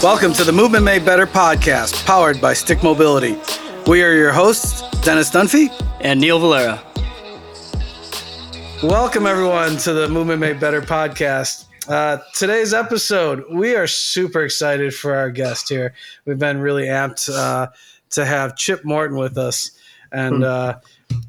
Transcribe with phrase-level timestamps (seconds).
[0.00, 3.36] Welcome to the Movement Made Better podcast, powered by Stick Mobility.
[3.88, 6.80] We are your hosts, Dennis Dunphy and Neil Valera.
[8.80, 11.64] Welcome, everyone, to the Movement Made Better podcast.
[11.88, 15.94] Uh, today's episode, we are super excited for our guest here.
[16.26, 17.66] We've been really amped uh,
[18.10, 19.72] to have Chip Morton with us.
[20.12, 20.44] And hmm.
[20.44, 20.74] uh,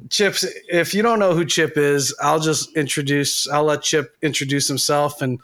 [0.10, 4.68] Chips, if you don't know who Chip is, I'll just introduce, I'll let Chip introduce
[4.68, 5.40] himself and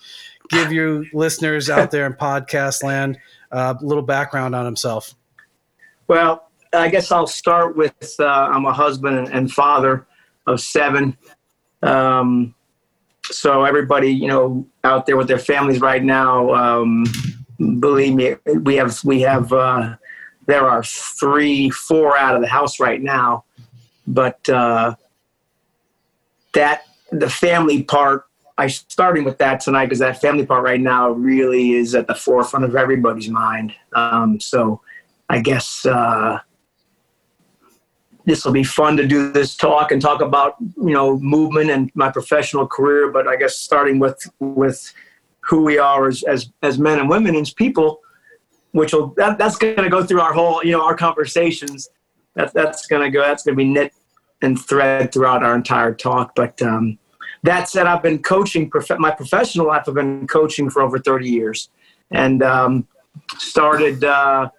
[0.49, 3.17] give you listeners out there in podcast land
[3.51, 5.13] uh, a little background on himself?
[6.07, 10.05] Well, I guess I'll start with uh, I'm a husband and father
[10.47, 11.17] of seven.
[11.81, 12.53] Um,
[13.25, 17.05] so everybody, you know, out there with their families right now, um,
[17.79, 19.95] believe me, we have we have uh,
[20.45, 23.45] there are three, four out of the house right now,
[24.05, 24.95] but uh,
[26.53, 28.25] that the family part
[28.57, 32.15] I starting with that tonight because that family part right now really is at the
[32.15, 33.73] forefront of everybody's mind.
[33.93, 34.81] Um, so
[35.29, 36.39] I guess uh,
[38.25, 41.91] this will be fun to do this talk and talk about you know movement and
[41.95, 43.11] my professional career.
[43.11, 44.93] But I guess starting with with
[45.41, 47.99] who we are as as, as men and women as people,
[48.71, 51.89] which will that, that's going to go through our whole you know our conversations.
[52.35, 53.21] That, that's going to go.
[53.21, 53.93] That's going to be knit
[54.41, 56.35] and thread throughout our entire talk.
[56.35, 56.99] But um,
[57.45, 59.83] that said, I've been coaching my professional life.
[59.87, 61.69] I've been coaching for over 30 years,
[62.11, 62.87] and um,
[63.37, 64.03] started.
[64.03, 64.49] Uh,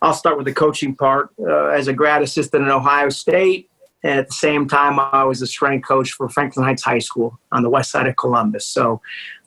[0.00, 1.30] I'll start with the coaching part.
[1.38, 3.70] Uh, as a grad assistant in Ohio State,
[4.02, 7.38] and at the same time, I was a strength coach for Franklin Heights High School
[7.52, 8.66] on the west side of Columbus.
[8.66, 9.00] So,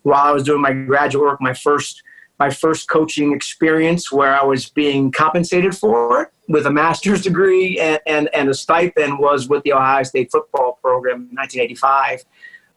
[0.03, 2.03] while I was doing my graduate work, my first
[2.39, 7.79] my first coaching experience where I was being compensated for it with a master's degree
[7.79, 12.23] and, and, and a stipend was with the Ohio State football program in 1985,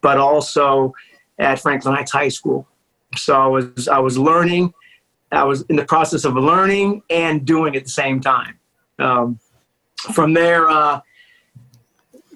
[0.01, 0.95] but also
[1.39, 2.67] at Franklin Heights High School.
[3.17, 4.73] So I was, I was learning,
[5.33, 8.59] I was in the process of learning and doing at the same time.
[8.99, 9.39] Um,
[10.13, 11.01] from there, uh,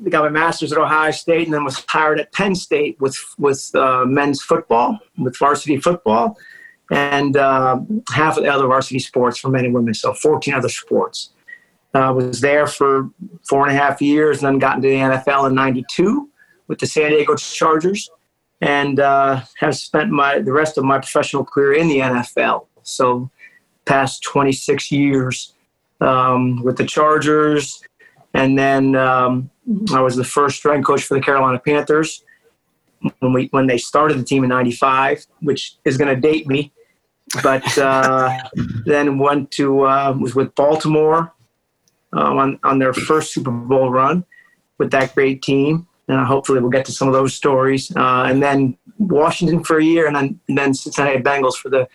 [0.05, 3.17] I got my master's at Ohio State and then was hired at Penn State with,
[3.39, 6.37] with uh, men's football, with varsity football
[6.93, 7.81] and uh,
[8.13, 11.31] half of the other varsity sports for men and women, so 14 other sports.
[11.95, 13.11] I uh, was there for
[13.49, 16.29] four and a half years, then got into the NFL in '92
[16.69, 18.11] with the San Diego Chargers,
[18.61, 22.67] and uh, have spent my the rest of my professional career in the NFL.
[22.83, 23.31] So,
[23.85, 25.55] past 26 years
[26.01, 27.83] um, with the Chargers,
[28.33, 29.51] and then um,
[29.93, 32.25] I was the first strength coach for the Carolina Panthers
[33.19, 36.73] when we when they started the team in '95, which is going to date me
[37.43, 38.39] but uh,
[38.85, 41.33] then went to uh, was with Baltimore
[42.13, 44.25] um, on on their first Super Bowl run
[44.79, 47.95] with that great team, and hopefully we'll get to some of those stories.
[47.97, 51.89] Uh, and then Washington for a year, and then and then Cincinnati Bengals for the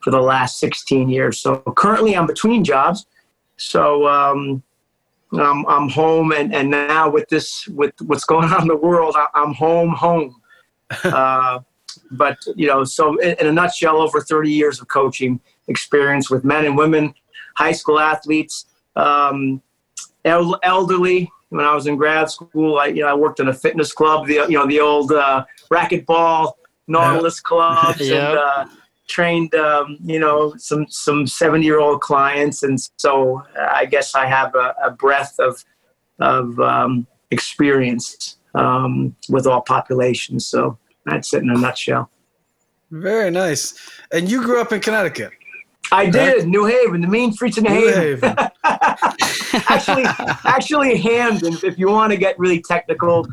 [0.00, 1.38] for the last 16 years.
[1.38, 3.06] So currently I'm between jobs.
[3.58, 4.62] So um,
[5.32, 9.16] I'm, I'm home, and, and now with this with what's going on in the world,
[9.34, 10.36] I'm home home.
[11.98, 16.30] Uh, but you know, so in, in, a nutshell, over 30 years of coaching experience
[16.30, 17.14] with men and women,
[17.56, 19.62] high school athletes, um,
[20.24, 21.30] el- elderly.
[21.50, 24.26] When I was in grad school, I you know I worked in a fitness club,
[24.26, 26.52] the you know the old uh, racquetball
[26.86, 28.28] Nautilus clubs, yep.
[28.30, 28.66] and uh,
[29.08, 34.26] trained um, you know some some 70 year old clients, and so I guess I
[34.26, 35.64] have a, a breadth of
[36.20, 40.46] of um, experience um, with all populations.
[40.46, 40.78] So
[41.10, 42.10] that's it in a nutshell.
[42.90, 43.74] Very nice.
[44.12, 45.32] And you grew up in Connecticut.
[45.92, 48.30] I did, New Haven, the main streets of New, Haven.
[48.30, 48.50] Haven.
[49.68, 50.04] actually,
[50.44, 51.56] actually, Hamden.
[51.64, 53.26] If you want to get really technical,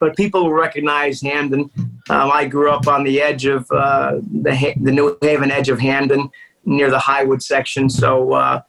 [0.00, 1.70] but people will recognize Hamden.
[2.10, 5.80] Um, I grew up on the edge of uh, the the New Haven edge of
[5.80, 6.30] Hamden,
[6.66, 7.88] near the Highwood section.
[7.88, 8.60] So uh,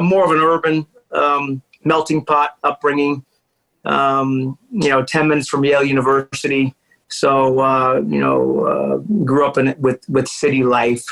[0.00, 3.24] more of an urban um, melting pot upbringing.
[3.84, 6.74] Um, you know, ten minutes from Yale University.
[7.10, 11.04] So uh, you know, uh, grew up in it with with city life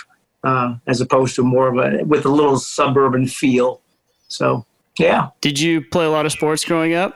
[0.44, 3.81] uh, as opposed to more of a with a little suburban feel.
[4.28, 4.64] So
[4.99, 5.28] yeah.
[5.40, 7.14] Did you play a lot of sports growing up?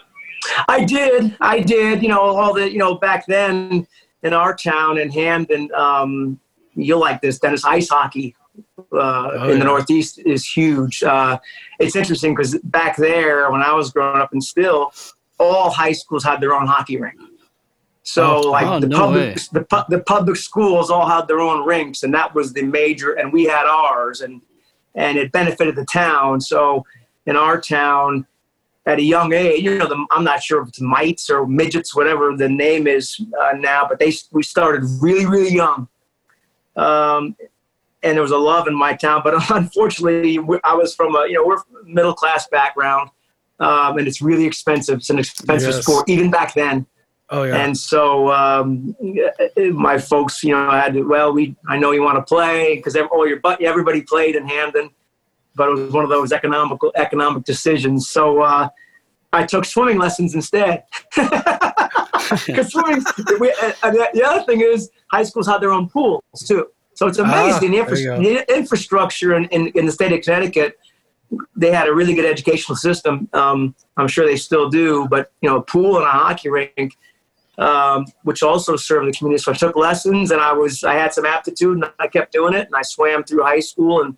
[0.69, 1.37] I did.
[1.41, 2.03] I did.
[2.03, 3.87] You know, all the you know back then
[4.23, 6.41] in our town in Hamden, um,
[6.75, 7.65] you'll like this, Dennis.
[7.65, 8.35] Ice hockey
[8.93, 8.97] uh,
[9.33, 9.59] oh, in yeah.
[9.59, 11.03] the Northeast is huge.
[11.03, 11.39] Uh,
[11.79, 14.93] it's interesting because back there, when I was growing up, and still,
[15.39, 17.19] all high schools had their own hockey rink.
[18.05, 21.41] So oh, like oh, the no public the, pu- the public schools all had their
[21.41, 24.43] own rinks, and that was the major, and we had ours, and
[24.95, 26.41] and it benefited the town.
[26.41, 26.85] So
[27.27, 28.27] in our town,
[28.87, 31.95] at a young age, you know, the, I'm not sure if it's mites or midgets,
[31.95, 35.89] whatever the name is uh, now, but they we started really really young.
[36.75, 37.37] Um,
[38.03, 39.21] and there was a love in my town.
[39.23, 43.11] But unfortunately, I was from a you know we're middle class background,
[43.61, 44.99] um, and it's really expensive.
[44.99, 45.83] It's an expensive yes.
[45.83, 46.87] sport even back then.
[47.33, 47.57] Oh yeah.
[47.57, 48.95] And so um,
[49.73, 52.95] my folks, you know, had to, well, we I know you want to play because
[52.95, 54.91] all your but everybody played in Hamden,
[55.57, 58.11] but it was one of those economical economic decisions.
[58.11, 58.69] So uh,
[59.33, 60.85] I took swimming lessons instead.
[62.47, 63.05] Because swimming,
[63.41, 63.53] we,
[63.83, 66.69] and the other thing is high schools have their own pools too.
[66.95, 70.79] So it's amazing ah, the, infra- the, infrastructure in, in, in, the state of Connecticut.
[71.57, 73.29] They had a really good educational system.
[73.35, 76.97] Um, I'm sure they still do, but you know, a pool and a hockey rink
[77.59, 79.43] um, which also served the community.
[79.43, 82.55] So I took lessons, and I was I had some aptitude, and I kept doing
[82.55, 82.67] it.
[82.67, 84.17] And I swam through high school, and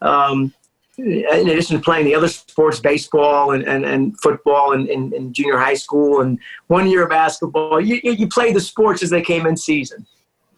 [0.00, 0.54] um,
[0.98, 5.34] in addition to playing the other sports, baseball and, and, and football, and, and, and
[5.34, 9.22] junior high school, and one year of basketball, you you played the sports as they
[9.22, 10.06] came in season.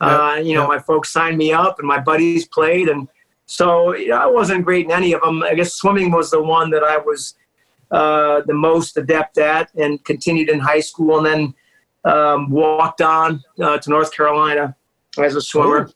[0.00, 0.10] Yep.
[0.10, 0.68] Uh, you know, yep.
[0.68, 3.08] my folks signed me up, and my buddies played, and
[3.46, 5.42] so you know, I wasn't great in any of them.
[5.42, 7.34] I guess swimming was the one that I was
[7.90, 11.54] uh, the most adept at, and continued in high school, and then
[12.04, 14.76] um, walked on uh, to North Carolina
[15.18, 15.88] as a swimmer.
[15.88, 15.92] Oh.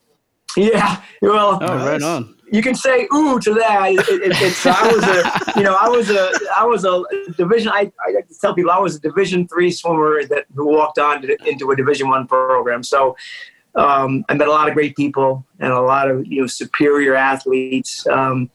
[0.56, 2.34] Yeah, well, oh, right on.
[2.50, 3.92] You can say "ooh" to that.
[3.92, 7.02] It, it, it's I was a, you know, I was a, I was a
[7.36, 7.70] division.
[7.72, 10.98] I, I like to tell people I was a Division three swimmer that who walked
[10.98, 12.82] on to, into a Division one program.
[12.84, 13.16] So
[13.74, 17.14] um, I met a lot of great people and a lot of you know superior
[17.14, 18.06] athletes.
[18.06, 18.50] Um,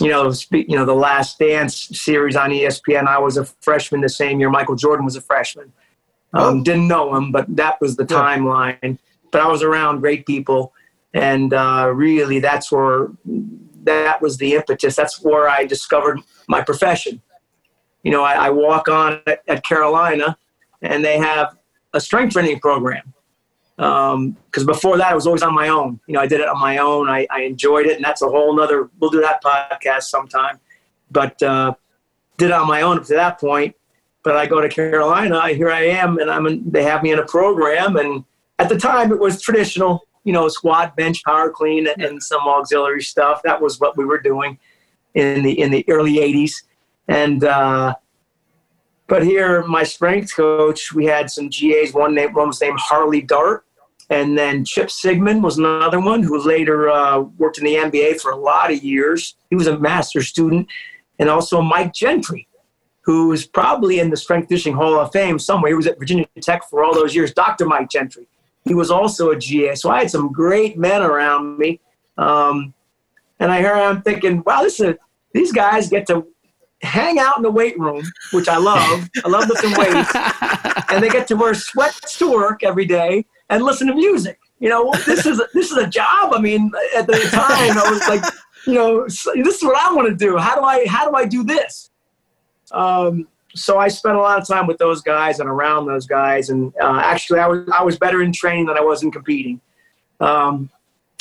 [0.00, 3.06] you know, you know, the Last Dance series on ESPN.
[3.06, 4.50] I was a freshman the same year.
[4.50, 5.72] Michael Jordan was a freshman.
[6.34, 8.98] Um, didn't know him, but that was the timeline.
[9.30, 10.72] But I was around great people,
[11.12, 13.08] and uh, really, that's where
[13.84, 14.96] that was the impetus.
[14.96, 17.22] That's where I discovered my profession.
[18.02, 20.36] You know, I, I walk on at, at, Carolina,
[20.82, 21.56] and they have
[21.94, 23.14] a strength training program.
[23.76, 26.00] Because um, before that, I was always on my own.
[26.06, 27.08] You know, I did it on my own.
[27.08, 28.90] I, I enjoyed it, and that's a whole nother.
[28.98, 30.60] We'll do that podcast sometime.
[31.10, 31.74] But uh,
[32.38, 33.74] did it on my own up to that point
[34.24, 37.18] but I go to Carolina, here I am, and I'm in, they have me in
[37.18, 37.96] a program.
[37.96, 38.24] And
[38.58, 43.02] at the time, it was traditional, you know, squat, bench, power clean, and some auxiliary
[43.02, 43.42] stuff.
[43.44, 44.58] That was what we were doing
[45.12, 46.62] in the in the early '80s.
[47.06, 47.94] And uh,
[49.06, 51.92] but here, my strength coach, we had some GAs.
[51.92, 53.66] One name, one was named Harley Dart,
[54.08, 58.30] and then Chip Sigmon was another one who later uh, worked in the NBA for
[58.30, 59.36] a lot of years.
[59.50, 60.66] He was a master student,
[61.18, 62.48] and also Mike Gentry
[63.04, 65.70] who's probably in the Strength Conditioning Hall of Fame somewhere.
[65.70, 67.66] He was at Virginia Tech for all those years, Dr.
[67.66, 68.26] Mike Gentry.
[68.64, 69.74] He was also a GA.
[69.74, 71.80] So I had some great men around me.
[72.16, 72.72] Um,
[73.40, 74.98] and I hear I'm thinking, wow, this is a,
[75.34, 76.26] these guys get to
[76.80, 78.02] hang out in the weight room,
[78.32, 79.08] which I love.
[79.22, 80.10] I love lifting weights.
[80.90, 84.38] and they get to wear sweats to work every day and listen to music.
[84.60, 86.32] You know, this is a, this is a job.
[86.32, 88.24] I mean, at the time, I was like,
[88.66, 90.38] you know, this is what I want to do.
[90.38, 91.90] How do I how do I do this?
[92.74, 96.50] Um, so I spent a lot of time with those guys and around those guys,
[96.50, 99.60] and uh, actually, I was I was better in training than I was in competing,
[100.20, 100.70] um,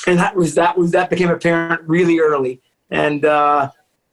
[0.08, 2.60] and that was that was that became apparent really early.
[2.90, 3.70] And uh,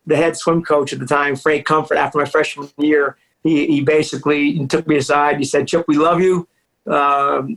[0.07, 3.81] the head swim coach at the time, Frank Comfort, after my freshman year, he, he
[3.81, 5.39] basically took me aside.
[5.39, 6.47] He said, "Chip, we love you.
[6.91, 7.57] Um,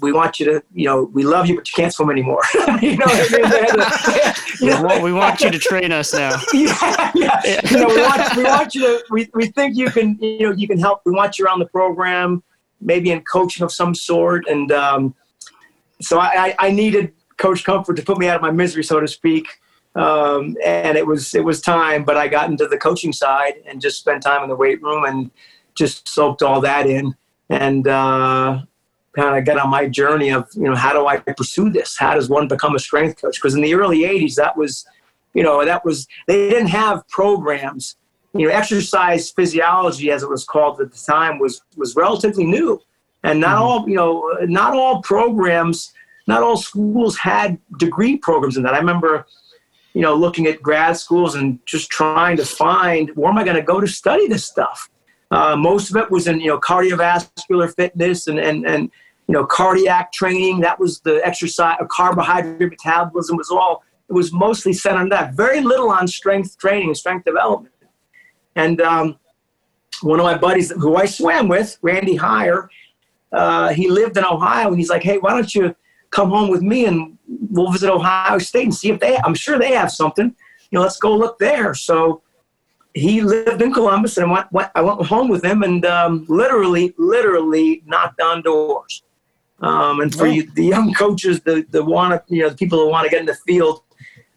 [0.00, 2.42] we want you to, you know, we love you, but you can't swim anymore.
[2.54, 4.60] you know I mean?
[4.60, 5.00] you know?
[5.00, 6.38] we want you to train us now.
[6.52, 7.60] yeah, yeah.
[7.70, 10.52] You know, we want, we want you to, we, we think you can, you know,
[10.52, 11.00] you can help.
[11.06, 12.42] We want you around the program,
[12.80, 14.46] maybe in coaching of some sort.
[14.48, 15.14] And um,
[16.02, 19.08] so I, I needed Coach Comfort to put me out of my misery, so to
[19.08, 19.48] speak.
[19.96, 23.80] Um, and it was it was time, but I got into the coaching side and
[23.80, 25.30] just spent time in the weight room and
[25.76, 27.14] just soaked all that in.
[27.48, 28.62] And uh,
[29.14, 31.96] kind of get on my journey of you know how do I pursue this?
[31.96, 33.36] How does one become a strength coach?
[33.36, 34.86] Because in the early '80s, that was
[35.34, 37.96] you know that was they didn't have programs.
[38.32, 42.80] You know, exercise physiology, as it was called at the time, was was relatively new,
[43.22, 43.62] and not mm-hmm.
[43.62, 45.92] all you know not all programs,
[46.26, 48.74] not all schools had degree programs in that.
[48.74, 49.26] I remember.
[49.96, 53.54] You know, looking at grad schools and just trying to find where am I going
[53.54, 54.90] to go to study this stuff.
[55.30, 58.90] Uh, most of it was in you know cardiovascular fitness and and and
[59.28, 60.60] you know, cardiac training.
[60.60, 65.34] That was the exercise, carbohydrate metabolism was all, it was mostly centered on that.
[65.34, 67.74] Very little on strength training strength development.
[68.56, 69.18] And um,
[70.02, 72.68] one of my buddies who I swam with, Randy Heyer,
[73.32, 75.74] uh, he lived in Ohio and he's like, hey, why don't you
[76.10, 79.58] come home with me and we'll visit Ohio State and see if they, I'm sure
[79.58, 80.26] they have something.
[80.26, 81.74] You know, let's go look there.
[81.74, 82.22] So
[82.94, 86.26] he lived in Columbus and I went, went I went home with him and um,
[86.28, 89.02] literally, literally knocked on doors.
[89.64, 92.90] Um, and for you, the young coaches, the the want you know the people who
[92.90, 93.82] want to get in the field,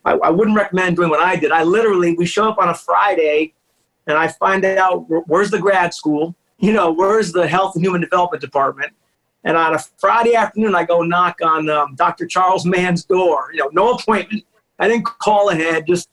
[0.05, 1.51] I, I wouldn't recommend doing what I did.
[1.51, 3.53] I literally, we show up on a Friday
[4.07, 7.99] and I find out where's the grad school, you know, where's the health and human
[7.99, 8.93] development department.
[9.43, 12.25] And on a Friday afternoon, I go knock on um, Dr.
[12.25, 13.49] Charles Mann's door.
[13.51, 14.45] You know, no appointment.
[14.79, 15.85] I didn't call ahead.
[15.87, 16.09] Just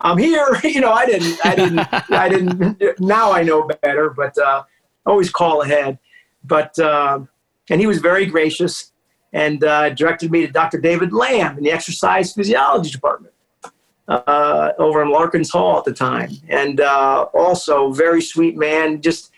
[0.00, 0.60] I'm here.
[0.64, 1.38] You know, I didn't.
[1.42, 2.12] I didn't.
[2.12, 3.00] I didn't.
[3.00, 4.64] Now I know better, but uh,
[5.06, 5.98] always call ahead.
[6.44, 7.20] But uh,
[7.70, 8.92] and he was very gracious
[9.32, 10.80] and uh, directed me to Dr.
[10.80, 13.34] David Lamb in the exercise physiology department
[14.08, 19.02] uh, over in Larkins Hall at the time, and uh, also very sweet man.
[19.02, 19.30] Just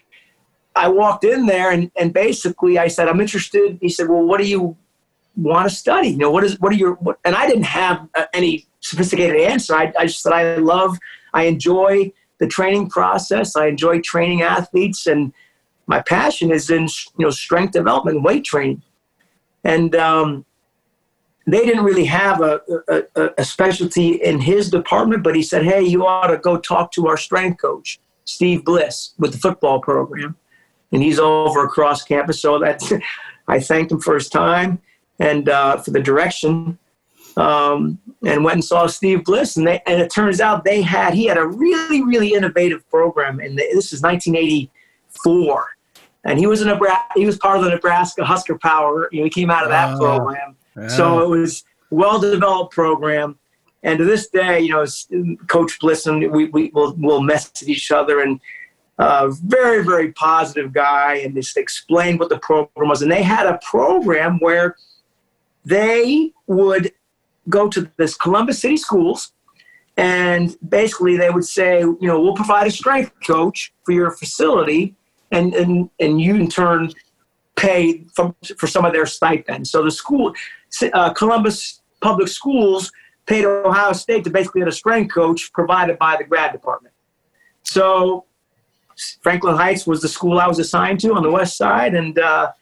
[0.76, 3.78] I walked in there and, and basically I said I'm interested.
[3.80, 4.76] He said, "Well, what do you
[5.36, 6.08] want to study?
[6.08, 7.18] You know, what is what are your?" What?
[7.24, 9.74] And I didn't have uh, any sophisticated answer.
[9.74, 10.98] I, I just said I love,
[11.34, 13.56] I enjoy the training process.
[13.56, 15.32] I enjoy training athletes, and
[15.90, 16.84] my passion is in
[17.18, 18.82] you know strength development, weight training,
[19.64, 20.46] and um,
[21.50, 22.60] they didn't really have a,
[23.16, 26.92] a, a, specialty in his department, but he said, Hey, you ought to go talk
[26.92, 30.36] to our strength coach, Steve Bliss, with the football program.
[30.92, 32.40] And he's over across campus.
[32.40, 32.80] So that
[33.48, 34.80] I thanked him for his time
[35.18, 36.78] and uh, for the direction.
[37.36, 41.14] Um, and went and saw Steve Bliss, and, they, and it turns out they had
[41.14, 45.76] he had a really really innovative program, and this is 1984,
[46.24, 49.08] and he was a Nebraska, he was part of the Nebraska Husker Power.
[49.12, 50.56] You know, he came out of that uh, program,
[50.88, 53.38] so it was well developed program.
[53.82, 54.84] And to this day, you know,
[55.46, 58.40] Coach Blisson, we, we will we'll message each other and
[58.98, 63.00] uh, very, very positive guy and just explained what the program was.
[63.00, 64.76] And they had a program where
[65.64, 66.92] they would
[67.48, 69.32] go to this Columbus City schools
[69.96, 74.94] and basically they would say, you know, we'll provide a strength coach for your facility
[75.30, 76.92] and, and, and you in turn
[77.56, 79.68] pay for, for some of their stipend.
[79.68, 80.34] So the school,
[80.92, 82.90] uh, Columbus Public Schools
[83.26, 86.94] paid Ohio State to basically get a strength coach provided by the grad department.
[87.62, 88.24] So
[89.22, 92.52] Franklin Heights was the school I was assigned to on the west side, and uh,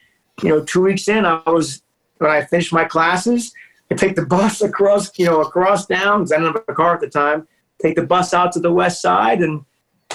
[0.43, 1.83] you know, two weeks in, I was
[2.19, 3.53] when I finished my classes,
[3.91, 6.95] I take the bus across, you know, across town because I didn't have a car
[6.95, 7.47] at the time.
[7.81, 9.65] Take the bus out to the west side and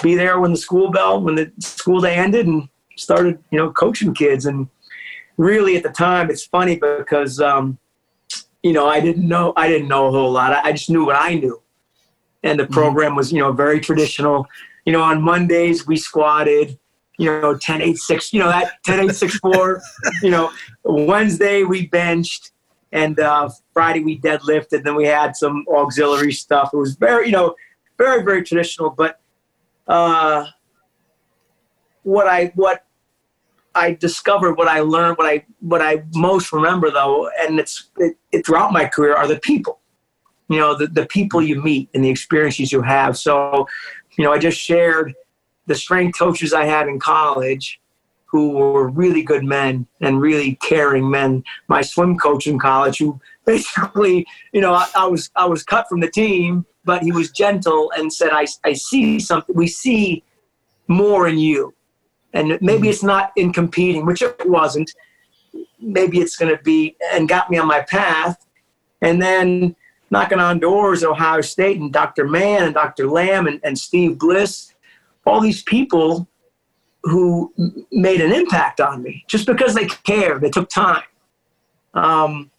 [0.04, 3.72] be there when the school bell, when the school day ended, and started, you know,
[3.72, 4.46] coaching kids.
[4.46, 4.68] And
[5.38, 7.78] really, at the time, it's funny because um,
[8.62, 10.52] you know, I didn't know I didn't know a whole lot.
[10.52, 11.60] I, I just knew what I knew,
[12.42, 12.74] and the mm-hmm.
[12.74, 14.46] program was you know very traditional.
[14.84, 16.78] You know, on Mondays we squatted.
[17.16, 19.80] You know, 10, 8, 6, you know, that 10, 8, 6, 4.
[20.24, 20.50] you know,
[20.82, 22.50] Wednesday we benched
[22.90, 24.82] and uh, Friday we deadlifted.
[24.82, 26.70] Then we had some auxiliary stuff.
[26.72, 27.54] It was very, you know,
[27.98, 28.90] very, very traditional.
[28.90, 29.20] But
[29.86, 30.46] uh,
[32.02, 32.84] what I, what
[33.74, 38.16] I discovered what I learned, what I what I most remember though, and it's it,
[38.30, 39.80] it, throughout my career are the people.
[40.48, 43.16] You know, the, the people you meet and the experiences you have.
[43.16, 43.66] So,
[44.16, 45.14] you know, I just shared
[45.66, 47.80] the strength coaches I had in college
[48.26, 51.42] who were really good men and really caring men.
[51.68, 55.86] My swim coach in college who basically, you know, I, I was I was cut
[55.88, 60.22] from the team, but he was gentle and said, I, I see something we see
[60.88, 61.74] more in you
[62.34, 64.92] and maybe it's not in competing, which it wasn't.
[65.78, 68.44] Maybe it's going to be, and got me on my path.
[69.00, 69.76] And then
[70.10, 72.26] knocking on doors Ohio State and Dr.
[72.26, 73.06] Mann and Dr.
[73.06, 74.74] Lamb and, and Steve Bliss,
[75.24, 76.26] all these people
[77.04, 77.52] who
[77.92, 81.02] made an impact on me just because they cared, they took time.
[81.94, 82.50] Um,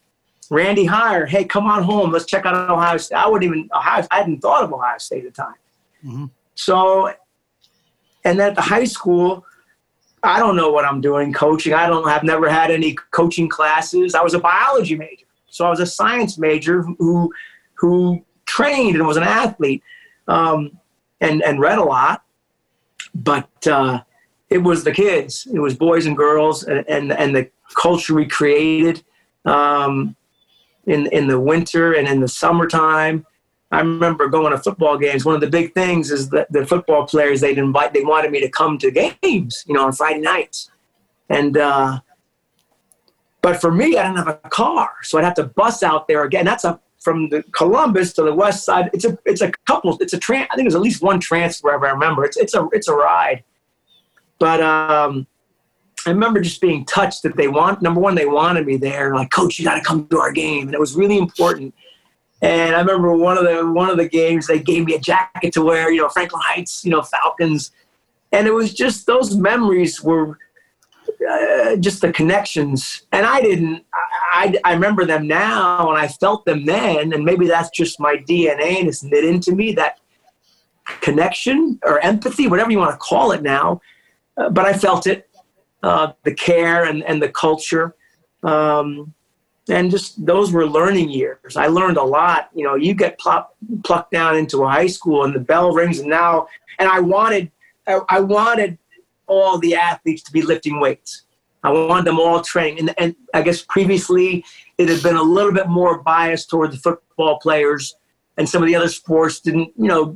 [0.50, 3.16] Randy Heyer, hey, come on home, let's check out Ohio State.
[3.16, 5.56] I wouldn't even, Ohio, I hadn't thought of Ohio State at the time.
[6.06, 6.26] Mm-hmm.
[6.56, 7.08] So,
[8.24, 9.46] and then at the high school,
[10.24, 11.74] I don't know what I'm doing coaching.
[11.74, 14.16] I don't have never had any coaching classes.
[14.16, 17.32] I was a biology major, so I was a science major who
[17.76, 19.84] who trained and was an athlete,
[20.28, 20.80] um,
[21.22, 22.24] and and read a lot.
[23.14, 24.02] But uh,
[24.50, 25.48] it was the kids.
[25.54, 29.04] It was boys and girls, and and, and the culture we created
[29.46, 30.16] um,
[30.88, 33.26] in in the winter and in the summertime
[33.72, 35.26] I remember going to football games.
[35.26, 37.94] One of the big things is that the football players they'd invite.
[37.94, 40.70] They wanted me to come to games, you know, on Friday nights,
[41.30, 42.00] and uh,
[43.42, 46.24] but for me, I didn't have a car, so I'd have to bus out there
[46.24, 46.46] again.
[46.46, 48.90] That's a from the Columbus to the west side.
[48.94, 49.98] It's a it's a couple.
[50.00, 50.48] It's a tran.
[50.52, 52.24] I think there's at least one transfer I remember.
[52.24, 53.44] It's it's a it's a ride,
[54.40, 55.28] but um,
[56.06, 59.16] I remember just being touched that they want number one they wanted me there.
[59.16, 61.74] Like, coach, you got to come to our game, and it was really important
[62.42, 65.54] and I remember one of the one of the games they gave me a jacket
[65.54, 67.72] to wear, you know, Franklin Heights, you know, Falcons,
[68.32, 70.38] and it was just those memories were
[71.30, 73.08] uh, just the connections.
[73.12, 73.84] And I didn't,
[74.32, 78.18] I, I remember them now and I felt them then, and maybe that's just my
[78.18, 80.00] DNA and it's knit into me that
[81.02, 83.82] connection or empathy, whatever you want to call it now.
[84.38, 85.30] Uh, but I felt it,
[85.86, 87.96] uh, the care and, and the culture.
[88.42, 89.14] Um,
[89.70, 91.56] and just those were learning years.
[91.56, 92.50] I learned a lot.
[92.54, 96.00] You know, you get plop, plucked down into a high school and the bell rings,
[96.00, 96.48] and now,
[96.80, 97.52] and I wanted,
[97.88, 98.78] I, I wanted
[99.28, 101.24] all the athletes to be lifting weights.
[101.64, 102.80] I wanted them all training.
[102.80, 104.44] And, and I guess previously
[104.78, 107.96] it had been a little bit more biased toward the football players,
[108.38, 110.16] and some of the other sports didn't, you know,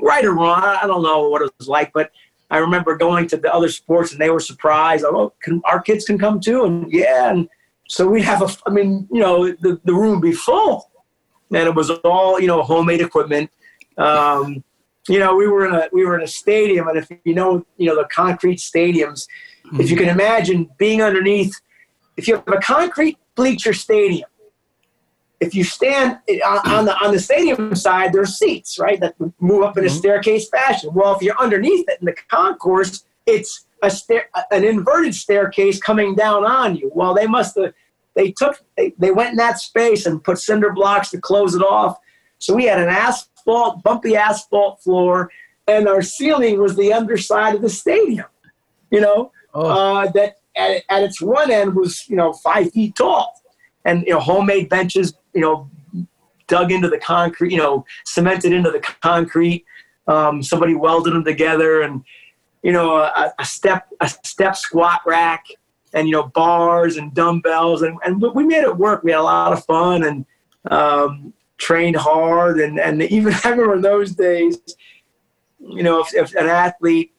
[0.00, 0.62] right or wrong.
[0.62, 2.10] I don't know what it was like, but
[2.52, 5.04] I remember going to the other sports and they were surprised.
[5.06, 7.48] Oh, can, our kids can come too, and yeah, and
[7.88, 8.48] so we'd have a.
[8.66, 10.90] I mean, you know, the the room would be full,
[11.50, 13.50] and it was all you know homemade equipment.
[13.96, 14.62] Um,
[15.08, 17.64] you know, we were in a we were in a stadium, and if you know,
[17.78, 19.26] you know the concrete stadiums,
[19.66, 19.80] mm-hmm.
[19.80, 21.58] if you can imagine being underneath,
[22.18, 24.28] if you have a concrete bleacher stadium,
[25.42, 26.18] if you stand
[26.66, 29.96] on the on the stadium side, there's seats, right, that move up in a mm-hmm.
[29.96, 30.94] staircase fashion.
[30.94, 36.14] Well, if you're underneath it in the concourse, it's a stair, an inverted staircase coming
[36.14, 36.92] down on you.
[36.94, 37.74] Well, they must have
[38.14, 41.62] they took they, they went in that space and put cinder blocks to close it
[41.62, 41.98] off.
[42.38, 45.28] So we had an asphalt, bumpy asphalt floor,
[45.66, 48.26] and our ceiling was the underside of the stadium.
[48.92, 49.66] You know, oh.
[49.66, 53.41] uh, that at, at its one end was you know five feet tall,
[53.84, 55.70] and you know homemade benches you know,
[56.46, 59.64] dug into the concrete, you know, cemented into the concrete.
[60.06, 62.02] Um, somebody welded them together, and
[62.62, 65.46] you know, a, a, step a step squat rack,
[65.94, 69.02] and you know, bars and dumbbells, and and we made it work.
[69.02, 70.26] We had a lot of fun and
[70.70, 74.58] um, trained hard, and and even I remember in those days,
[75.60, 77.12] you know, if, if an athlete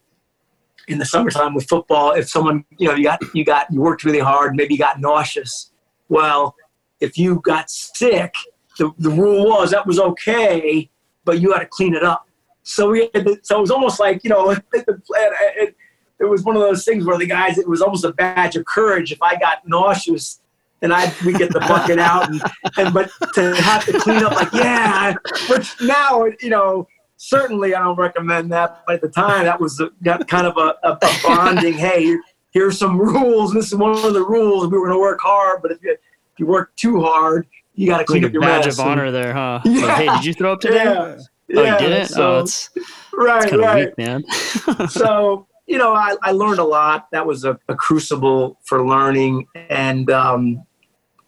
[0.90, 4.04] in the summertime with football, if someone you know you got you got you worked
[4.04, 5.72] really hard, maybe you got nauseous,
[6.14, 6.56] well
[7.04, 8.34] if you got sick,
[8.78, 10.90] the, the rule was that was okay,
[11.26, 12.28] but you had to clean it up.
[12.64, 13.10] So we
[13.42, 14.64] so it was almost like you know it,
[16.20, 18.66] it, was one of those things where the guys it was almost a badge of
[18.66, 20.40] courage if I got nauseous
[20.82, 22.42] and I we get the bucket out and,
[22.78, 25.14] and but to have to clean up like yeah,
[25.50, 28.84] which now you know certainly I don't recommend that.
[28.86, 29.82] But at the time that was
[30.28, 31.74] kind of a, a, a bonding.
[31.74, 32.18] hey,
[32.54, 33.54] here's some rules.
[33.54, 34.68] This is one of the rules.
[34.68, 37.88] We were going to work hard, but if you if you work too hard, you
[37.88, 38.80] got to clean like up your badge mess.
[38.80, 39.62] of honor there, huh?
[39.66, 39.86] Yeah.
[39.86, 40.84] Like, hey, did you throw up today?
[40.84, 41.18] Yeah.
[41.56, 41.74] Oh, yeah.
[41.74, 42.08] you didn't?
[42.08, 42.70] So, oh, it's,
[43.14, 43.86] right, it's right.
[43.86, 44.24] Weak, man.
[44.90, 47.12] so, you know, I, I learned a lot.
[47.12, 49.46] That was a, a crucible for learning.
[49.70, 50.64] And um,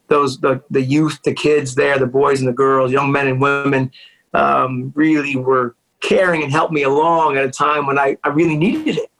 [0.08, 3.40] those, the, the youth, the kids there, the boys and the girls, young men and
[3.40, 3.92] women,
[4.34, 8.58] um, really were caring and helped me along at a time when I, I really
[8.58, 9.12] needed it.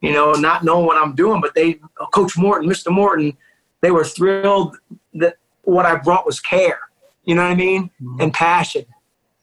[0.00, 1.78] You know, not knowing what I'm doing, but they,
[2.12, 2.90] Coach Morton, Mr.
[2.90, 3.36] Morton,
[3.82, 4.76] they were thrilled
[5.14, 6.80] that what I brought was care.
[7.24, 7.90] You know what I mean?
[8.02, 8.20] Mm-hmm.
[8.20, 8.86] And passion.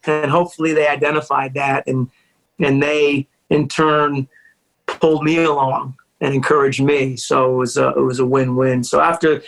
[0.05, 2.09] And hopefully they identified that and
[2.59, 4.27] and they in turn
[4.87, 7.15] pulled me along and encouraged me.
[7.15, 8.83] So it was a, it was a win-win.
[8.83, 9.41] So after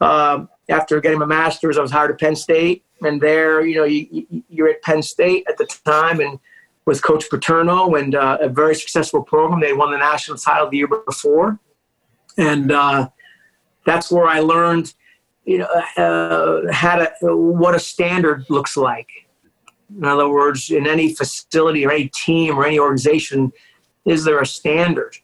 [0.00, 3.84] uh, after getting my master's, I was hired at Penn State, and there, you know,
[3.84, 6.38] you, you're at Penn State at the time, and
[6.86, 9.60] with Coach Paterno and uh, a very successful program.
[9.60, 11.58] They won the national title the year before,
[12.36, 13.08] and uh,
[13.86, 14.94] that's where I learned,
[15.44, 15.66] you know,
[15.96, 19.08] uh, how to what a standard looks like.
[19.96, 23.52] In other words, in any facility or any team or any organization,
[24.04, 25.16] is there a standard?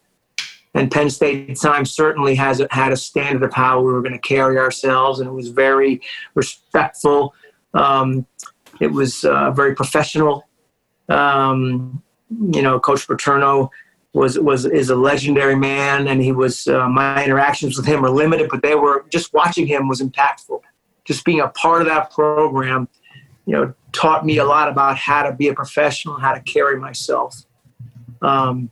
[0.75, 4.13] And Penn State at times certainly has had a standard of how we were going
[4.13, 6.01] to carry ourselves, and it was very
[6.35, 7.35] respectful.
[7.75, 8.27] Um,
[8.81, 10.47] it was uh, very professional.
[11.11, 12.03] Um,
[12.53, 13.71] you know, Coach Paterno
[14.13, 18.11] was was is a legendary man, and he was uh, my interactions with him are
[18.11, 20.61] limited, but they were just watching him was impactful.
[21.05, 22.89] Just being a part of that program,
[23.47, 26.79] you know, taught me a lot about how to be a professional, how to carry
[26.79, 27.45] myself,
[28.23, 28.71] um,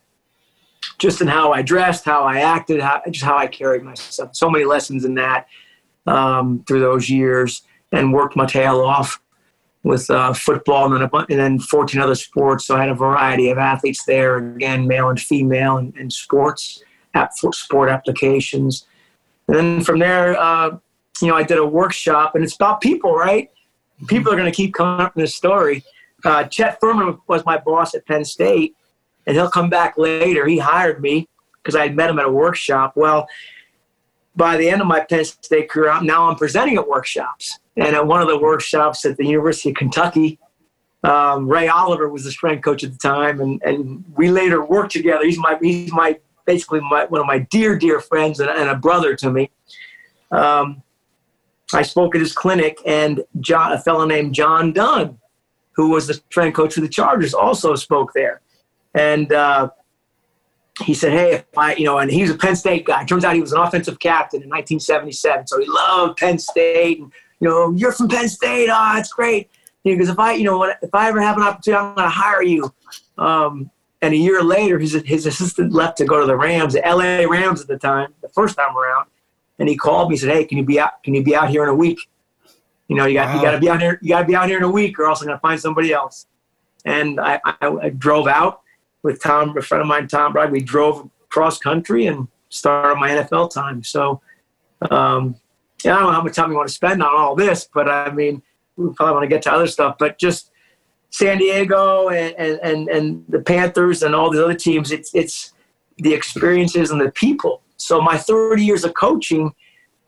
[0.98, 4.34] just in how I dressed, how I acted, how, just how I carried myself.
[4.34, 5.46] So many lessons in that
[6.06, 9.20] um, through those years, and worked my tail off
[9.84, 12.66] with uh, football and then, a, and then 14 other sports.
[12.66, 16.82] So I had a variety of athletes there, again, male and female, and, and sports,
[17.14, 18.86] app, sport applications.
[19.46, 20.78] And then from there, uh,
[21.22, 23.50] you know, I did a workshop, and it's about people, right?
[24.06, 25.84] People are going to keep coming up in this story.
[26.24, 28.76] Uh, Chet Fuhrman was my boss at Penn State,
[29.26, 30.46] and he'll come back later.
[30.46, 31.28] He hired me
[31.62, 32.92] because I had met him at a workshop.
[32.94, 33.26] Well,
[34.36, 38.06] by the end of my Penn State career, now I'm presenting at workshops and at
[38.06, 40.38] one of the workshops at the University of Kentucky,
[41.04, 44.92] um, Ray Oliver was the strength coach at the time, and, and we later worked
[44.92, 45.24] together.
[45.24, 48.74] He's my he's my basically my, one of my dear dear friends and, and a
[48.74, 49.50] brother to me.
[50.30, 50.82] Um,
[51.72, 55.18] I spoke at his clinic, and John, a fellow named John Dunn,
[55.72, 58.40] who was the strength coach for the Chargers, also spoke there.
[58.94, 59.70] And uh,
[60.82, 63.04] he said, "Hey, if I, you know," and he was a Penn State guy.
[63.04, 66.98] Turns out he was an offensive captain in 1977, so he loved Penn State.
[66.98, 68.68] And you know, you're from Penn State.
[68.70, 69.50] Ah, oh, that's great.
[69.84, 72.42] Goes, if I, you know, if I ever have an opportunity, I'm going to hire
[72.42, 72.74] you.
[73.16, 73.70] Um,
[74.02, 77.26] and a year later, his his assistant left to go to the Rams, the L.A.
[77.26, 79.08] Rams at the time, the first time around.
[79.58, 81.02] And he called me, and said, "Hey, can you be out?
[81.02, 81.98] Can you be out here in a week?
[82.86, 83.36] You know, you got wow.
[83.36, 83.98] you got to be out here.
[84.02, 85.58] You got to be out here in a week, or else I'm going to find
[85.58, 86.26] somebody else."
[86.84, 88.60] And I, I, I drove out
[89.02, 90.52] with Tom, a friend of mine, Tom Bride.
[90.52, 93.82] We drove cross country and started my NFL time.
[93.82, 94.20] So,
[94.90, 95.34] um,
[95.84, 97.88] yeah, I don't know how much time you want to spend on all this, but
[97.88, 98.42] I mean,
[98.76, 100.50] we probably want to get to other stuff, but just
[101.10, 105.52] San Diego and, and, and, and the Panthers and all the other teams, it's, it's
[105.98, 107.62] the experiences and the people.
[107.76, 109.52] So my 30 years of coaching,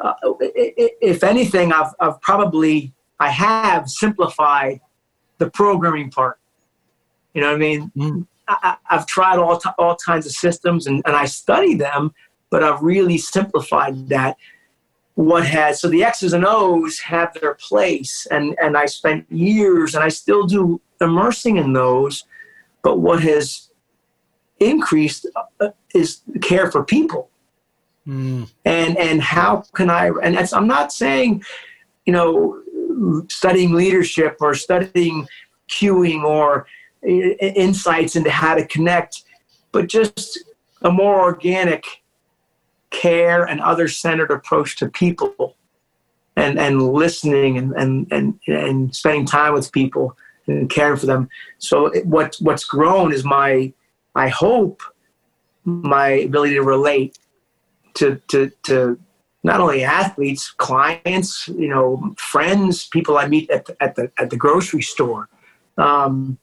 [0.01, 4.81] uh, if anything, I've, I've probably, I have simplified
[5.39, 6.39] the programming part.
[7.35, 7.93] You know what I mean?
[7.97, 8.27] Mm.
[8.49, 12.13] I, have tried all, t- all kinds of systems and, and I study them,
[12.51, 14.37] but I've really simplified that.
[15.21, 19.95] What has so the X's and O's have their place, and and I spent years,
[19.95, 22.25] and I still do immersing in those.
[22.83, 23.69] But what has
[24.61, 25.27] increased
[25.61, 27.29] uh, is care for people,
[28.09, 28.51] mm.
[28.65, 30.11] and and how can I?
[30.23, 31.45] And I'm not saying,
[32.07, 35.29] you know, studying leadership or studying
[35.69, 36.67] cueing or
[37.05, 39.25] insights into how to connect,
[39.71, 40.39] but just
[40.81, 42.00] a more organic
[42.91, 45.57] care and other centered approach to people
[46.37, 51.29] and, and listening and, and, and, and spending time with people and caring for them.
[51.59, 53.73] So it, what, what's grown is my,
[54.15, 54.83] I hope,
[55.65, 57.19] my ability to relate
[57.95, 58.99] to, to, to
[59.43, 64.31] not only athletes, clients, you know, friends, people I meet at the, at the, at
[64.31, 65.29] the grocery store.
[65.79, 66.39] Um,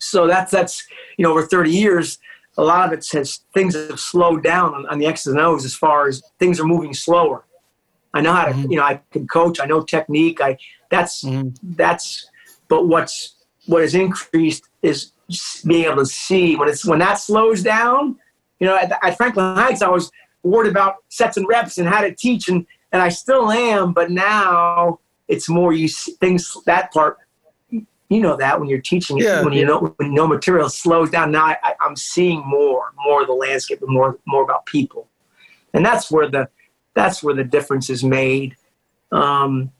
[0.00, 2.18] so that's that's you know over 30 years,
[2.56, 5.64] a lot of it says things have slowed down on, on the X's and O's
[5.64, 7.44] as far as things are moving slower.
[8.12, 8.70] I know how to mm-hmm.
[8.70, 9.60] you know I can coach.
[9.60, 10.40] I know technique.
[10.40, 10.58] I
[10.90, 11.50] that's mm-hmm.
[11.76, 12.26] that's
[12.68, 13.36] but what's
[13.66, 15.12] what has increased is
[15.64, 18.16] being able to see when it's when that slows down.
[18.58, 20.10] You know, at, at Franklin Heights, I was
[20.42, 23.92] worried about sets and reps and how to teach, and and I still am.
[23.92, 27.18] But now it's more you things that part
[28.10, 31.10] you know that when you're teaching it, yeah, when you know when no material slows
[31.10, 31.30] down.
[31.30, 35.08] Now I, am seeing more, more of the landscape, and more, more about people,
[35.72, 36.48] and that's where the
[36.94, 38.56] that's where the difference is made.
[39.12, 39.70] Um,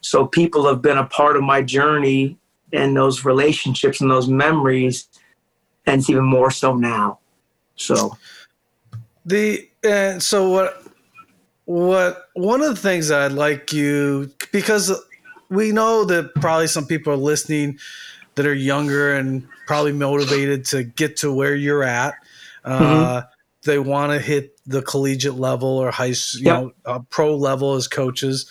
[0.00, 2.38] so people have been a part of my journey
[2.72, 5.08] and those relationships and those memories,
[5.84, 7.18] and it's even more so now.
[7.74, 8.16] So
[9.26, 10.84] the uh, so what
[11.64, 14.92] what one of the things I'd like you because
[15.50, 17.78] we know that probably some people are listening
[18.34, 22.14] that are younger and probably motivated to get to where you're at.
[22.64, 23.26] Uh, mm-hmm.
[23.64, 26.44] They want to hit the collegiate level or high, you yep.
[26.62, 28.50] know, uh, pro level as coaches.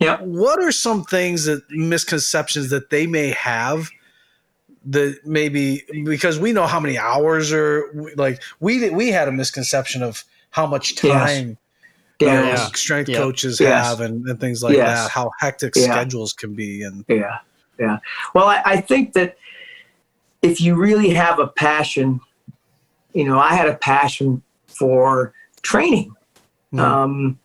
[0.00, 0.18] Yeah.
[0.20, 3.90] What are some things that misconceptions that they may have
[4.86, 7.84] that maybe because we know how many hours are
[8.16, 11.56] like we we had a misconception of how much time yes
[12.26, 12.66] yeah, yeah.
[12.74, 13.18] strength yeah.
[13.18, 13.86] coaches yes.
[13.86, 15.04] have and, and, things like yes.
[15.04, 15.84] that, how hectic yeah.
[15.84, 16.82] schedules can be.
[16.82, 17.38] And yeah,
[17.78, 17.98] yeah.
[18.34, 19.36] Well, I, I, think that
[20.42, 22.20] if you really have a passion,
[23.12, 25.32] you know, I had a passion for
[25.62, 26.14] training.
[26.72, 26.80] Mm.
[26.80, 27.38] Um,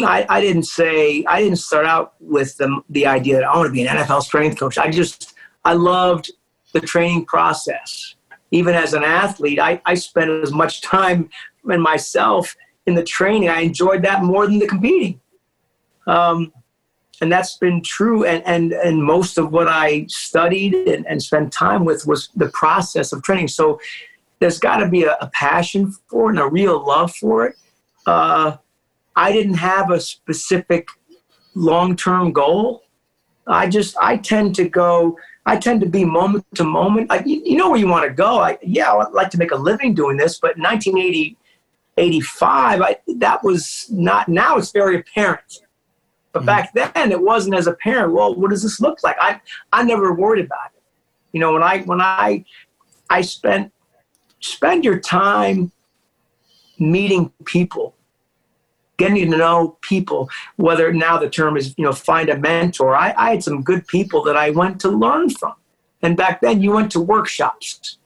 [0.00, 3.66] I, I, didn't say I didn't start out with the, the idea that I want
[3.66, 4.78] to be an NFL strength coach.
[4.78, 6.30] I just I loved
[6.72, 8.14] the training process.
[8.50, 11.28] Even as an athlete, I, I spent as much time
[11.68, 12.54] in myself
[12.86, 13.48] in the training.
[13.48, 15.20] I enjoyed that more than the competing.
[16.06, 16.52] Um,
[17.20, 18.24] and that's been true.
[18.24, 22.48] And, and, and most of what I studied and, and spent time with was the
[22.48, 23.48] process of training.
[23.48, 23.80] So
[24.40, 27.56] there's got to be a, a, passion for it and a real love for it.
[28.06, 28.56] Uh,
[29.16, 30.88] I didn't have a specific
[31.54, 32.82] long term goal.
[33.46, 35.16] I just, I tend to go,
[35.46, 37.10] I tend to be moment to moment.
[37.24, 38.40] You, you know where you want to go.
[38.40, 41.36] I, yeah, I'd like to make a living doing this, but 1980,
[41.96, 45.60] 85, I, that was not, now it's very apparent.
[46.32, 46.46] But mm-hmm.
[46.46, 48.12] back then it wasn't as apparent.
[48.12, 49.16] Well, what does this look like?
[49.20, 49.40] I,
[49.72, 50.82] I never worried about it.
[51.32, 52.44] You know, when I, when I,
[53.10, 53.72] I spent,
[54.40, 55.72] spend your time
[56.78, 57.94] meeting people,
[58.96, 62.94] getting to know people, whether now the term is, you know, find a mentor.
[62.96, 65.54] I, I had some good people that I went to learn from.
[66.02, 67.98] And back then you went to workshops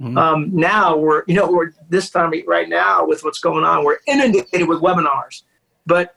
[0.00, 0.18] Mm-hmm.
[0.18, 3.98] Um, now we're, you know, we're this time right now with what's going on, we're
[4.06, 5.42] inundated with webinars.
[5.86, 6.16] But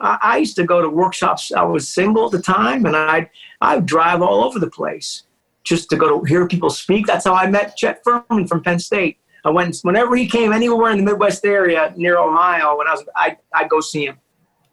[0.00, 1.50] I, I used to go to workshops.
[1.52, 5.24] I was single at the time, and I'd I would drive all over the place
[5.64, 7.06] just to go to hear people speak.
[7.06, 9.18] That's how I met Chet Fuhrman from Penn State.
[9.44, 12.78] I went whenever he came anywhere in the Midwest area near Ohio.
[12.78, 14.18] When I was, I I'd go see him.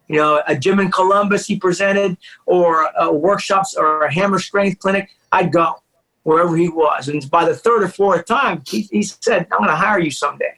[0.08, 4.80] You know, a gym in Columbus he presented, or a workshops or a hammer strength
[4.80, 5.10] clinic.
[5.32, 5.81] I'd go
[6.24, 7.08] wherever he was.
[7.08, 10.12] And by the third or fourth time, he, he said, "I'm going to hire you
[10.12, 10.58] someday."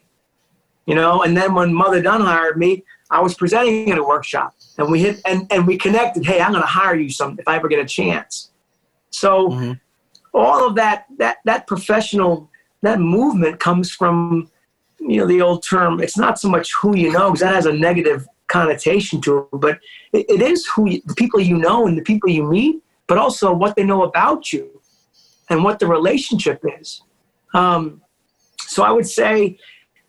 [0.85, 4.55] You know, and then when Mother Dunn hired me, I was presenting at a workshop,
[4.77, 6.25] and we hit and, and we connected.
[6.25, 8.51] Hey, I'm going to hire you some if I ever get a chance.
[9.11, 9.73] So mm-hmm.
[10.33, 12.49] all of that that that professional
[12.81, 14.49] that movement comes from
[14.99, 16.01] you know the old term.
[16.01, 19.47] It's not so much who you know because that has a negative connotation to it,
[19.53, 19.79] but
[20.11, 23.17] it, it is who you, the people you know and the people you meet, but
[23.17, 24.81] also what they know about you
[25.53, 27.03] and what the relationship is.
[27.53, 28.01] Um,
[28.57, 29.57] so I would say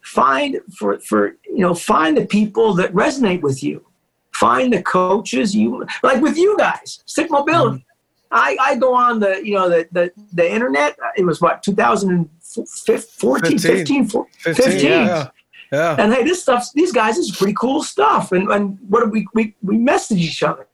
[0.02, 3.86] find for for you know find the people that resonate with you.
[4.32, 7.02] Find the coaches you like with you guys.
[7.06, 7.78] Stick mobility.
[7.78, 7.88] Mm-hmm.
[8.32, 10.96] I, I go on the you know the, the the internet.
[11.16, 14.80] It was what 2014, 15, 15, 15.
[14.80, 15.28] Yeah.
[15.72, 15.96] Yeah.
[15.98, 18.32] And hey, this stuff, these guys, is pretty cool stuff.
[18.32, 20.66] And and what do we we we message each other.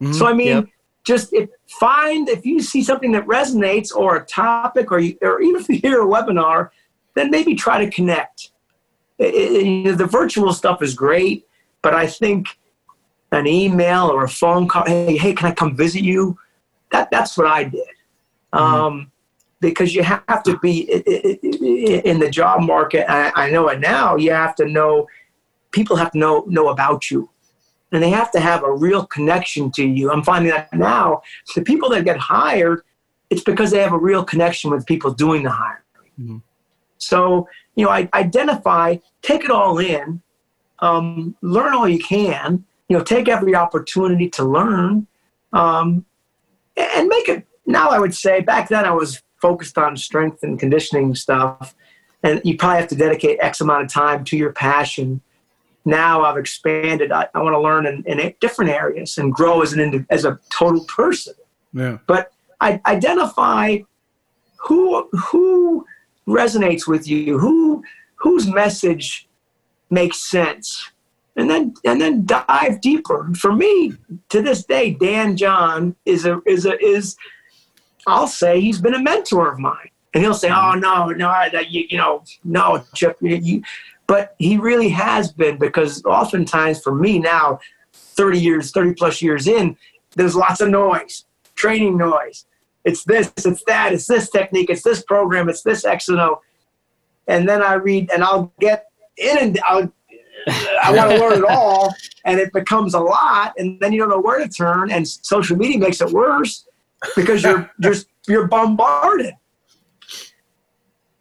[0.00, 0.12] Mm-hmm.
[0.12, 0.66] So I mean, yep.
[1.04, 5.40] Just if, find if you see something that resonates or a topic or you, or
[5.40, 6.70] even if you hear a webinar,
[7.14, 8.50] then maybe try to connect.
[9.18, 11.46] It, it, you know, the virtual stuff is great,
[11.82, 12.58] but I think
[13.32, 16.38] an email or a phone call, hey, hey, can I come visit you?
[16.92, 17.82] That that's what I did.
[18.52, 18.56] Mm-hmm.
[18.58, 19.12] Um,
[19.60, 23.04] because you have to be in the job market.
[23.10, 24.16] I know it now.
[24.16, 25.06] You have to know,
[25.70, 27.28] people have to know know about you,
[27.92, 30.10] and they have to have a real connection to you.
[30.10, 31.22] I'm finding that now.
[31.54, 32.82] The people that get hired,
[33.30, 35.82] it's because they have a real connection with people doing the hiring.
[36.18, 36.36] Mm-hmm.
[36.98, 40.20] So you know, I identify, take it all in,
[40.80, 42.64] um, learn all you can.
[42.88, 45.06] You know, take every opportunity to learn,
[45.52, 46.04] um,
[46.76, 47.46] and make it.
[47.64, 51.74] Now, I would say back then I was focused on strength and conditioning stuff,
[52.24, 55.20] and you probably have to dedicate X amount of time to your passion.
[55.84, 57.10] Now I've expanded.
[57.12, 60.38] I, I want to learn in, in, different areas and grow as an as a
[60.50, 61.34] total person.
[61.72, 61.98] Yeah.
[62.06, 63.78] But I identify
[64.58, 65.86] who who
[66.28, 67.82] resonates with you, who
[68.16, 69.28] whose message
[69.88, 70.90] makes sense,
[71.36, 73.30] and then and then dive deeper.
[73.34, 73.94] For me,
[74.28, 77.16] to this day, Dan John is a is a is
[78.06, 79.90] I'll say he's been a mentor of mine.
[80.12, 80.76] And he'll say, mm-hmm.
[80.82, 83.62] "Oh no, no, you, you know, no, Chip." You,
[84.10, 87.60] but he really has been because oftentimes for me now,
[87.92, 89.76] thirty years, thirty plus years in,
[90.16, 92.44] there's lots of noise, training noise.
[92.84, 96.40] It's this, it's that, it's this technique, it's this program, it's this X and O.
[97.28, 99.92] And then I read, and I'll get in, and I'll,
[100.82, 101.94] I want to learn it all,
[102.24, 105.56] and it becomes a lot, and then you don't know where to turn, and social
[105.56, 106.66] media makes it worse
[107.14, 109.34] because you're just you're bombarded.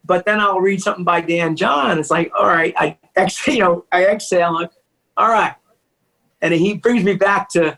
[0.10, 2.00] But then I'll read something by Dan John.
[2.00, 4.72] It's like, all right, I exhale, you know, I exhale, like,
[5.16, 5.54] all right.
[6.42, 7.78] And he brings me back to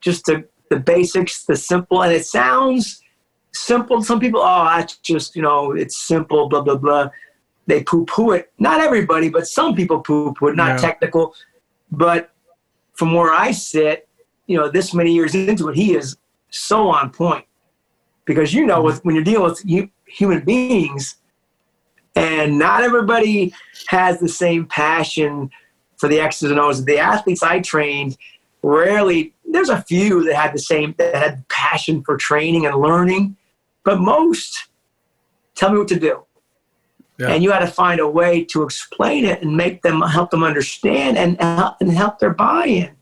[0.00, 3.02] just the, the basics, the simple, and it sounds
[3.52, 4.00] simple.
[4.04, 7.10] Some people, oh, that's just, you know, it's simple, blah, blah, blah.
[7.66, 8.52] They poo poo it.
[8.60, 10.76] Not everybody, but some people poo poo it, not yeah.
[10.76, 11.34] technical.
[11.90, 12.30] But
[12.92, 14.08] from where I sit,
[14.46, 16.16] you know, this many years into it, he is
[16.48, 17.44] so on point
[18.24, 18.84] because you know mm-hmm.
[18.84, 21.16] with, when you're dealing with human beings
[22.16, 23.54] and not everybody
[23.88, 25.50] has the same passion
[25.98, 26.84] for the x's and o's.
[26.84, 28.16] The athletes i trained
[28.62, 33.36] rarely there's a few that had the same that had passion for training and learning
[33.84, 34.68] but most
[35.54, 36.22] tell me what to do.
[37.18, 37.30] Yeah.
[37.30, 40.44] and you had to find a way to explain it and make them help them
[40.44, 42.94] understand and, and help their buy-in.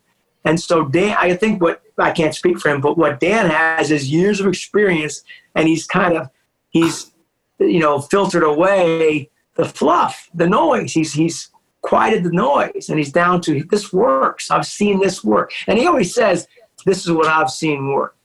[0.45, 3.91] And so Dan, I think what I can't speak for him, but what Dan has
[3.91, 5.23] is years of experience,
[5.57, 6.29] and he's kind of
[6.71, 7.11] he's
[7.59, 10.93] you know filtered away the fluff, the noise.
[10.93, 11.51] He's he's
[11.83, 14.51] quieted the noise, and he's down to this works.
[14.51, 16.47] I've seen this work, and he always says,
[16.85, 18.17] "This is what I've seen work."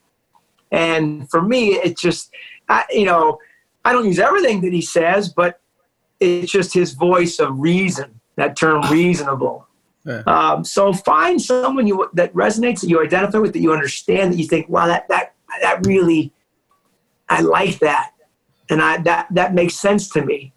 [0.72, 2.30] And for me, it just
[2.68, 3.38] I, you know
[3.84, 5.60] I don't use everything that he says, but
[6.20, 8.20] it's just his voice of reason.
[8.36, 9.66] That term, reasonable
[10.04, 10.22] yeah.
[10.26, 14.38] Um, so find someone you that resonates that you identify with that you understand that
[14.38, 16.32] you think wow that that that really
[17.28, 18.12] I like that
[18.70, 20.52] and I that that makes sense to me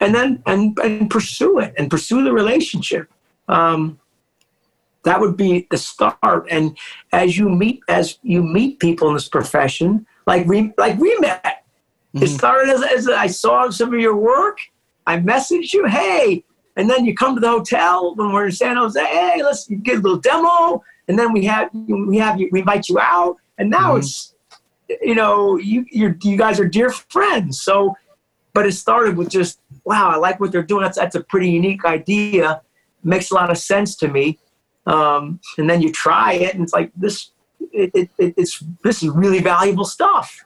[0.00, 3.10] and then and and pursue it and pursue the relationship
[3.48, 3.98] um,
[5.04, 6.76] that would be the start and
[7.12, 11.64] as you meet as you meet people in this profession like we like we met
[12.14, 12.24] mm-hmm.
[12.24, 14.58] it started as, as I saw some of your work
[15.06, 16.44] I messaged you hey
[16.76, 18.98] and then you come to the hotel when we're in San Jose.
[19.04, 20.82] Hey, let's get a little demo.
[21.08, 23.98] and then we have we have you we invite you out, and now Mhm.
[23.98, 24.31] it's
[25.00, 27.60] you know you you guys are dear friends.
[27.60, 27.94] So,
[28.52, 30.82] but it started with just wow, I like what they're doing.
[30.82, 32.62] That's that's a pretty unique idea.
[33.04, 34.38] Makes a lot of sense to me.
[34.86, 37.30] Um, and then you try it, and it's like this.
[37.72, 40.44] It, it, it's this is really valuable stuff.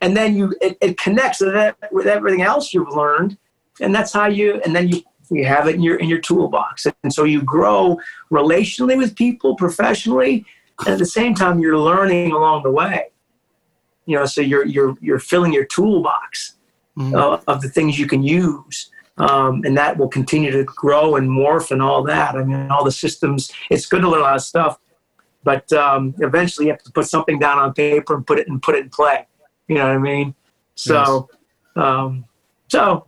[0.00, 3.36] And then you it, it connects with, that, with everything else you've learned,
[3.80, 4.60] and that's how you.
[4.64, 7.98] And then you you have it in your in your toolbox, and so you grow
[8.30, 10.44] relationally with people, professionally,
[10.80, 13.08] and at the same time you're learning along the way.
[14.08, 16.54] You know, so you're you're you're filling your toolbox
[16.98, 17.14] Mhm.
[17.14, 18.90] uh, of the things you can use.
[19.18, 22.34] Um, and that will continue to grow and morph and all that.
[22.36, 24.78] I mean, all the systems, it's good to learn a lot of stuff,
[25.44, 28.62] but um, eventually you have to put something down on paper and put it and
[28.62, 29.26] put it in play.
[29.68, 30.34] You know what I mean?
[30.74, 31.28] So,
[31.76, 32.24] um,
[32.68, 33.06] so,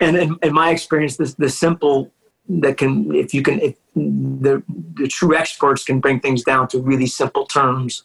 [0.00, 2.12] and in, in my experience, the, the simple
[2.48, 4.62] that can, if you can, if the,
[4.94, 8.04] the true experts can bring things down to really simple terms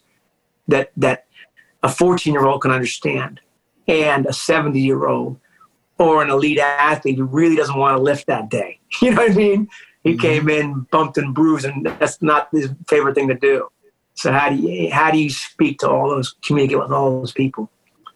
[0.68, 1.27] that, that
[1.84, 3.40] a 14 year old can understand
[3.88, 5.40] and a 70 year old
[5.98, 8.80] or an elite athlete who really doesn't want to lift that day.
[9.02, 9.70] You know what I mean?
[10.04, 10.22] He Mhm.
[10.22, 13.68] came in bumped and bruised, and that's not his favorite thing to do.
[14.16, 17.32] So how do you how do you speak to all those, communicate with all those
[17.32, 17.70] people?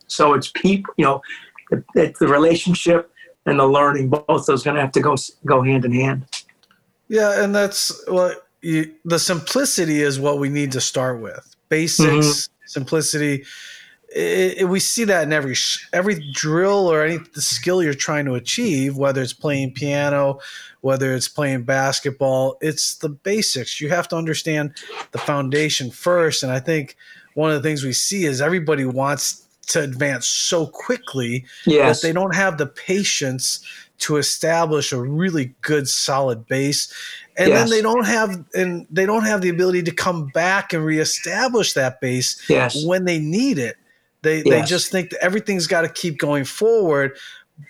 [0.08, 1.22] So it's people, you know,
[1.96, 3.12] it's the relationship
[3.46, 4.10] and the learning.
[4.10, 6.26] Both those going to have to go go hand in hand.
[7.08, 11.56] Yeah, and that's what you, the simplicity is what we need to start with.
[11.70, 13.46] Basics, simplicity.
[14.14, 15.56] It, it- we see that in every
[15.94, 20.40] every drill or any the skill you're trying to achieve, whether it's playing piano,
[20.82, 22.58] whether it's playing basketball.
[22.62, 23.80] It's the basics.
[23.80, 24.74] You have to understand
[25.12, 26.44] the foundation first.
[26.44, 26.98] And I think
[27.36, 32.02] one of the things we see is everybody wants to advance so quickly Yes.
[32.02, 33.64] that they don't have the patience
[34.00, 36.92] to establish a really good solid base
[37.42, 37.60] and Yes.
[37.60, 41.74] then they don't have and they don't have the ability to come back and reestablish
[41.74, 42.86] that base yes.
[42.86, 43.78] when they need it
[44.22, 47.18] they they just think that everything's got to keep going forward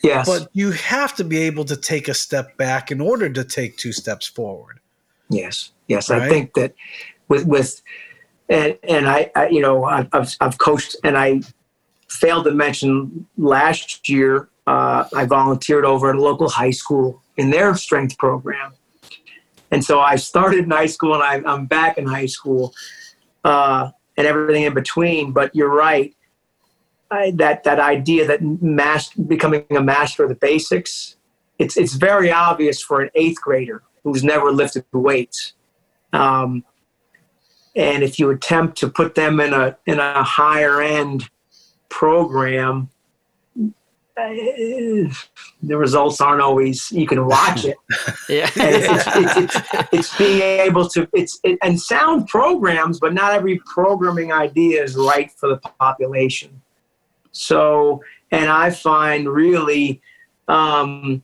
[0.03, 0.25] Yes.
[0.27, 3.77] but you have to be able to take a step back in order to take
[3.77, 4.79] two steps forward
[5.29, 6.09] Yes, yes.
[6.09, 6.23] Right?
[6.23, 6.73] I think that
[7.29, 7.81] with with
[8.49, 11.41] and and I, I you know I've, I've I've coached and I
[12.09, 17.49] failed to mention last year uh, I volunteered over at a local high school in
[17.49, 18.73] their strength program,
[19.71, 22.73] and so I started in high school and I, I'm back in high school
[23.43, 25.31] uh, and everything in between.
[25.31, 26.15] But you're right.
[27.09, 31.17] I, that that idea that master, becoming a master of the basics,
[31.57, 35.53] it's it's very obvious for an eighth grader who's never lifted weights.
[36.13, 36.63] Um,
[37.75, 41.29] and if you attempt to put them in a in a higher end
[41.89, 42.89] program,
[45.63, 46.91] the results aren't always.
[46.91, 47.77] You can watch it.
[48.29, 48.49] Yeah.
[48.55, 53.33] It's, it's, it's, it's, it's being able to it's it, and sound programs, but not
[53.33, 56.61] every programming idea is right for the population.
[57.31, 60.01] So, and I find really.
[60.47, 61.23] Um,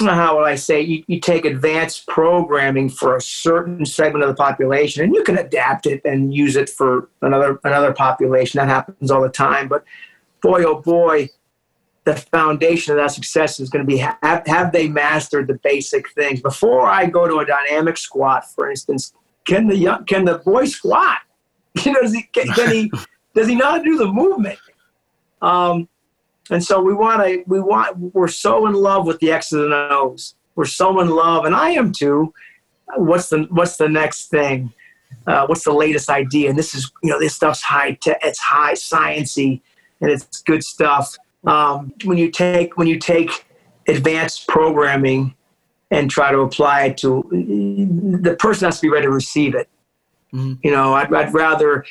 [0.00, 4.34] how would I say you, you take advanced programming for a certain segment of the
[4.34, 9.10] population and you can adapt it and use it for another another population that happens
[9.10, 9.84] all the time but
[10.42, 11.28] boy oh boy
[12.06, 16.08] the foundation of that success is going to be have, have they mastered the basic
[16.12, 19.12] things before I go to a dynamic squat for instance
[19.44, 21.18] can the young can the boy squat
[21.84, 22.90] you know does he can, can he
[23.34, 24.58] does he to do the movement
[25.42, 25.88] um,
[26.50, 29.72] and so we want to, we want, we're so in love with the X's and
[29.72, 30.34] O's.
[30.54, 32.32] We're so in love, and I am too.
[32.96, 34.72] What's the, what's the next thing?
[35.26, 36.48] Uh, what's the latest idea?
[36.48, 39.60] And this is, you know, this stuff's high tech, it's high sciency,
[40.00, 41.16] and it's good stuff.
[41.46, 43.46] Um, when you take, when you take
[43.88, 45.34] advanced programming
[45.90, 47.26] and try to apply it to,
[48.20, 49.68] the person has to be ready to receive it.
[50.32, 50.58] Mhm.
[50.62, 51.84] You know, I'd, I'd rather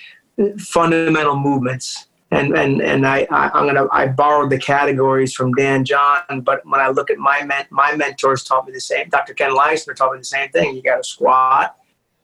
[0.57, 5.85] fundamental movements and and and I, I I'm gonna I borrowed the categories from Dan
[5.85, 9.09] John, but when I look at my men, my mentors taught me the same.
[9.09, 9.33] Dr.
[9.33, 10.75] Ken Leistner taught me the same thing.
[10.75, 11.77] You got to squat.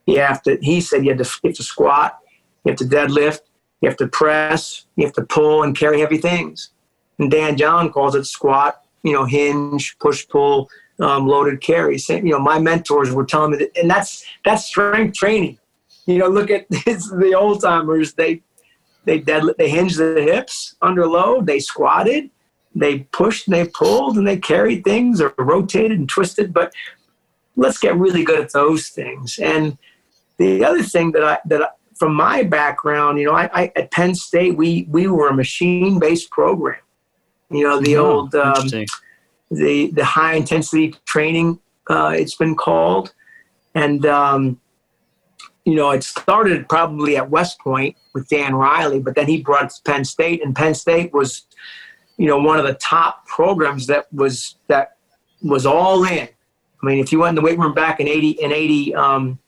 [0.06, 0.58] You have to.
[0.60, 2.18] He said you have to you have to squat.
[2.64, 3.40] You have to deadlift.
[3.80, 4.86] You have to press.
[4.96, 6.70] You have to pull and carry heavy things.
[7.22, 8.82] And Dan John calls it squat.
[9.02, 10.70] You know, hinge, push, pull,
[11.00, 11.98] um, loaded carry.
[11.98, 15.58] Same, you know, my mentors were telling me that, and that's that's strength training.
[16.06, 18.14] You know, look at it's the old timers.
[18.14, 18.42] They
[19.04, 22.30] they dead they hinged the hips under load they squatted
[22.74, 26.72] they pushed and they pulled and they carried things or rotated and twisted but
[27.56, 29.76] let's get really good at those things and
[30.38, 33.90] the other thing that i that I, from my background you know I, I at
[33.90, 36.80] penn state we we were a machine based program
[37.52, 38.68] you know the Oh, old um,
[39.50, 41.58] the the high intensity training
[41.90, 43.14] uh, it's been called
[43.74, 44.60] and um,
[45.64, 49.64] you know, it started probably at West Point with Dan Riley, but then he brought
[49.64, 51.46] it to Penn State, and Penn State was,
[52.16, 54.96] you know, one of the top programs that was that
[55.40, 56.28] was all in.
[56.82, 59.38] I mean, if you went in the weight room back in 80 in 80 um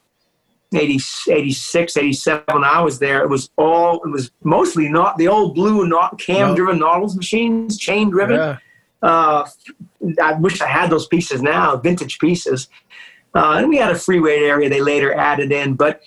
[0.76, 1.00] 80,
[1.30, 5.54] 86, 87 when I was there, it was all it was mostly not the old
[5.54, 8.36] blue not cam driven Nautilus machines, chain driven.
[8.36, 8.58] Yeah.
[9.02, 9.46] Uh,
[10.22, 12.68] I wish I had those pieces now, vintage pieces.
[13.34, 15.74] Uh, and we had a free weight area they later added in.
[15.74, 16.00] But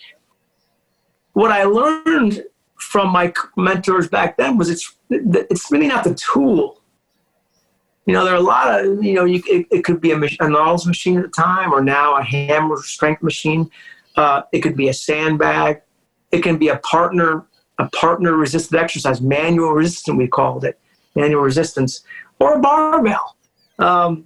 [1.33, 2.43] what I learned
[2.75, 6.81] from my mentors back then was it's it's really not the tool.
[8.05, 10.17] You know, there are a lot of you know, you, it, it could be a,
[10.17, 13.69] a Nautilus machine at the time, or now a hammer strength machine.
[14.17, 15.81] Uh, it could be a sandbag.
[16.31, 17.47] It can be a partner
[17.79, 20.79] a partner resisted exercise, manual resistance we called it,
[21.15, 22.01] manual resistance,
[22.39, 23.35] or a barbell.
[23.79, 24.25] Um,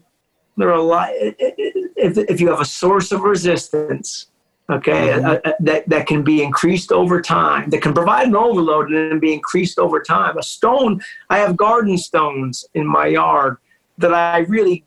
[0.57, 1.09] there are a lot.
[1.11, 4.27] If, if you have a source of resistance,
[4.69, 5.25] okay, mm-hmm.
[5.25, 9.11] uh, uh, that, that can be increased over time, that can provide an overload and
[9.11, 10.37] then be increased over time.
[10.37, 13.57] A stone, I have garden stones in my yard
[13.97, 14.85] that I really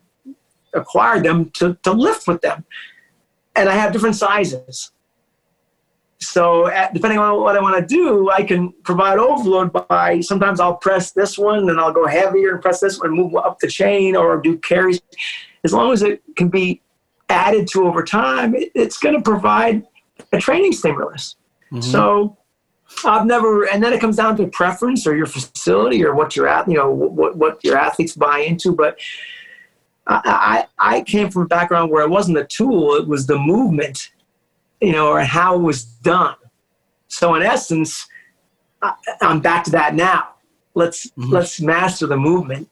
[0.72, 2.64] acquired them to, to lift with them.
[3.56, 4.90] And I have different sizes.
[6.20, 10.60] So at, depending on what I want to do, I can provide overload by sometimes
[10.60, 13.58] I'll press this one and I'll go heavier and press this one and move up
[13.58, 15.00] the chain or do carries.
[15.64, 16.82] As long as it can be
[17.28, 19.86] added to over time, it, it's going to provide
[20.32, 21.36] a training stimulus.
[21.72, 21.80] Mm-hmm.
[21.80, 22.36] So
[23.04, 26.48] I've never, and then it comes down to preference or your facility or what you're
[26.48, 28.74] at, you know, what, what your athletes buy into.
[28.74, 28.98] But
[30.06, 33.38] I, I, I came from a background where it wasn't a tool, it was the
[33.38, 34.10] movement
[34.84, 36.36] you know, or how it was done.
[37.08, 38.06] So in essence,
[38.82, 40.34] I, am back to that now.
[40.74, 41.32] Let's mm-hmm.
[41.32, 42.68] let's master the movement,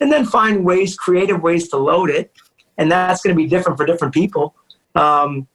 [0.00, 2.30] and then find ways, creative ways to load it,
[2.78, 4.54] and that's going to be different for different people.
[4.94, 5.48] Um,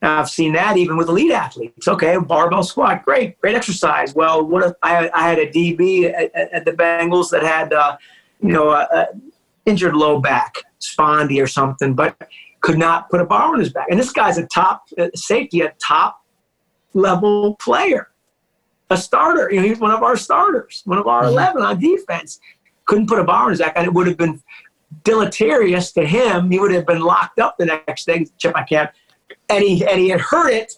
[0.00, 1.88] I've seen that even with elite athletes.
[1.88, 4.14] Okay, barbell squat, great, great exercise.
[4.14, 7.96] Well, what if I, I had a DB at, at, the Bengals that had, uh,
[8.40, 9.06] you know, a, a
[9.64, 12.16] injured low back, spondy or something, but
[12.66, 13.86] could not put a bar on his back.
[13.90, 16.20] And this guy's a top uh, safety, a top
[16.94, 18.08] level player,
[18.90, 19.48] a starter.
[19.52, 21.34] You know, he's one of our starters, one of our mm-hmm.
[21.34, 22.40] 11 on defense.
[22.84, 24.42] Couldn't put a bar on his back, and it would have been
[25.04, 26.50] deleterious to him.
[26.50, 28.26] He would have been locked up the next day.
[28.36, 28.90] Chip, I can't.
[29.48, 30.72] And he, and he had hurt it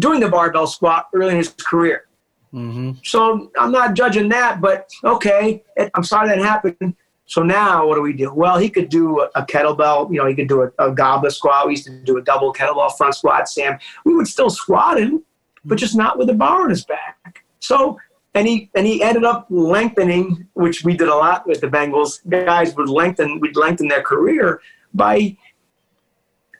[0.00, 2.08] doing the barbell squat early in his career.
[2.52, 2.92] Mm-hmm.
[3.04, 5.62] So I'm not judging that, but okay,
[5.94, 6.96] I'm sorry that happened.
[7.26, 8.32] So now what do we do?
[8.32, 11.66] Well, he could do a, kettlebell, you know, he could do a, a, goblet squat.
[11.66, 13.78] We used to do a double kettlebell front squat, Sam.
[14.04, 15.22] We would still squat him,
[15.64, 17.44] but just not with a bar on his back.
[17.60, 17.98] So
[18.34, 22.28] and he and he ended up lengthening, which we did a lot with the Bengals.
[22.28, 24.60] Guys would lengthen, we'd lengthen their career
[24.92, 25.36] by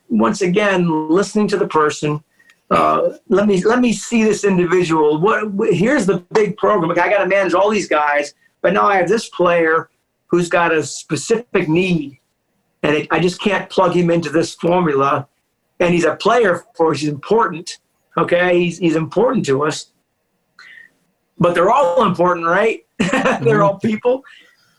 [0.09, 2.23] once again listening to the person.
[2.71, 5.21] Uh, let me let me see this individual.
[5.21, 6.91] What here's the big program.
[6.93, 9.91] I got to manage all these guys, but now I have this player
[10.35, 12.19] who's got a specific need,
[12.83, 15.29] and it, I just can't plug him into this formula.
[15.81, 17.01] And he's a player for us.
[17.01, 17.79] He's important.
[18.17, 19.93] Okay, he's he's important to us.
[21.39, 22.85] But they're all important, right?
[22.99, 23.63] they're mm-hmm.
[23.63, 24.23] all people.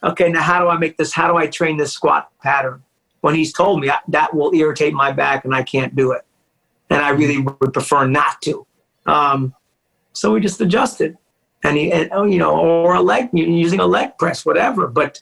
[0.04, 1.14] Okay, now how do I make this?
[1.14, 2.82] How do I train this squat pattern?
[3.22, 6.22] When he's told me that will irritate my back and I can't do it,
[6.90, 8.66] and I really would prefer not to.
[9.06, 9.54] Um,
[10.14, 11.18] so we just adjusted
[11.66, 14.88] and, he, and oh, you know, or a leg using a leg press, whatever.
[14.88, 15.20] But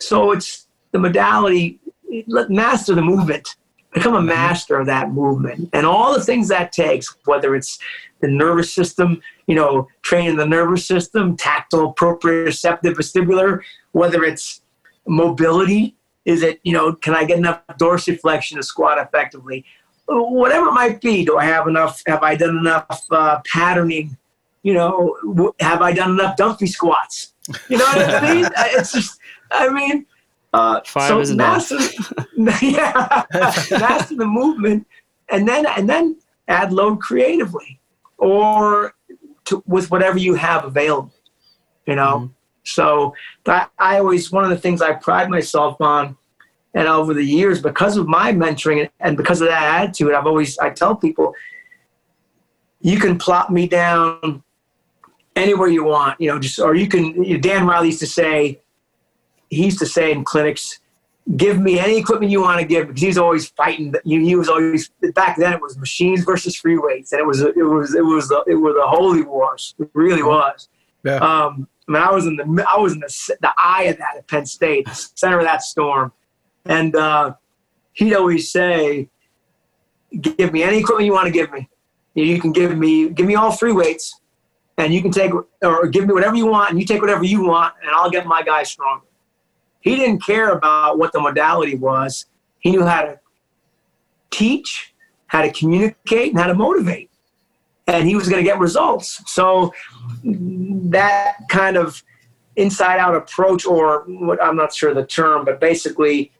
[0.00, 1.78] so it's the modality.
[2.26, 3.56] Master the movement.
[3.92, 4.28] Become a mm-hmm.
[4.28, 7.14] master of that movement and all the things that takes.
[7.26, 7.78] Whether it's
[8.20, 13.60] the nervous system, you know, training the nervous system, tactile, proprioceptive, vestibular.
[13.92, 14.62] Whether it's
[15.06, 15.94] mobility,
[16.24, 19.64] is it you know, can I get enough dorsiflexion to squat effectively?
[20.08, 22.02] Whatever it might be, do I have enough?
[22.06, 24.16] Have I done enough uh, patterning
[24.62, 27.34] you know, have I done enough dumpy squats?
[27.68, 28.50] You know what I mean?
[28.56, 29.18] it's just,
[29.50, 30.06] I mean,
[30.52, 31.78] uh, Five so is master,
[32.62, 33.24] yeah,
[33.70, 34.86] master the movement,
[35.30, 37.80] and then and then add load creatively,
[38.18, 38.94] or
[39.46, 41.14] to, with whatever you have available.
[41.86, 42.32] You know, mm-hmm.
[42.64, 43.14] so
[43.46, 46.18] I, I always one of the things I pride myself on,
[46.74, 50.58] and over the years because of my mentoring and because of that attitude, I've always
[50.58, 51.34] I tell people,
[52.82, 54.42] you can plop me down
[55.36, 58.06] anywhere you want, you know, just, or you can, you know, Dan Riley used to
[58.06, 58.60] say,
[59.50, 60.80] he used to say in clinics,
[61.36, 63.94] give me any equipment you want to give because he's always fighting.
[64.04, 65.52] He was always back then.
[65.52, 68.74] It was machines versus free weights, and it was it was it was it was
[68.74, 69.74] the holy wars.
[69.78, 70.68] It really was.
[71.04, 71.16] Yeah.
[71.16, 74.16] Um, I mean, I was in the I was in the the eye of that
[74.16, 76.12] at Penn State, the center of that storm,
[76.64, 77.34] and uh,
[77.92, 79.08] he'd always say,
[80.20, 81.68] "Give me any equipment you want to give me."
[82.14, 84.20] You can give me give me all three weights,
[84.78, 87.44] and you can take or give me whatever you want, and you take whatever you
[87.44, 89.06] want, and I'll get my guy stronger.
[89.80, 92.26] He didn't care about what the modality was.
[92.60, 93.20] He knew how to
[94.30, 94.94] teach,
[95.26, 97.10] how to communicate, and how to motivate.
[97.88, 99.20] And he was going to get results.
[99.26, 99.74] So
[100.24, 102.02] that kind of
[102.56, 106.30] inside out approach, or what I'm not sure the term, but basically,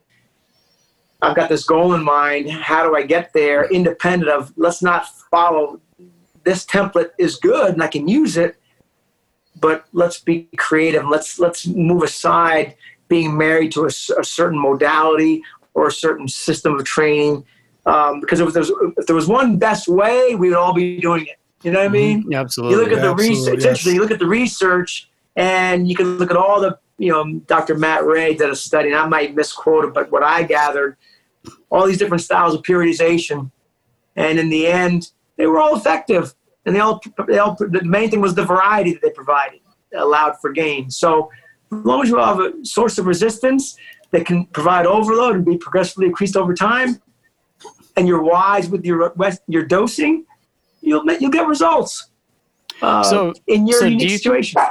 [1.21, 2.49] I've got this goal in mind.
[2.49, 3.65] How do I get there?
[3.69, 5.81] Independent of let's not follow
[6.43, 8.57] this template is good and I can use it,
[9.59, 11.07] but let's be creative.
[11.07, 12.75] Let's let's move aside
[13.07, 13.87] being married to a,
[14.19, 17.45] a certain modality or a certain system of training.
[17.85, 20.99] Um, because if there, was, if there was one best way, we would all be
[20.99, 21.37] doing it.
[21.63, 22.23] You know what I mean?
[22.23, 22.33] Mm-hmm.
[22.33, 22.75] Absolutely.
[22.75, 23.55] You look at the research.
[23.55, 23.65] yes.
[23.65, 26.77] Essentially, you look at the research, and you can look at all the.
[26.99, 27.75] You know, Dr.
[27.75, 30.95] Matt Rhea did a study, and I might misquote it, but what I gathered,
[31.71, 33.51] all these different styles of periodization,
[34.15, 36.33] and in the end, they were all effective,
[36.65, 37.55] and they all, they all.
[37.59, 39.59] The main thing was the variety that they provided
[39.95, 40.89] allowed for gain.
[40.89, 41.29] So,
[41.71, 43.77] as long as you have a source of resistance
[44.11, 47.01] that can provide overload and be progressively increased over time,
[47.95, 49.13] and you're wise with your
[49.47, 50.25] your dosing,
[50.81, 52.09] you'll you'll get results.
[52.81, 54.61] Uh, So- in your so do unique you- situation,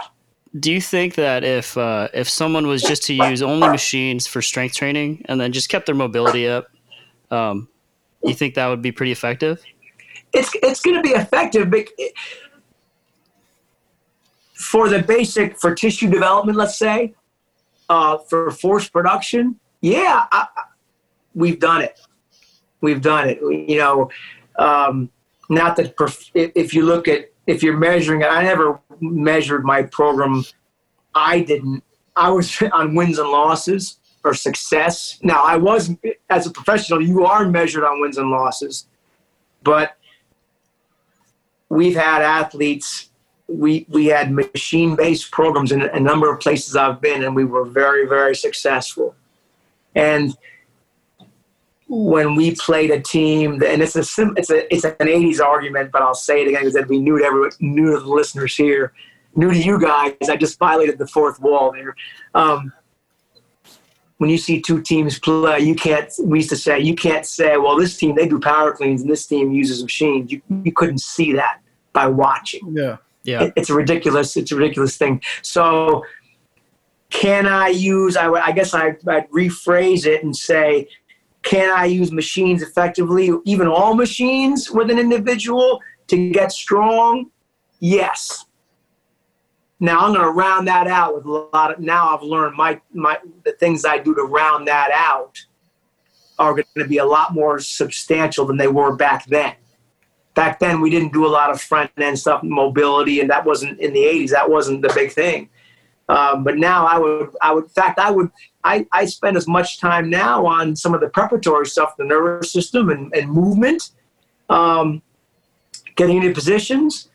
[0.60, 4.42] Do you think that if uh, if someone was just to use only machines for
[4.42, 6.66] strength training and then just kept their mobility up,
[7.30, 7.68] um,
[8.22, 9.62] you think that would be pretty effective?
[10.32, 11.88] It's it's going to be effective, but
[14.54, 17.14] for the basic for tissue development, let's say,
[17.88, 20.46] uh, for force production, yeah, I,
[21.34, 22.00] we've done it.
[22.80, 23.40] We've done it.
[23.40, 24.10] You know,
[24.56, 25.10] um,
[25.48, 29.64] not that perf- if if you look at if you're measuring it, I never measured
[29.64, 30.44] my program.
[31.14, 31.82] I didn't.
[32.16, 35.18] I was on wins and losses or success.
[35.22, 35.90] Now, I was
[36.30, 37.02] as a professional.
[37.02, 38.86] You are measured on wins and losses,
[39.62, 39.96] but
[41.72, 43.08] we've had athletes.
[43.48, 47.44] We we had machine based programs in a number of places I've been, and we
[47.44, 49.14] were very very successful.
[49.94, 50.36] And
[51.88, 54.04] when we played a team, and it's a
[54.36, 57.18] it's a it's an '80s argument, but I'll say it again because it'd be new
[57.18, 58.92] to everyone, new to the listeners here,
[59.34, 60.14] new to you guys.
[60.28, 61.96] I just violated the fourth wall there.
[62.34, 62.72] Um,
[64.18, 66.10] when you see two teams play, you can't.
[66.22, 69.10] We used to say you can't say, well, this team they do power cleans and
[69.10, 70.30] this team uses machines.
[70.30, 71.61] You you couldn't see that
[71.92, 72.74] by watching.
[72.76, 72.96] Yeah.
[73.24, 73.44] Yeah.
[73.44, 75.22] it- it's a ridiculous it's a ridiculous thing.
[75.42, 76.04] So
[77.10, 80.88] can i use i, I guess I, i'd rephrase it and say
[81.42, 85.78] can i use machines effectively even all machines with an individual
[86.08, 87.30] to get strong?
[87.80, 88.46] Yes.
[89.78, 92.80] Now i'm going to round that out with a lot of now i've learned my
[92.94, 95.38] my the things i do to round that out
[96.38, 99.54] are going to be a lot more substantial than they were back then
[100.34, 103.78] back then we didn't do a lot of front end stuff mobility and that wasn't
[103.80, 105.48] in the 80s that wasn't the big thing.
[106.08, 108.30] Um, but now i would i would in fact i would
[108.64, 112.52] I, I spend as much time now on some of the preparatory stuff the nervous
[112.52, 113.90] system and, and movement
[114.48, 115.00] um,
[115.96, 117.08] getting into positions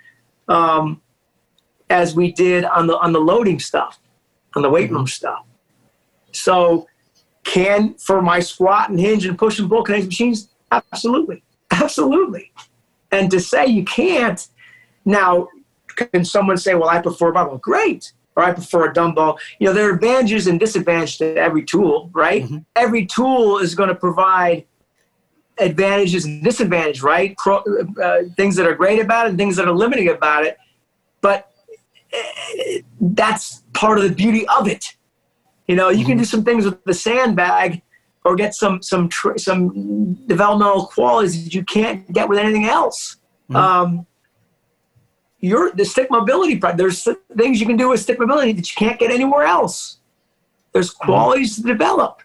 [0.47, 1.01] um,
[1.89, 3.99] as we did on the on the loading stuff
[4.55, 5.45] on the weight room stuff.
[6.31, 6.87] So
[7.43, 12.51] can for my squat and hinge and push and pull connect machines absolutely absolutely
[13.11, 14.47] and to say you can't
[15.05, 15.47] now
[15.95, 18.13] can someone say well i prefer a barbell great.
[18.35, 19.39] Or i prefer a dumbbell.
[19.59, 22.43] You know there are advantages and disadvantages to every tool right?
[22.43, 22.65] Mhm.
[22.75, 24.65] every tool is going to provide
[25.59, 27.35] advantages and disadvantages right?
[27.37, 27.63] Pro,
[28.03, 30.57] uh, things that are great about it and things that are limiting about it.
[31.21, 31.51] But
[32.13, 34.95] eh, that's part of the beauty of it.
[35.67, 37.81] You know you can do some things with the sandbag
[38.25, 43.17] or get some some tr- some developmental qualities that you can't get with anything else.
[43.49, 43.55] Mhm.
[43.55, 44.05] Um,
[45.39, 46.55] your the stick mobility.
[46.75, 47.07] There's
[47.37, 49.99] things you can do with stick mobility that you can't get anywhere else.
[50.73, 52.21] There's qualities to develop.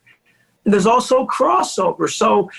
[0.64, 2.10] And there's also crossover.
[2.10, 2.50] So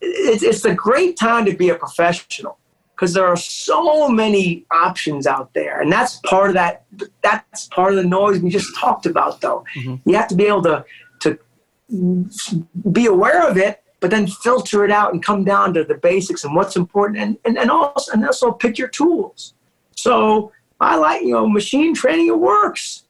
[0.00, 2.58] it's it's a great time to be a professional
[2.94, 6.84] because there are so many options out there, and that's part of that.
[7.22, 9.64] That's part of the noise we just talked about, though.
[9.76, 10.00] Mhm.
[10.04, 10.84] You have to be able to
[12.92, 16.44] be aware of it, but then filter it out and come down to the basics
[16.44, 19.54] and what's important, and and, and also and also pick your tools.
[19.96, 22.28] So I like you know machine training.
[22.28, 23.04] It works.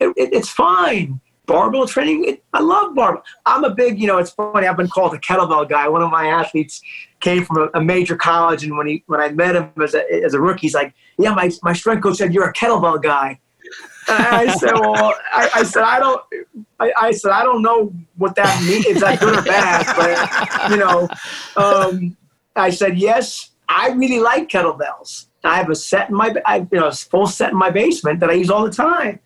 [0.00, 1.20] It, it, it's fine.
[1.46, 2.24] Barbell training.
[2.24, 3.22] It, I love barbell.
[3.46, 4.18] I'm a big you know.
[4.18, 4.66] It's funny.
[4.66, 5.88] I've been called a kettlebell guy.
[5.88, 6.82] One of my athletes
[7.20, 10.24] came from a, a major college, and when he when I met him as a,
[10.24, 13.40] as a rookie, he's like, "Yeah, my my strength coach said you're a kettlebell guy."
[14.08, 16.20] I said, "Well, I, I said I don't."
[16.80, 18.86] I, I said I don't know what that means.
[18.86, 19.86] Is that good or bad?
[19.96, 21.08] But you know,
[21.56, 22.16] um,
[22.56, 23.50] I said yes.
[23.68, 25.26] I really like kettlebells.
[25.44, 28.30] I have a set in my, I, you know, full set in my basement that
[28.30, 29.20] I use all the time.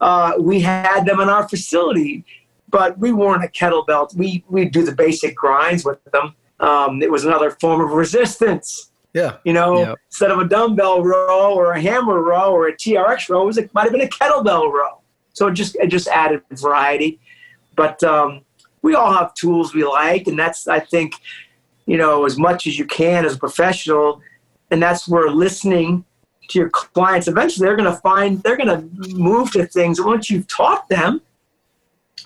[0.00, 2.24] Uh, we had them in our facility,
[2.68, 4.14] but we weren't a kettlebell.
[4.14, 6.34] We we do the basic grinds with them.
[6.60, 8.92] Um, it was another form of resistance.
[9.14, 9.36] Yeah.
[9.44, 9.98] You know, Yep.
[10.06, 13.58] instead of a dumbbell row or a hammer row or a TRX row, it, was,
[13.58, 15.00] it might have been a kettlebell row.
[15.32, 17.20] So it just it just added variety.
[17.76, 18.42] But um,
[18.82, 21.14] we all have tools we like, and that's I think,
[21.86, 24.20] you know, as much as you can as a professional,
[24.70, 26.04] and that's where listening
[26.48, 30.30] to your clients eventually they're going to find they're going to move to things once
[30.30, 31.20] you've taught them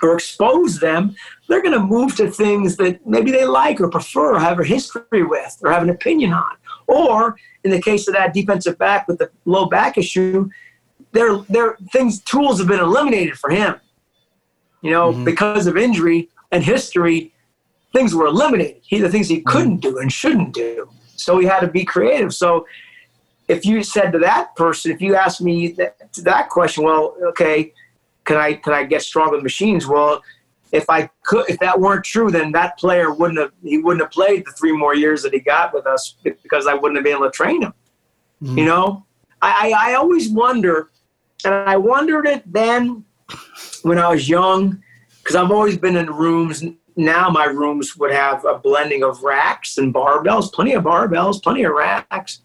[0.03, 1.15] or expose them
[1.49, 4.65] they're going to move to things that maybe they like or prefer or have a
[4.65, 6.53] history with or have an opinion on
[6.87, 10.49] or in the case of that defensive back with the low back issue
[11.13, 13.75] their their things tools have been eliminated for him.
[14.81, 15.25] You know Mhm.
[15.25, 17.33] because of injury and history
[17.93, 18.81] things were eliminated.
[18.83, 20.89] He the things he couldn't do and shouldn't do.
[21.17, 22.33] So he had to be creative.
[22.35, 22.67] So
[23.49, 27.73] if you said to that person, if you asked me that, that question, well, okay,
[28.25, 29.87] can I can I get strong with machines?
[29.87, 30.23] Well,
[30.73, 34.11] if I could, if that weren't true, then that player wouldn't have he wouldn't have
[34.11, 37.15] played the three more years that he got with us because I wouldn't have been
[37.17, 37.75] able to train him.
[38.43, 38.59] Mhm.
[38.59, 39.07] You know,
[39.41, 40.91] I, I I always wonder,
[41.45, 43.05] and I wondered it then
[43.83, 44.83] when I was young,
[45.19, 46.65] because I've always been in rooms.
[46.95, 51.63] Now my rooms would have a blending of racks and barbells, plenty of barbells, plenty
[51.65, 52.41] of racks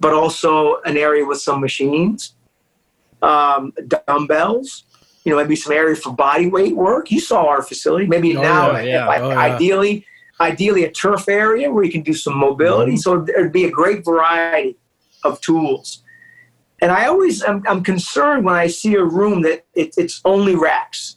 [0.00, 2.34] but also an area with some machines,
[3.22, 3.72] um,
[4.06, 4.84] dumbbells.
[5.24, 7.10] You know, maybe some area for body weight work.
[7.10, 8.06] You saw our facility.
[8.06, 9.20] Maybe Oh, now, yeah, yeah.
[9.20, 9.38] Oh, yeah.
[9.38, 10.06] ideally,
[10.40, 12.92] ideally a turf area where you can do some mobility.
[12.92, 12.98] Mhm.
[13.00, 14.76] So there'd be a great variety
[15.24, 16.02] of tools.
[16.80, 20.54] And I always I'm, I'm concerned when I see a room that it, it's only
[20.54, 21.16] racks,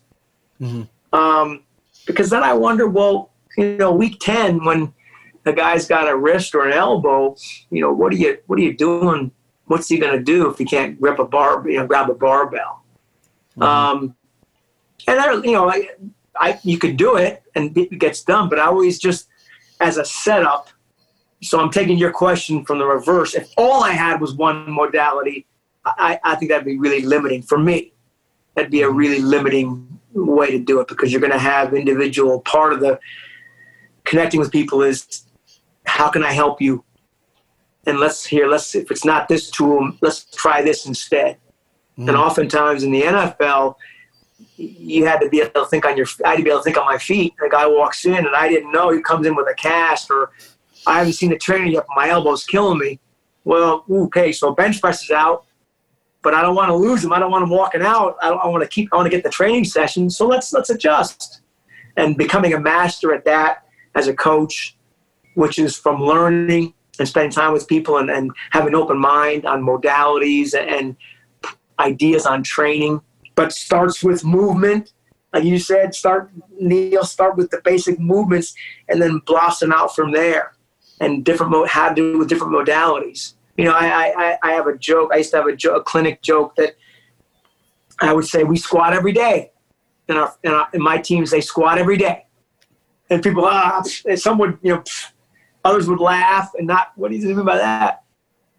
[0.60, 0.88] Mhm.
[1.14, 1.62] um,
[2.08, 4.92] because then I wonder, well, you know, week ten when
[5.44, 7.36] the guy's got a wrist or an elbow,
[7.70, 9.32] you know, what are you what are you doing?
[9.66, 12.16] What's he going to do if he can't grip a bar, you know, grab a
[12.16, 12.81] barbell?
[13.62, 13.66] Mhm.
[13.66, 14.16] Um,
[15.08, 15.90] and I, you know, I,
[16.36, 19.28] I you could do it and it gets done, but I always just
[19.80, 20.70] as a setup.
[21.42, 23.34] So I'm taking your question from the reverse.
[23.34, 25.48] If all I had was one modality,
[25.86, 27.94] I, I think that'd be really limiting for me.
[28.56, 32.42] That'd be a really limiting way to do it because you're going to have individual
[32.42, 33.00] part of the
[34.04, 35.24] connecting with people is
[35.86, 36.84] how can I help you?
[37.88, 41.38] And let's hear, let's, if it's not this tool, let's try this instead.
[41.98, 42.20] And Mhm.
[42.20, 43.78] oftentimes in the NFL,
[44.58, 46.64] you had to be able to think on your, I had to be able to
[46.64, 47.34] think on my feet.
[47.40, 50.32] The guy walks in and I didn't know he comes in with a cast or
[50.88, 53.00] I haven't seen the training yet, but my elbow's killing me.
[53.44, 55.46] Well, okay, so bench press is out,
[56.22, 57.14] but I don't want to lose him.
[57.14, 58.18] I don't want him walking out.
[58.22, 60.10] I, I want to keep, I want to get the training session.
[60.10, 61.42] So let's, let's adjust.
[61.98, 63.64] And becoming a master at that
[63.96, 64.78] as a coach,
[65.36, 69.46] which is from learning and spending time with people and, and having an open mind
[69.46, 70.96] on modalities and
[71.82, 73.02] ideas on training,
[73.36, 74.94] but starts with movement.
[75.34, 78.54] Like you said, start Neil, start with the basic movements
[78.90, 80.54] and then blossom out from there.
[81.00, 83.34] And different mo- how to do with different modalities.
[83.58, 85.12] You know, I, I, I have a joke.
[85.14, 86.76] I used to have a, jo- a clinic joke that
[88.00, 89.52] I would say we squat every day.
[90.08, 92.26] In our, in our my teams, they squat every day.
[93.10, 94.84] And people, ah, and some would, you know,
[95.64, 96.92] others would laugh and not.
[96.96, 98.04] What do you mean by that?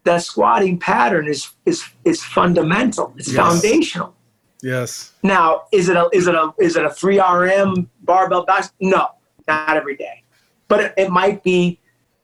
[0.03, 3.13] That squatting pattern is is is fundamental.
[3.17, 3.35] It's Yes.
[3.35, 4.13] foundational.
[4.61, 5.13] Yes.
[5.23, 8.71] Now, is it a is it a is it a three RM barbell box?
[8.79, 9.09] No,
[9.47, 10.23] not every day.
[10.67, 11.79] But it, it might be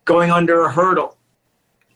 [0.05, 1.17] going under a hurdle.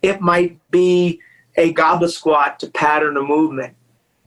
[0.02, 1.22] It might be
[1.56, 3.76] a goblet squat to pattern a movement.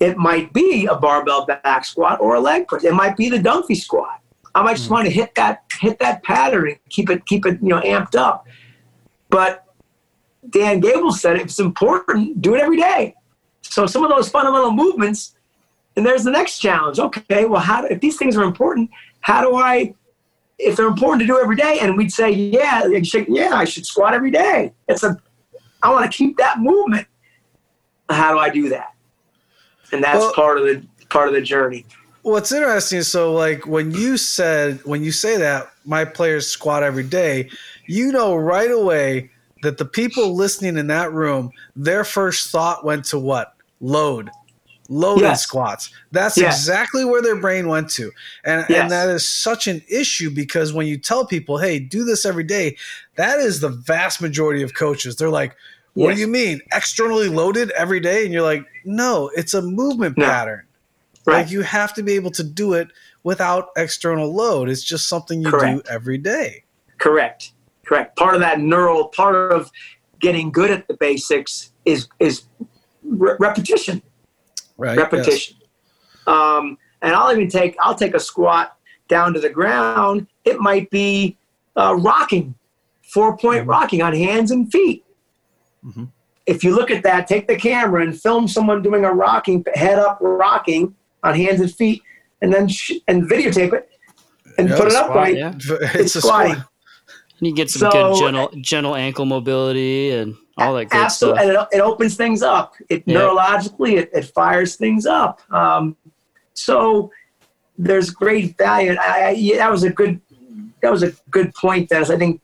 [0.01, 2.85] It might be a barbell back squat or a leg press.
[2.85, 4.21] It might be the Dunphy squat.
[4.55, 4.95] I might just hmm.
[4.95, 8.15] want to hit that hit that pattern and keep it keep it you know amped
[8.15, 8.47] up.
[9.29, 9.66] But
[10.51, 13.15] Dan Gable said if it's important, do it every day.
[13.63, 15.37] So some of those fundamental movements
[15.97, 16.99] and there's the next challenge.
[16.99, 18.91] Okay, well, how do, if these things are important,
[19.21, 19.95] how do I,
[20.59, 21.79] if they're important to do every day?
[21.81, 24.73] And we'd say, yeah, yeah, I should squat every day.
[24.89, 25.19] It's a,
[25.83, 27.07] I want to keep that movement.
[28.09, 28.95] How do I do that?
[29.91, 31.87] And that's Well- part of the part of the journey.
[32.23, 37.05] What's interesting, so like when you said when you say that my players squat every
[37.05, 37.51] day,
[37.87, 39.31] you know right away
[39.67, 43.55] that the people listening in that room, their first thought went to what?
[43.81, 44.31] Load.
[44.89, 45.43] Loaded Yes.
[45.43, 45.91] squats.
[46.13, 46.57] That's Yes.
[46.57, 48.13] exactly where their brain went to.
[48.45, 48.83] And Yes.
[48.83, 52.45] and that is such an issue because when you tell people, hey, do this every
[52.45, 52.77] day,
[53.17, 55.17] that is the vast majority of coaches.
[55.17, 55.57] They're like,
[55.95, 56.61] what do you mean?
[56.73, 58.25] Externally loaded every day?
[58.25, 60.27] And you're like, no, it's a movement No.
[60.27, 60.63] pattern.
[61.27, 61.39] Right.
[61.39, 62.87] Like you have to be able to do it
[63.25, 64.69] without external load.
[64.69, 65.85] It's just something you Correct.
[65.85, 66.63] do every day.
[66.99, 67.51] Correct.
[67.87, 68.17] Correct.
[68.17, 69.71] Part of that neural, part of
[70.21, 72.45] getting good at the basics is is
[73.05, 74.03] re- repetition.
[74.79, 74.97] Right.
[74.99, 75.57] repetition.
[76.27, 78.77] Um, and I'll even take I'll take a squat
[79.09, 80.27] down to the ground.
[80.45, 81.37] It might be
[81.77, 82.55] uh, rocking,
[83.03, 83.69] four point Mhm.
[83.69, 85.05] rocking on hands and feet.
[85.87, 86.09] Mhm.
[86.47, 89.99] If you look at that, take the camera and film someone doing a rocking, head
[89.99, 92.03] up rocking on hands and feet,
[92.43, 93.89] and then sh- and videotape it
[94.59, 95.37] and Yeah, put it up right.
[95.37, 95.53] Yeah.
[95.57, 96.53] It's It's a squatting.
[96.55, 96.69] squat.
[97.39, 101.43] And you get some So- good gentle gentle ankle mobility and all that good Absolutely,
[101.53, 101.69] stuff.
[101.69, 102.75] and it, it opens things up.
[102.89, 103.19] It Yeah.
[103.21, 105.41] neurologically, it, it fires things up.
[105.53, 105.97] Um,
[106.55, 107.11] so
[107.79, 108.97] there's great value.
[108.99, 110.19] I, I, yeah, that was a good,
[110.81, 111.91] that was a good point.
[111.91, 112.41] That is, I think,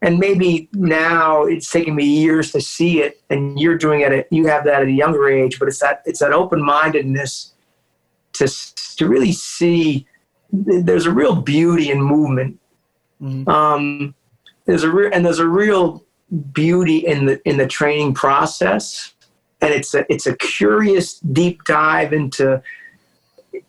[0.00, 4.10] and maybe now it's taken me years to see it, and you're doing it.
[4.10, 7.52] At, you have that at a younger age, but it's that it's that open mindedness
[8.32, 8.48] to
[8.96, 10.04] to really see.
[10.52, 12.58] There's a real beauty in movement.
[13.22, 13.46] Mhm.
[13.48, 14.14] Um,
[14.64, 16.04] there's a real and there's a real
[16.52, 19.14] beauty in the in the training process.
[19.60, 22.62] And it's a it's a curious deep dive into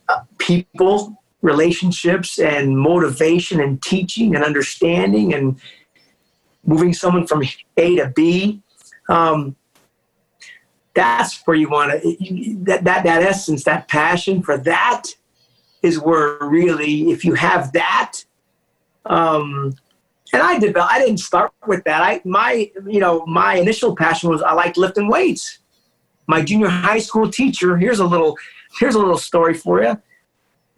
[0.10, 5.60] uh, people relationships and motivation and teaching and understanding and
[6.66, 7.44] moving someone from
[7.78, 8.62] a to b.
[9.10, 9.56] Um,
[10.96, 15.08] that's where you want to that, that that essence that passion for that
[15.82, 18.24] is where really if you have that
[19.06, 19.76] um,
[20.34, 20.76] and I did.
[20.78, 22.02] I didn't start with that.
[22.02, 25.60] I my you know my initial passion was I liked lifting weights.
[26.28, 27.78] My junior high school teacher.
[27.78, 28.38] Here's a little.
[28.80, 30.02] Here's a little story for you.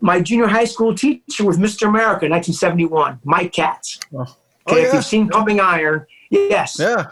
[0.01, 1.87] My junior high school teacher was Mr.
[1.87, 3.19] America, 1971.
[3.23, 3.99] Mike Katz.
[4.13, 4.31] Okay,
[4.67, 7.11] Oh, if you've seen Pumping Iron, yes, Yeah.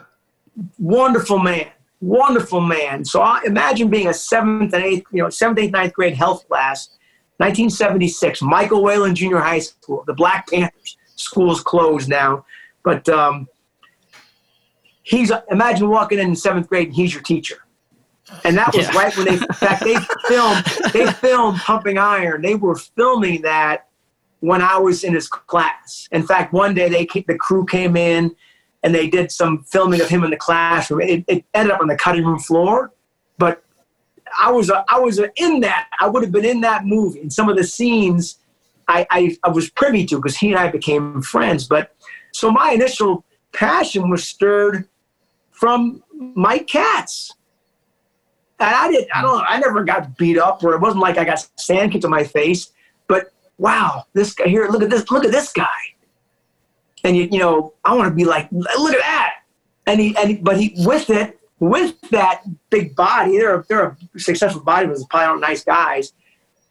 [0.80, 1.68] wonderful man,
[2.02, 3.06] wonderful man.
[3.06, 6.46] So I imagine being a seventh and eighth, you know, seventh, eighth, ninth grade health
[6.50, 6.90] class,
[7.38, 10.98] 1976, Michael Whalen Junior High School, the Black Panthers.
[11.24, 12.46] School's closed now,
[12.84, 13.48] but um,
[15.04, 17.58] he's imagine walking in seventh grade and he's your teacher.
[18.46, 18.98] And that was Yeah.
[19.00, 19.96] right when they, in fact, they
[20.28, 22.42] filmed, they filmed Pumping Iron.
[22.42, 23.88] They were filming that
[24.42, 26.10] when I was in his class.
[26.12, 28.36] In fact, one day they the crew came in
[28.84, 31.02] and they did some filming of him in the classroom.
[31.02, 32.92] It, it ended up on the cutting room floor,
[33.38, 33.64] but
[34.38, 35.88] I was uh, I was in that.
[36.00, 37.22] I would have been in that movie.
[37.22, 38.40] And some of the scenes
[38.88, 41.68] I, I, I was privy to because he and I became friends.
[41.68, 41.96] But
[42.34, 44.88] so my initial passion was stirred
[45.52, 47.34] from Mike Katz.
[48.60, 51.26] And I did I don't I never got beat up or it wasn't like I
[51.26, 52.72] got sand kicked in my face,
[53.08, 55.68] but wow, this guy here, look at this, look at this guy.
[57.04, 59.34] And you, you know, I want to be like, look at that.
[59.86, 64.20] And he, and but he, with it, with that big body, they're a, they're a
[64.20, 66.14] successful bodybuilders, probably aren't nice guys.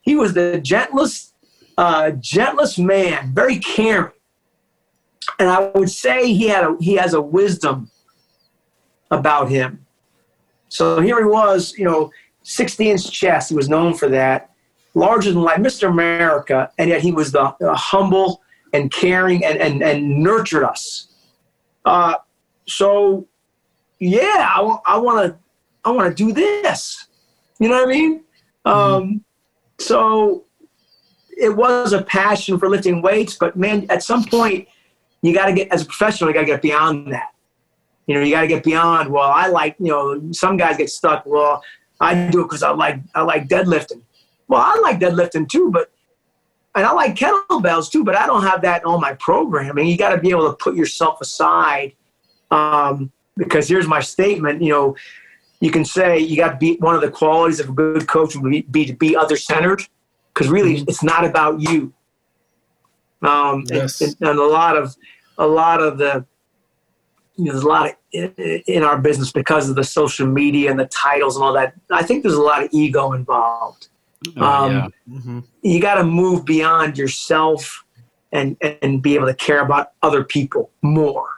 [0.01, 1.32] He was the gentlest,
[1.79, 4.13] uh, gentlest man, very caring.
[5.39, 7.91] And I would say he had a, he has a wisdom
[9.11, 9.87] about him.
[10.69, 12.11] So here he was, you know,
[12.43, 13.51] 60 inch chest.
[13.51, 14.51] He was known for that
[14.95, 15.89] larger than life, Mr.
[15.89, 18.43] America, and yet he was the uh, humble
[18.73, 21.09] and caring and, and, and nurtured us.
[21.85, 22.15] Uh,
[22.67, 23.27] so,
[23.99, 24.51] yeah,
[24.87, 25.39] I want to
[25.85, 27.09] I want to do this.
[27.59, 28.25] You know what I mean?
[28.65, 29.25] Um,
[29.79, 30.45] so
[31.43, 34.69] it was a passion for lifting weights, but man, at some point,
[35.23, 37.33] you got to get as a professional, you got to get beyond that.
[38.07, 39.11] You know, you got to get beyond.
[39.11, 41.27] Well, I like you know, some guys get stuck.
[41.27, 41.63] Well,
[42.01, 44.03] I do it because I like I like deadlifting.
[44.49, 45.91] Well, I like deadlifting too, but
[46.75, 49.87] and I like kettlebells too, but I don't have that in all my programming.
[49.89, 51.93] You got to be able to put yourself aside.
[52.51, 54.63] Um, because here's my statement.
[54.63, 54.97] You know,
[55.61, 58.37] you can say you got to be one of the qualities of a good coach
[58.37, 59.87] would be, be to be other centered,
[60.33, 60.89] because really Mhm.
[60.89, 61.93] it's not about you.
[63.23, 64.01] Um, Yes.
[64.01, 64.97] and, and a lot of
[65.39, 66.25] a lot of the
[67.37, 68.31] you know, there's a lot of in,
[68.67, 71.73] in our business because of the social media and the titles and all that.
[71.91, 73.89] I think there's a lot of ego involved
[74.37, 74.89] Oh, Um, yeah.
[75.11, 75.39] Mm-hmm.
[75.63, 77.85] you got to move beyond yourself
[78.33, 81.29] and and be able to care about other people more.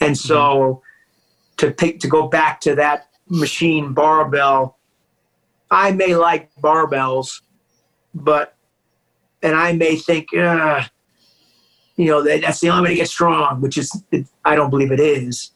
[0.00, 0.82] And so
[1.58, 4.78] to pick to go back to that machine barbell,
[5.70, 7.40] I may like barbells,
[8.14, 8.56] but
[9.42, 10.84] and I may think, uh,
[11.96, 14.70] you know, that, that's the only way to get strong, which is it, I don't
[14.70, 15.50] believe it is.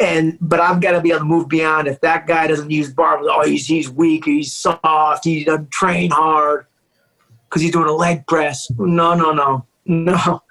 [0.00, 1.86] And but I've got to be able to move beyond.
[1.86, 6.10] If that guy doesn't use barbell, oh, he's he's weak, he's soft, he doesn't train
[6.10, 6.66] hard
[7.48, 8.68] because he's doing a leg press.
[8.76, 10.42] No, no, no, no,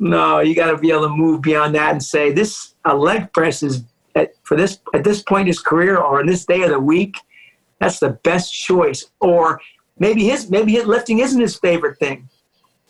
[0.00, 0.40] no.
[0.40, 3.62] You got to be able to move beyond that and say this: a leg press
[3.62, 3.84] is
[4.16, 6.80] at, for this at this point in his career or in this day of the
[6.80, 7.16] week.
[7.78, 9.06] That's the best choice.
[9.20, 9.60] Or
[9.98, 12.28] maybe his maybe his lifting isn't his favorite thing,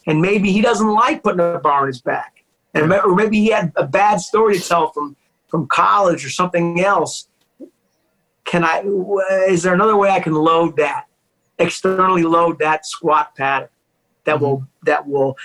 [0.06, 2.44] and maybe he doesn't like putting a bar on his back.
[2.74, 2.92] and hmm.
[2.92, 5.16] or maybe he had a bad story to tell from
[5.48, 7.28] from college or something else.
[8.44, 8.84] Can I?
[9.48, 11.06] Is there another way I can load that
[11.58, 13.68] externally load that squat pattern
[14.24, 14.64] that will hmm.
[14.84, 15.36] that will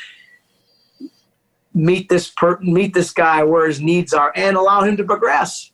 [1.74, 5.72] meet this per, meet this guy where his needs are and allow him to progress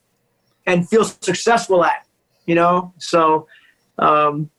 [0.65, 2.05] and feel successful at
[2.45, 3.47] you know so
[3.99, 4.49] um,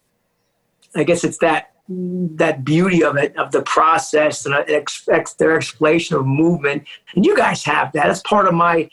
[0.95, 6.17] i guess it's that that beauty of it of the process and ex, their explanation
[6.17, 8.89] of movement and you guys have that that's part of my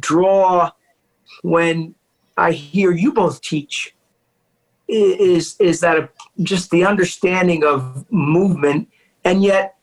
[0.00, 0.70] draw
[1.42, 1.94] when
[2.36, 3.94] i hear you both teach
[4.88, 6.08] is is that a,
[6.42, 8.88] just the understanding of movement
[9.24, 9.76] and yet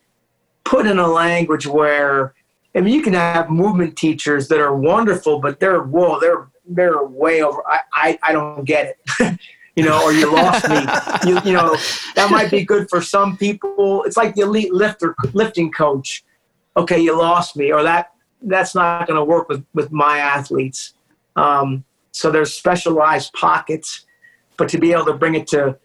[0.64, 2.34] put in a language where
[2.76, 7.04] I mean you can have movement teachers that are wonderful, but they're whoa, they're they're
[7.04, 7.64] way over.
[7.68, 9.40] I I, I don't get it.
[9.80, 10.78] you know, or you lost me.
[11.26, 11.76] You, you know,
[12.16, 14.04] that might be good for some people.
[14.04, 16.24] It's like the elite lifter lifting coach.
[16.78, 20.94] Okay, you lost me, or that that's not going to work with with my athletes.
[21.36, 24.06] Um, so there's specialized pockets,
[24.56, 25.78] but to be able to bring it to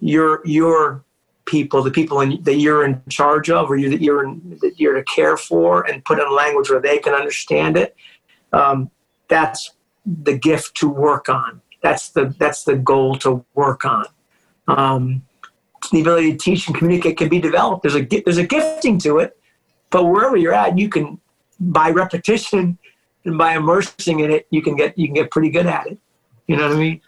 [0.00, 1.04] your your
[1.44, 4.80] people, the people in, that you're in charge of, or you, that you're in, that
[4.80, 7.94] you're to care for, and put in a language where they can understand it.
[8.52, 8.90] Um,
[9.28, 9.74] that's
[10.04, 11.61] the gift to work on.
[11.82, 14.06] That's the that's the goal to work on.
[14.68, 15.22] Um,
[15.90, 17.82] the ability to teach and communicate can be developed.
[17.82, 19.36] There's a there's a gifting to it,
[19.90, 21.20] but wherever you're at, you can
[21.58, 22.78] by repetition
[23.24, 25.98] and by immersing in it, you can get you can get pretty good at it.
[26.46, 27.00] You know what I mean?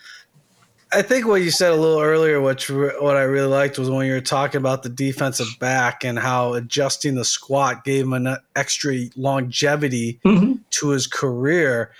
[0.93, 4.07] I think what you said a little earlier, which what I really liked was when
[4.07, 8.37] you were talking about the defensive back and how adjusting the squat gave him an
[8.55, 10.55] extra longevity mm-hmm.
[10.70, 11.91] to his career,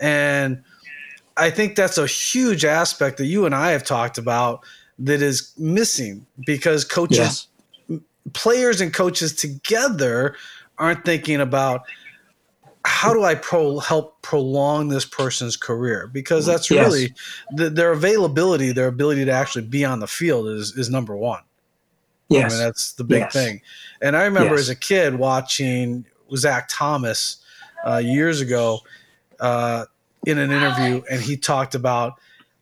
[0.00, 0.62] and
[1.36, 4.64] I think that's a huge aspect that you and I have talked about
[4.98, 7.48] that is missing because coaches,
[8.32, 10.36] players, and coaches together
[10.78, 11.82] aren't thinking about
[12.84, 16.06] how do I pro- help prolong this person's career?
[16.06, 16.86] Because that's yes.
[16.86, 17.14] really
[17.52, 21.42] the, their availability, their ability to actually be on the field is is number one.
[22.28, 23.32] Yes, I mean, that's the big yes.
[23.32, 23.60] thing.
[24.00, 24.60] And I remember yes.
[24.60, 26.04] as a kid watching
[26.36, 27.38] Zach Thomas
[27.86, 28.80] uh, years ago
[29.40, 29.84] uh,
[30.26, 32.14] in an interview, and he talked about,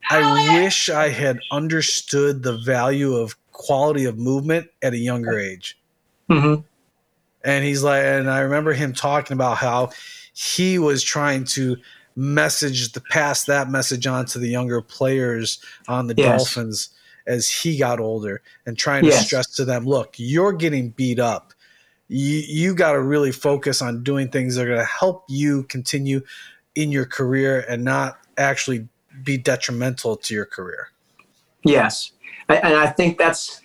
[0.09, 5.79] I wish I had understood the value of quality of movement at a younger age.
[6.29, 6.61] Mm-hmm.
[7.45, 9.91] And he's like, and I remember him talking about how
[10.33, 11.77] he was trying to
[12.15, 16.37] message the pass that message on to the younger players on the yes.
[16.37, 16.89] Dolphins
[17.25, 19.25] as he got older and trying to yes.
[19.25, 21.53] stress to them, look, you're getting beat up.
[22.09, 25.63] You, you got to really focus on doing things that are going to help you
[25.63, 26.21] continue
[26.75, 28.87] in your career and not actually
[29.23, 30.89] be detrimental to your career.
[31.63, 32.11] Yes.
[32.49, 33.61] And I think that's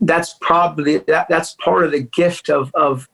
[0.00, 3.08] that's probably that, that's part of the gift of of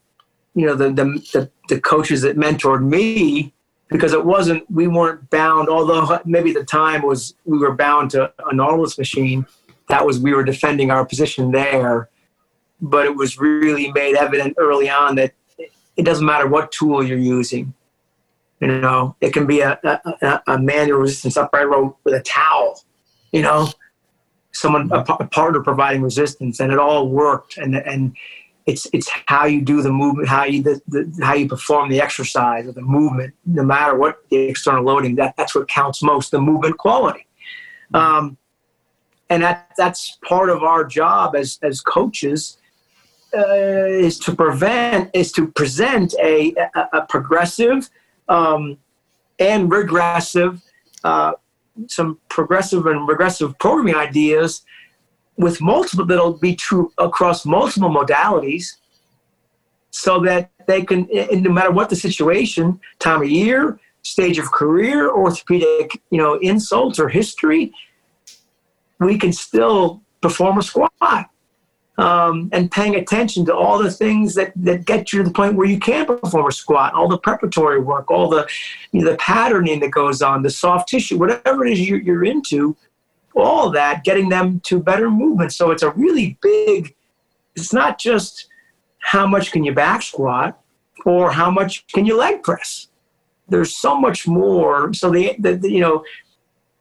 [0.54, 3.52] you know the, the the, coaches that mentored me
[3.88, 8.32] because it wasn't we weren't bound although maybe the time was we were bound to
[8.46, 9.44] a nautilus machine
[9.88, 12.08] that was we were defending our position there
[12.80, 15.32] but it was really made evident early on that
[15.96, 17.74] it doesn't matter what tool you're using
[18.60, 22.82] you know it can be a, a, a manual resistance upright row with a towel
[23.32, 23.68] you know
[24.52, 28.16] someone a, partner providing resistance and it all worked and and
[28.66, 32.00] it's it's how you do the movement, how you the, the, how you perform the
[32.00, 35.14] exercise or the movement, no matter what the external loading.
[35.14, 37.26] That that's what counts most, the movement quality.
[37.94, 38.36] Um,
[39.30, 42.58] and that that's part of our job as as coaches
[43.36, 47.88] uh, is to prevent is to present a a, a progressive
[48.28, 48.78] um,
[49.38, 50.62] and regressive
[51.04, 51.32] uh,
[51.88, 54.62] some progressive and regressive programming ideas
[55.36, 58.76] with multiple that'll be true across multiple modalities
[59.90, 65.10] so that they can no matter what the situation time of year stage of career
[65.10, 67.72] orthopedic you know insults or history
[68.98, 71.28] we can still perform a squat
[71.98, 75.54] um, and paying attention to all the things that, that get you to the point
[75.54, 78.46] where you can perform a squat, all the preparatory work, all the
[78.92, 82.24] you know, the patterning that goes on, the soft tissue, whatever it is you're, you're
[82.24, 82.76] into,
[83.34, 85.52] all that, getting them to better movement.
[85.52, 86.94] So it's a really big,
[87.54, 88.48] it's not just
[88.98, 90.60] how much can you back squat
[91.04, 92.88] or how much can you leg press.
[93.48, 94.92] There's so much more.
[94.92, 96.04] So the, the, the you know,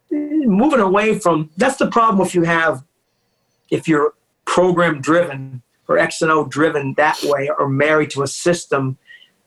[0.10, 2.84] moving away from, that's the problem if you have,
[3.70, 4.14] if you're
[4.56, 8.98] program driven or X and O driven that way or married to a system,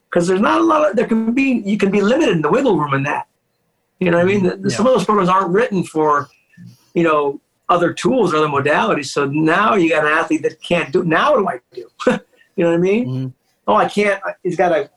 [0.09, 2.51] because there's not a lot of, there can be, you can be limited in the
[2.51, 3.27] wiggle room in that.
[4.01, 4.45] You know what I mean?
[4.45, 4.69] Yeah.
[4.69, 6.29] Some of those programs aren't written for
[6.99, 9.07] you know, other tools, or other modalities.
[9.07, 11.05] So now you got an athlete that can't do.
[11.05, 11.91] Now what do I do?
[12.57, 13.07] you know what I mean?
[13.07, 13.27] Mm-hmm.
[13.69, 14.21] oh, I can't.
[14.43, 14.91] He's got a,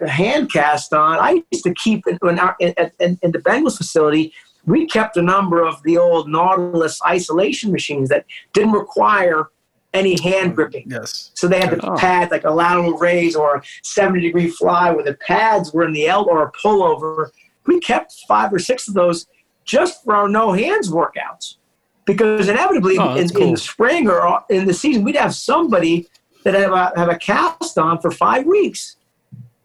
[0.00, 1.18] a hand cast on.
[1.18, 4.32] I used to keep it our, in, in, in the Bengals facility.
[4.66, 9.48] We kept a number of the old Nautilus isolation machines that didn't require
[9.96, 10.84] any hand gripping.
[10.88, 11.30] Yes.
[11.34, 11.96] So they had the Oh.
[11.96, 15.92] pad like a lateral raise or a 70 degree fly where the pads were in
[15.92, 17.30] the L or a pullover.
[17.66, 19.26] We kept five or six of those
[19.64, 21.56] just for our no hands workouts.
[22.04, 26.06] Because inevitably Oh, in, that's in the spring or in the season, we'd have somebody
[26.44, 28.96] that have a, have a cast on for five weeks.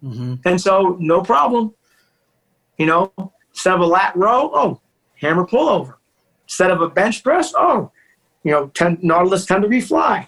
[0.01, 1.75] hmm And so no problem.
[2.79, 3.13] You know,
[3.51, 4.81] instead of a lat row, oh,
[5.19, 5.95] hammer pullover.
[6.45, 7.91] Instead of a bench press, oh,
[8.43, 10.27] you know, 10, Nautilus 10 degree fly.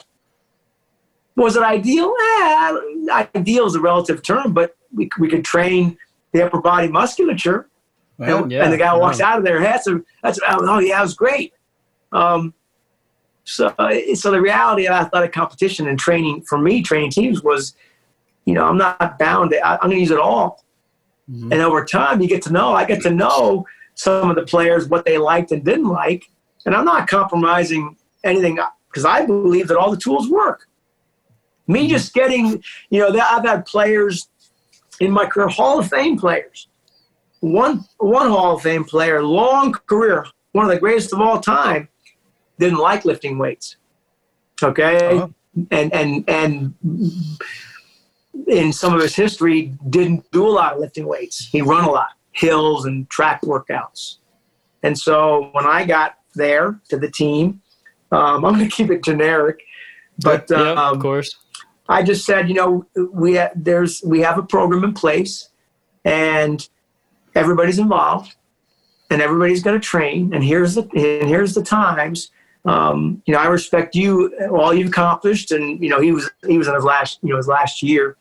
[1.36, 2.14] Was it ideal?
[2.20, 5.98] Eh, ideal is a relative term, but we, we could train
[6.32, 7.70] the upper body musculature.
[8.18, 9.32] Well, and, yeah, and the guy walks yeah.
[9.32, 11.54] out of there, that's, a, that's oh, yeah, it was great.
[12.12, 12.54] Um,
[13.44, 17.76] so, uh, so the reality of athletic competition and training for me, training teams was,
[18.46, 19.52] you know, I'm not bound.
[19.52, 20.64] To, I, I'm going to use it all.
[21.30, 21.52] Mhm.
[21.52, 22.74] And over time, you get to know.
[22.74, 26.26] I get to know some of the players what they liked and didn't like,
[26.66, 30.68] and I'm not compromising anything because I believe that all the tools work.
[31.68, 31.90] Me mm-hmm.
[31.90, 34.28] just getting, you know, that- I've had players
[35.00, 36.68] in my career, Hall of Fame players.
[37.40, 41.90] One one Hall of Fame player, long career, one of the greatest of all time,
[42.58, 43.76] didn't like lifting weights.
[44.62, 45.34] Okay, Oh.
[45.72, 46.74] and and and
[48.48, 51.50] in some of his history, didn't do a lot of lifting weights.
[51.52, 54.18] He run a lot, hills and track workouts.
[54.84, 57.62] And so when I got there to the team,
[58.14, 59.64] um, I'm going to keep it generic,
[60.20, 61.36] but yeah, um, of course.
[61.90, 65.50] I just said, you know, we ha- there's we have a program in place,
[66.06, 66.68] and
[67.36, 68.36] everybody's involved,
[69.10, 70.34] and everybody's going to train.
[70.34, 72.32] And here's the and here's the times.
[72.66, 76.58] Um, you know, I respect you, all you've accomplished, and you know, he was he
[76.58, 78.16] was in his last you know his last year,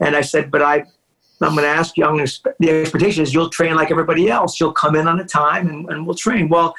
[0.00, 0.84] and I said, but I.
[1.40, 2.04] I'm going to ask you.
[2.04, 2.54] I'm going to.
[2.60, 4.60] The expectation is you'll train like everybody else.
[4.60, 6.48] You'll come in on a time, and, and we'll train.
[6.48, 6.76] Well,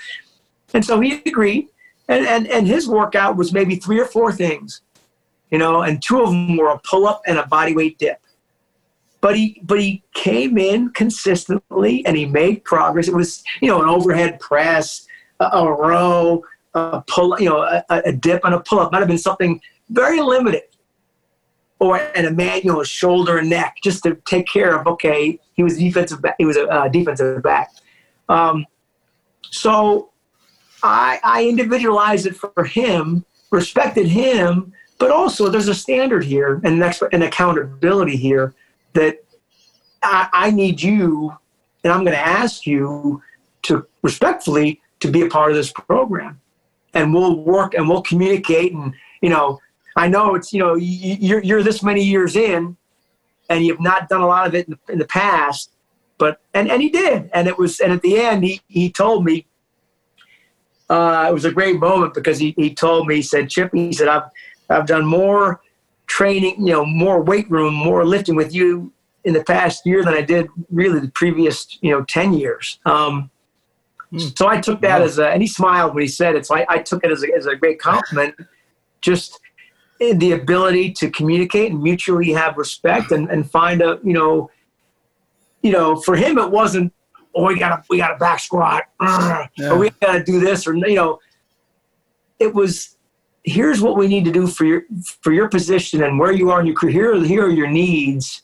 [0.73, 1.67] and so he agreed,
[2.07, 4.81] and, and and his workout was maybe three or four things
[5.53, 8.19] you know, and two of them were a pull up and a body weight dip.
[9.21, 13.07] But he but he came in consistently and he made progress.
[13.07, 15.05] It was you know an overhead press,
[15.39, 16.43] a, a row,
[16.73, 18.91] a pull, you know, a, a dip and a pull up.
[18.91, 20.63] Might have been something very limited,
[21.77, 24.87] or and a man, shoulder and neck, just to take care of.
[24.87, 26.19] Okay, he was defensive.
[26.19, 27.69] Back, he was a uh, defensive back.
[28.27, 28.65] Um,
[29.51, 30.12] so
[30.83, 34.73] I I individualized it for him, respected him
[35.03, 38.53] but also there's a standard here and an, exp- an accountability here
[38.93, 39.17] that
[40.01, 41.35] I, I need you
[41.83, 43.21] and i'm going to ask you
[43.63, 46.39] to respectfully to be a part of this program.
[46.93, 49.59] And we'll work and we'll communicate and you know
[49.97, 52.77] i know it's you know you're, you're this many years in
[53.49, 55.71] and you've not done a lot of it in the, in the past
[56.17, 57.29] but and, and he did.
[57.33, 59.47] And it was and at the end he, he told me
[60.93, 63.93] uh, it was a great moment because he, he told me he said chip he
[63.93, 64.29] said i've
[64.69, 65.61] I've done more
[66.07, 68.91] training, you know, more weight room, more lifting with you
[69.23, 72.79] in the past year than I did really the previous, you know, 10 years.
[72.85, 73.29] Um,
[74.13, 74.19] Hmm.
[74.35, 76.45] So I took that as a, and he smiled when he said it.
[76.45, 78.35] So I, I took it as a, as a great compliment,
[79.01, 79.39] just
[79.99, 84.51] the ability to communicate and mutually have respect and, and find a, you know,
[85.63, 86.93] you know, for him, it wasn't,
[87.35, 89.71] oh, we got to, we got a back squat, uh, Yeah.
[89.71, 91.19] or we got to do this, or, you know,
[92.39, 92.97] it was,
[93.43, 94.83] here's what we need to do for your
[95.21, 96.93] for your position and where you are in your career.
[96.93, 98.41] Here, are- here are your needs.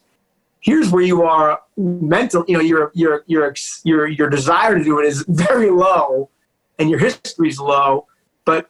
[0.61, 2.43] Here's where you are mental.
[2.47, 3.53] You know, your your your
[3.85, 6.29] your your desire to do it is very low,
[6.77, 8.07] and your history is low.
[8.43, 8.69] But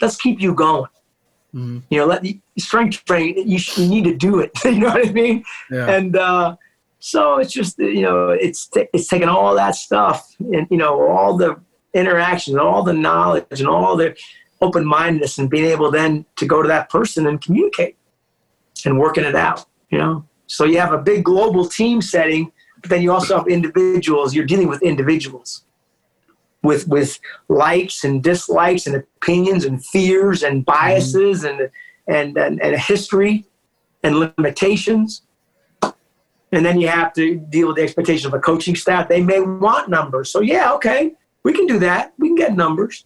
[0.00, 0.88] let's keep you going.
[1.54, 1.82] Mhm.
[1.90, 3.46] You know, let the strength training.
[3.46, 4.50] You, you need to do it.
[4.64, 5.44] you know what I mean?
[5.70, 5.90] Yeah.
[5.90, 6.56] And uh,
[7.00, 11.00] so it's just you know it's t- it's taking all that stuff and you know
[11.08, 11.60] all the
[11.94, 14.16] interactions, all the knowledge, and all the
[14.60, 17.96] open mindedness, and being able then to go to that person and communicate
[18.84, 19.64] and working it out.
[19.90, 23.48] You know, so you have a big global team setting, but then you also have
[23.48, 24.34] individuals.
[24.34, 25.64] You're dealing with individuals
[26.62, 31.60] with with likes and dislikes and opinions and fears and biases mm-hmm.
[31.60, 31.70] and,
[32.06, 33.46] and and and a history
[34.02, 35.22] and limitations.
[36.52, 39.08] And then you have to deal with the expectation of a coaching staff.
[39.08, 40.30] They may want numbers.
[40.30, 41.12] So yeah, okay,
[41.44, 42.12] we can do that.
[42.18, 43.04] We can get numbers.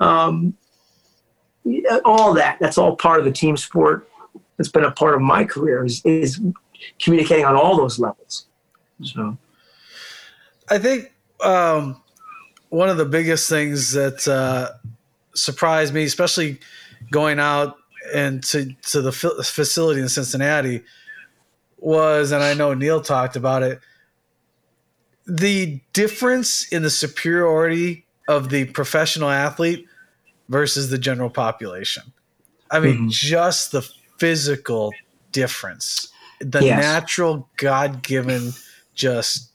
[0.00, 0.56] Um,
[2.04, 2.58] all that.
[2.60, 4.08] That's all part of the team sport.
[4.56, 6.40] That's been a part of my career is, is
[7.00, 8.46] communicating on all those levels.
[9.02, 9.36] So
[10.70, 11.12] I think
[11.42, 12.00] um,
[12.70, 14.70] one of the biggest things that uh,
[15.34, 16.58] surprised me, especially
[17.10, 17.76] going out
[18.14, 20.82] and to to the facility in Cincinnati
[21.78, 23.80] was, and I know Neil talked about it,
[25.26, 29.86] the difference in the superiority of the professional athlete
[30.48, 32.12] versus the general population.
[32.70, 33.08] I mean, mm-hmm.
[33.08, 33.82] just the
[34.18, 34.92] physical
[35.32, 36.08] difference,
[36.40, 36.80] the yes.
[36.80, 38.52] natural God given,
[38.94, 39.50] just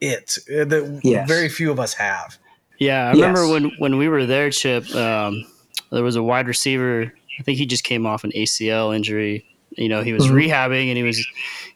[0.00, 1.28] it that yes.
[1.28, 2.38] very few of us have.
[2.78, 4.92] Yeah, I remember when when we were there, Chip.
[4.94, 5.46] Um,
[5.92, 7.12] there was a wide receiver.
[7.38, 9.44] I think he just came off an ACL injury.
[9.72, 10.36] You know, he was mm-hmm.
[10.36, 11.16] rehabbing and he was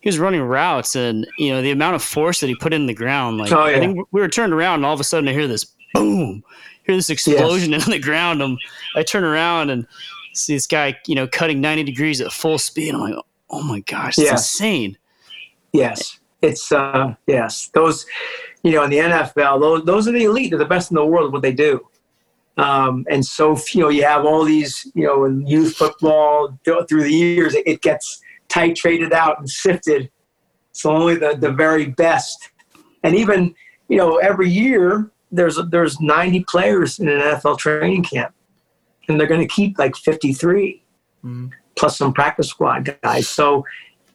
[0.00, 2.86] he was running routes, and you know the amount of force that he put in
[2.86, 3.38] the ground.
[3.38, 3.76] Like oh, yeah.
[3.76, 6.42] I think we were turned around, and all of a sudden I hear this boom,
[6.84, 7.84] hear this explosion yes.
[7.86, 8.42] in the ground.
[8.42, 8.58] I'm,
[8.96, 9.86] I turn around and
[10.32, 12.94] see this guy, you know, cutting 90 degrees at full speed.
[12.94, 13.14] I'm like,
[13.50, 14.98] oh my gosh, it's insane.
[15.72, 18.06] Yes, it's uh, yes, those,
[18.62, 20.50] you know, in the NFL, those those are the elite.
[20.50, 21.86] They're the best in the world what they do.
[22.56, 27.02] Um, and so, you know, you have all these, you know, in youth football through
[27.02, 30.10] the years, it gets titrated out and sifted.
[30.72, 32.50] So only the, the very best.
[33.02, 33.54] And even,
[33.88, 38.34] you know, every year there's, there's 90 players in an NFL training camp
[39.08, 40.82] and they're going to keep like 53
[41.24, 41.48] mm-hmm.
[41.76, 43.28] plus some practice squad guys.
[43.28, 43.64] So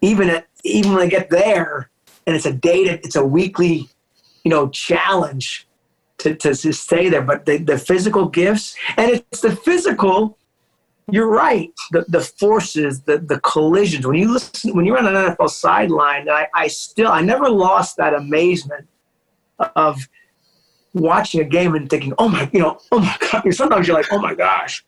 [0.02, 1.90] even at, even when they get there
[2.26, 3.90] and it's a data, it's a weekly,
[4.44, 5.68] you know, challenge
[6.20, 7.22] to, to, stay there.
[7.22, 10.38] But the, the physical gifts, and it's the physical,
[11.10, 11.72] you're right.
[11.92, 14.06] The, the forces, the, the collisions.
[14.06, 17.98] When you listen, when you're on an NFL sideline, I, I still, I never lost
[17.98, 18.88] that amazement
[19.76, 20.08] of
[20.94, 23.54] watching a game and thinking, oh my, you know, oh my God.
[23.54, 24.84] Sometimes you're like, oh my gosh,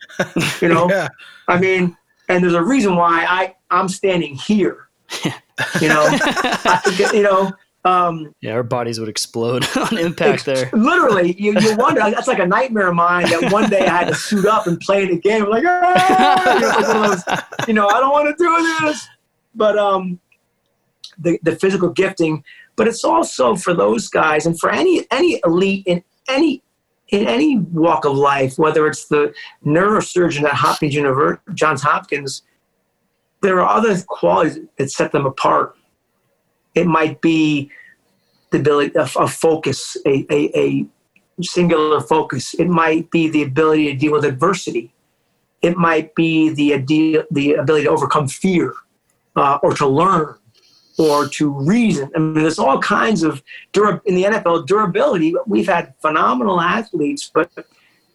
[0.61, 1.07] you know, yeah.
[1.47, 1.95] I mean,
[2.29, 4.87] and there's a reason why I, I'm standing here,
[5.23, 7.51] you know, I, you know,
[7.83, 10.69] um, yeah, our bodies would explode on impact there.
[10.73, 12.01] Literally, you, you wonder.
[12.01, 14.79] That's like a nightmare of mine that one day I had to suit up and
[14.79, 15.49] play the game.
[15.49, 16.53] like, ah!
[16.53, 17.23] you, know, those,
[17.67, 19.07] you know, I don't want to do this.
[19.55, 20.19] But um,
[21.17, 22.43] the the physical gifting,
[22.75, 26.63] but it's also for those guys and for any any elite in any
[27.09, 29.33] in any walk of life, whether it's the
[29.65, 32.43] neurosurgeon at Hopkins University, Johns Hopkins,
[33.41, 35.75] there are other qualities that set them apart
[36.75, 37.71] it might be
[38.51, 40.85] the ability of, focus, a, a, a
[41.41, 42.53] singular focus.
[42.53, 44.93] It might be the ability to deal with adversity.
[45.61, 48.73] It might be the, the ability to overcome fear
[49.35, 50.35] uh, or to learn
[50.97, 52.11] or to reason.
[52.15, 53.41] I mean, there's all kinds of,
[53.71, 55.33] dura- in the NFL, durability.
[55.47, 57.49] We've had phenomenal athletes, but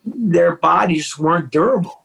[0.04, 2.04] their bodies weren't durable.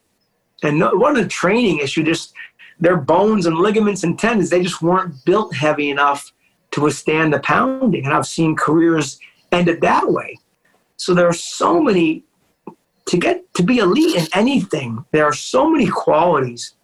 [0.63, 2.33] And no, one of the training issue, just
[2.79, 6.31] their bones and ligaments and tendons, they just weren't built heavy enough
[6.71, 8.05] to withstand the pounding.
[8.05, 9.19] And I've seen careers
[9.51, 10.37] ended that way.
[10.97, 12.23] So there are so many
[13.07, 15.03] to get to be elite in anything.
[15.11, 16.75] There are so many qualities,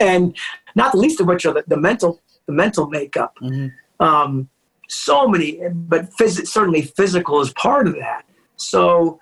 [0.00, 0.36] and
[0.74, 3.34] not the least of which are the, the mental the mental makeup.
[3.42, 4.04] Mm-hmm.
[4.04, 4.48] Um,
[4.88, 8.24] so many, but phys- certainly physical is part of that.
[8.56, 9.20] So,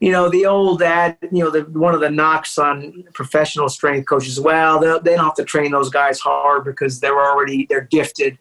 [0.00, 4.06] you know, the old ad, you know, the, one of the knocks on professional strength
[4.06, 7.82] coaches, well, they, they don't have to train those guys hard because they're already they're
[7.90, 8.38] gifted.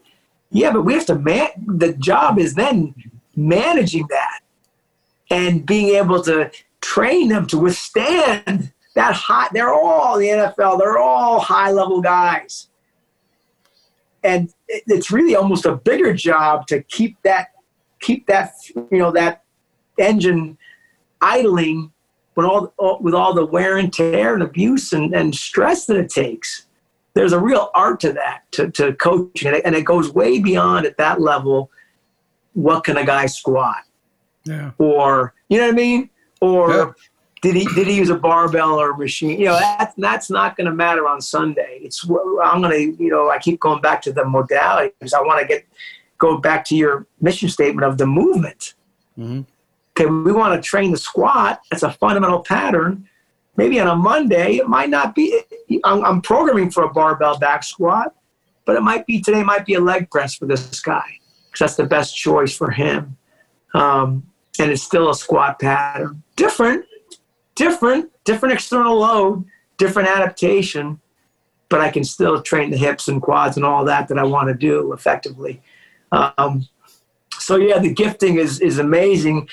[0.53, 1.49] Yeah, but we have to man.
[1.65, 2.93] The job is then
[3.35, 4.41] managing that
[5.31, 9.47] and being able to train them to withstand that high.
[9.51, 10.77] They're all the NFL.
[10.77, 12.69] They're all high level guys,
[14.23, 17.47] and it's really almost a bigger job to keep that
[17.99, 19.43] keep that you know that
[19.97, 20.55] engine
[21.19, 21.91] idling
[22.35, 22.71] with all
[23.01, 26.67] with all the wear and tear and abuse and, and stress that it takes
[27.13, 29.47] there's a real art to that, to, to coaching.
[29.49, 31.69] And it, and it goes way beyond at that level
[32.53, 33.83] what can a guy squat?
[34.45, 34.71] Yeah.
[34.77, 36.09] Or, you know what I mean?
[36.41, 36.91] Or yeah.
[37.41, 39.39] did he did he use a barbell or a machine?
[39.39, 41.79] You know, that's that's not going to matter on Sunday.
[41.81, 42.07] It's
[42.43, 45.41] I'm going to, you know, I keep going back to the modality because I want
[45.41, 45.65] to get
[46.17, 48.73] go back to your mission statement of the movement.
[49.17, 49.41] Mm-hmm.
[49.95, 51.61] Okay, we want to train the squat.
[51.71, 53.07] That's a fundamental pattern
[53.55, 55.41] maybe on a Monday, it might not be.
[55.83, 58.15] I'm, I'm, programming for a barbell back squat,
[58.65, 59.43] but it might be today.
[59.43, 63.17] Might be a leg press for this guy because that's the best choice for him.
[63.73, 64.23] Um,
[64.59, 66.85] and it's still a squat pattern, different,
[67.55, 69.45] different, different external load,
[69.77, 70.99] different adaptation,
[71.69, 74.49] but I can still train the hips and quads and all that that I want
[74.49, 75.61] to do effectively.
[76.11, 76.67] Um,
[77.39, 79.49] so yeah, the gifting is is amazing,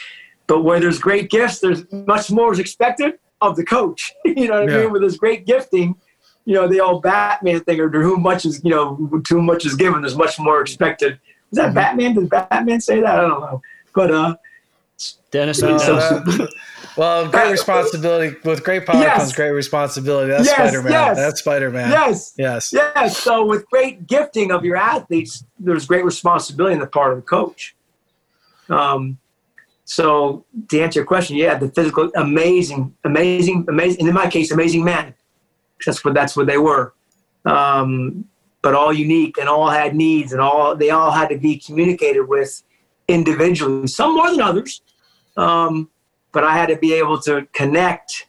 [0.47, 4.13] but where there's great gifts, there's much more is expected of the coach.
[4.25, 4.79] you know what yeah.
[4.79, 4.93] I mean?
[4.93, 5.97] With his great gifting,
[6.45, 9.67] you know, the old Batman thing, or to whom much is, you know, too much
[9.67, 11.21] is given, there's much more expected.
[11.53, 11.75] Is that mm-hmm.
[11.75, 12.15] Batman?
[12.15, 13.19] Did Batman say that?
[13.19, 13.63] I don't know.
[13.95, 14.37] But uh
[15.31, 16.25] Dennis, uh,
[16.97, 18.37] Well, great responsibility.
[18.45, 19.19] With great power yes.
[19.19, 20.31] comes great responsibility.
[20.31, 20.93] That's yes, Spider Man.
[20.93, 21.17] Yes.
[21.17, 21.91] That's Spider Man.
[21.91, 22.35] Yes.
[22.37, 22.73] Yes.
[22.73, 23.17] Yes.
[23.17, 27.23] So with great gifting of your athletes, there's great responsibility on the part of the
[27.23, 27.77] coach.
[28.69, 29.19] Um,
[29.91, 34.07] so to answer your question, yeah, the physical, amazing, amazing, amazing.
[34.07, 35.13] In my case, amazing men.
[35.85, 36.95] That's what that's what they were.
[37.45, 38.25] Um,
[38.63, 42.23] but all unique and all had needs and all they all had to be communicated
[42.29, 42.63] with
[43.09, 43.89] individually.
[43.89, 44.81] Some more than others.
[45.37, 45.91] Um,
[46.31, 48.29] but I had to be able to connect,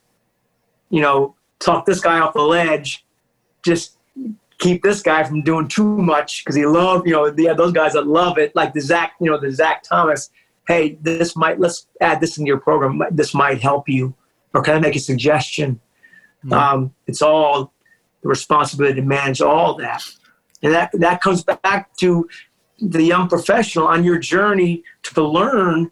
[0.90, 3.06] you know, talk this guy off the ledge,
[3.62, 4.00] just
[4.58, 7.94] keep this guy from doing too much because he loved, you know, yeah, those guys
[7.94, 10.32] that love it, like the Zach, you know, the Zach Thomas.
[10.68, 13.02] Hey, this might let's add this in your program.
[13.12, 14.14] This might help you,
[14.54, 15.80] or can I make a suggestion?
[16.46, 16.54] Mm-hmm.
[16.54, 17.74] Um, it's all
[18.22, 20.04] the responsibility to manage all that,
[20.62, 22.28] and that that comes back to
[22.80, 25.92] the young professional on your journey to learn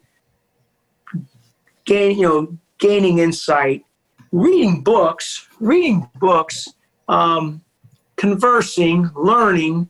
[1.85, 3.83] gain, you know, gaining insight,
[4.31, 6.67] reading books, reading books,
[7.07, 7.61] um,
[8.15, 9.89] conversing, learning,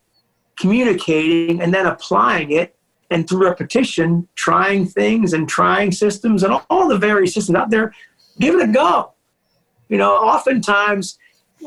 [0.57, 2.75] communicating, and then applying it.
[3.11, 7.71] And through repetition, trying things and trying systems and all, all the various systems out
[7.71, 7.93] there,
[8.39, 9.13] give it a go.
[9.87, 11.17] You know, oftentimes,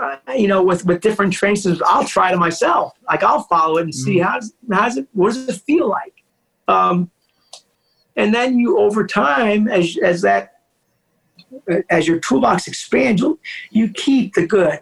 [0.01, 2.97] uh, you know, with with different training systems, I'll try to myself.
[3.09, 4.28] Like I'll follow it and see mm-hmm.
[4.28, 6.23] how's how's it, what does it feel like.
[6.69, 7.10] Um,
[8.16, 10.60] and then you, over time, as, as that,
[11.90, 13.39] as your toolbox expands, you,
[13.70, 14.81] you keep the good.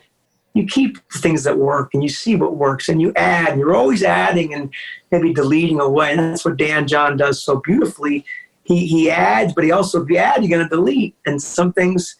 [0.54, 3.50] You keep things that work and you see what works and you add.
[3.50, 4.72] And you're always adding and
[5.10, 6.12] maybe deleting away.
[6.12, 8.24] And that's what Dan John does so beautifully.
[8.64, 11.14] He, he adds, but he also, if you add, you're going to delete.
[11.26, 12.16] And some things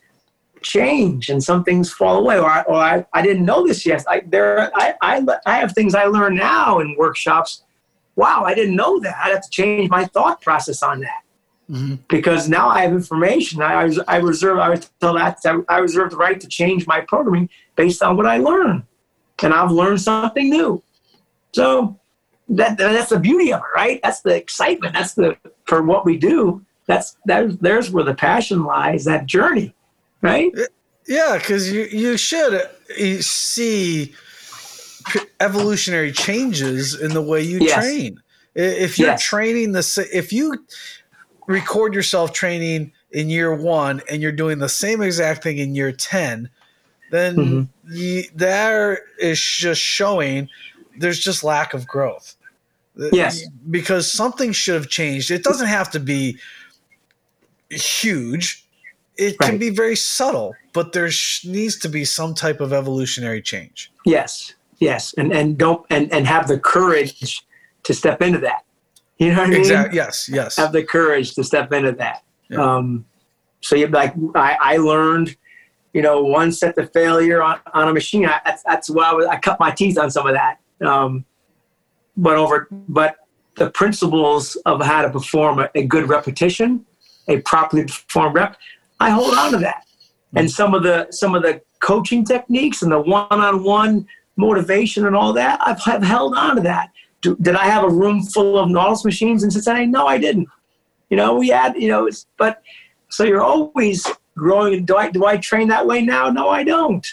[0.62, 2.38] change and some things fall away.
[2.38, 4.04] Or I, or I, I didn't know this yet.
[4.08, 7.62] I, there, I, I, I have things I learn now in workshops
[8.20, 9.16] wow, I didn't know that.
[9.16, 11.22] I have to change my thought process on that.
[11.70, 11.94] Mm-hmm.
[12.08, 13.62] Because now I have information.
[13.62, 14.58] I, I, I reserve.
[14.58, 15.38] I was tell that
[15.68, 17.48] I reserve the right to change my programming
[17.80, 18.86] based on what I learn,
[19.42, 20.82] and I've learned something new.
[21.52, 21.98] So
[22.50, 24.00] that that's the beauty of it, right?
[24.02, 24.92] That's the excitement.
[24.92, 26.62] That's the for what we do.
[26.86, 27.58] That's that.
[27.62, 29.06] There's where the passion lies.
[29.06, 29.74] That journey,
[30.20, 30.52] right?
[30.56, 30.64] Uh,
[31.08, 34.14] yeah, because you you should uh, see
[35.40, 37.82] evolutionary changes in the way you yes.
[37.82, 38.20] train.
[38.54, 39.22] If you're yes.
[39.22, 40.66] training the if you
[41.46, 45.92] record yourself training in year one and you're doing the same exact thing in year
[45.92, 46.50] 10
[47.10, 47.94] then mm-hmm.
[47.94, 50.48] you, there is just showing
[50.98, 52.36] there's just lack of growth
[53.12, 56.36] yes because something should have changed it doesn't have to be
[57.70, 58.66] huge
[59.16, 59.50] it right.
[59.50, 61.10] can be very subtle but there
[61.44, 66.26] needs to be some type of evolutionary change yes Yes, and and don't and and
[66.26, 67.44] have the courage
[67.82, 68.64] to step into that.
[69.18, 69.88] You know what I exactly.
[69.90, 69.96] mean?
[69.96, 70.56] Yes, yes.
[70.56, 72.22] Have the courage to step into that.
[72.48, 72.76] Yeah.
[72.76, 73.04] Um,
[73.60, 75.36] so you like I, I learned,
[75.92, 78.26] you know, one set of failure on, on a machine.
[78.26, 80.58] I, that's that's why I, was, I cut my teeth on some of that.
[80.80, 81.24] Um,
[82.16, 83.16] but over but
[83.56, 86.86] the principles of how to perform a, a good repetition,
[87.28, 88.56] a properly performed rep,
[89.00, 89.84] I hold on to that.
[90.34, 90.50] And mm.
[90.50, 94.06] some of the some of the coaching techniques and the one-on-one
[94.36, 96.90] motivation and all that, I've, I've held on to that.
[97.22, 99.86] Do, did I have a room full of Nautilus machines in Cincinnati?
[99.86, 100.48] No, I didn't.
[101.10, 102.08] You know, we had, you know,
[102.38, 102.62] but
[103.08, 104.06] so you're always
[104.40, 104.84] growing.
[104.84, 106.30] Do I, do I train that way now?
[106.30, 107.06] No, I don't.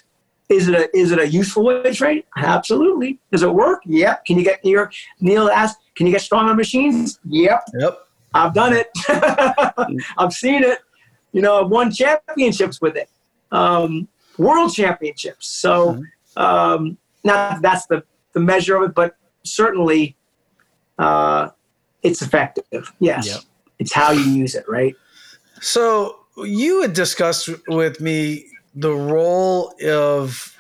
[0.50, 2.24] Is it a is it a useful way to train?
[2.38, 3.20] Absolutely.
[3.34, 3.82] Does it work?
[3.86, 4.24] Yep.
[4.24, 4.90] Can you get your
[5.20, 7.20] Neil asked, can you get strong on machines?
[7.26, 7.64] Yep.
[7.78, 8.08] Yep.
[8.34, 8.88] I've done it.
[10.18, 10.80] I've seen it.
[11.34, 13.10] You know, I've won championships with it.
[13.52, 15.48] Um, world championships.
[15.48, 16.42] So mm-hmm.
[16.42, 20.16] um, not that's the, the measure of it, but certainly
[20.98, 21.50] uh,
[22.04, 22.94] it's effective.
[23.00, 23.28] Yes.
[23.28, 23.40] Yep.
[23.80, 24.96] It's how you use it, right?
[25.60, 28.46] So you had discussed with me
[28.76, 30.56] the role of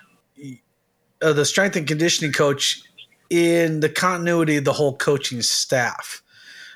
[1.21, 2.81] uh, the strength and conditioning coach
[3.29, 6.21] in the continuity of the whole coaching staff.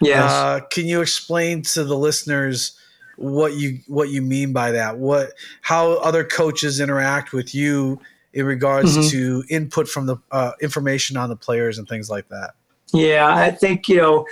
[0.01, 0.31] Yes.
[0.31, 2.77] Uh, can you explain to the listeners
[3.17, 4.97] what you what you mean by that?
[4.97, 7.99] What how other coaches interact with you
[8.33, 9.09] in regards mm-hmm.
[9.09, 12.51] to input from the uh, information on the players and things like that?
[12.93, 14.25] Yeah, I think you know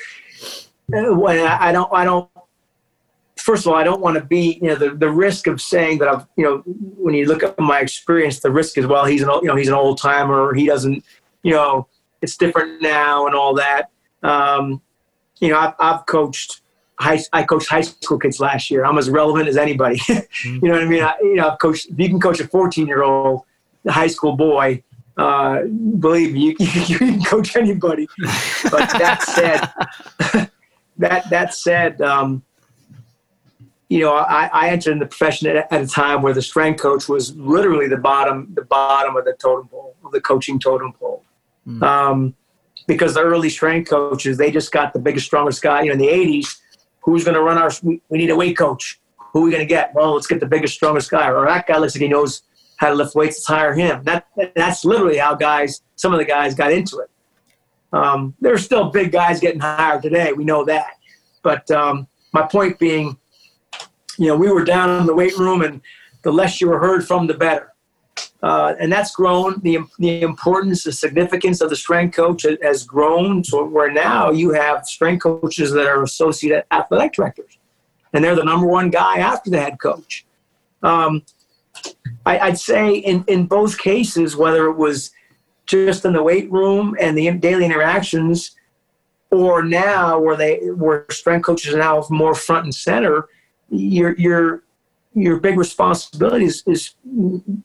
[0.90, 2.30] when I don't I don't
[3.40, 6.00] first of all, I don't want to be, you know, the, the risk of saying
[6.00, 9.22] that I've, you know, when you look at my experience, the risk is, well, he's
[9.22, 10.54] an, you know, he's an old timer.
[10.54, 11.04] He doesn't,
[11.44, 11.88] you know,
[12.22, 13.90] it's different now and all that.
[14.24, 14.82] Um,
[15.40, 16.62] you know, I've, I've coached
[17.00, 18.86] high, I coached high school kids last year.
[18.86, 20.00] I'm as relevant as anybody.
[20.44, 21.04] you know what I mean?
[21.04, 23.44] I, you know, I've coached, you can coach a 14 year old,
[23.88, 24.84] high school boy,
[25.20, 25.64] uh,
[26.00, 28.08] believe me, you, you, can coach anybody.
[28.72, 30.50] But that said,
[30.98, 32.42] that that said, um,
[33.90, 36.80] you know, I, I entered in the profession at, at, a time where the strength
[36.80, 40.94] coach was literally the bottom, the bottom of the totem pole, of the coaching totem
[40.94, 41.26] pole.
[41.68, 41.84] Mm.
[41.84, 42.36] Um,
[42.88, 45.82] because the early strength coaches, they just got the biggest, strongest guy.
[45.82, 46.60] You know, in the '80s,
[47.02, 47.72] who's going to run our?
[47.84, 49.00] We, we need a weight coach.
[49.34, 49.94] Who are we going to get?
[49.94, 51.30] Well, let's get the biggest, strongest guy.
[51.30, 52.44] Or that guy looks like he knows
[52.78, 53.38] how to lift weights.
[53.38, 54.04] Let's hire him.
[54.04, 57.10] That that's literally how guys, some of the guys, got into it.
[57.92, 60.34] Um, there's still big guys getting hired today.
[60.34, 60.94] We know that.
[61.42, 63.18] But um, my point being,
[64.20, 65.82] you know, we were down in the weight room, and
[66.24, 67.74] the less you were heard from, the better.
[68.44, 69.60] Uh, and that's grown.
[69.62, 74.52] The, the importance, the significance of the strength coach has grown to where now you
[74.52, 77.58] have strength coaches that are associate athletic directors,
[78.12, 80.26] and they're the number one guy after the head coach.
[80.84, 81.24] Um,
[82.26, 85.12] I, would say in, in both cases, whether it was
[85.66, 88.52] just in the weight room and the daily interactions,
[89.32, 93.28] or now where they where strength coaches are now more front and center,
[93.70, 94.64] your your
[95.14, 96.94] your big responsibility is, is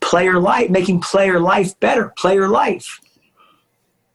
[0.00, 3.00] player life, making player life better, player life.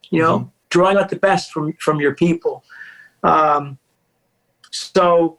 [0.09, 0.49] You know, mm-hmm.
[0.69, 2.63] drawing out the best from from your people.
[3.23, 3.77] Um,
[4.71, 5.37] so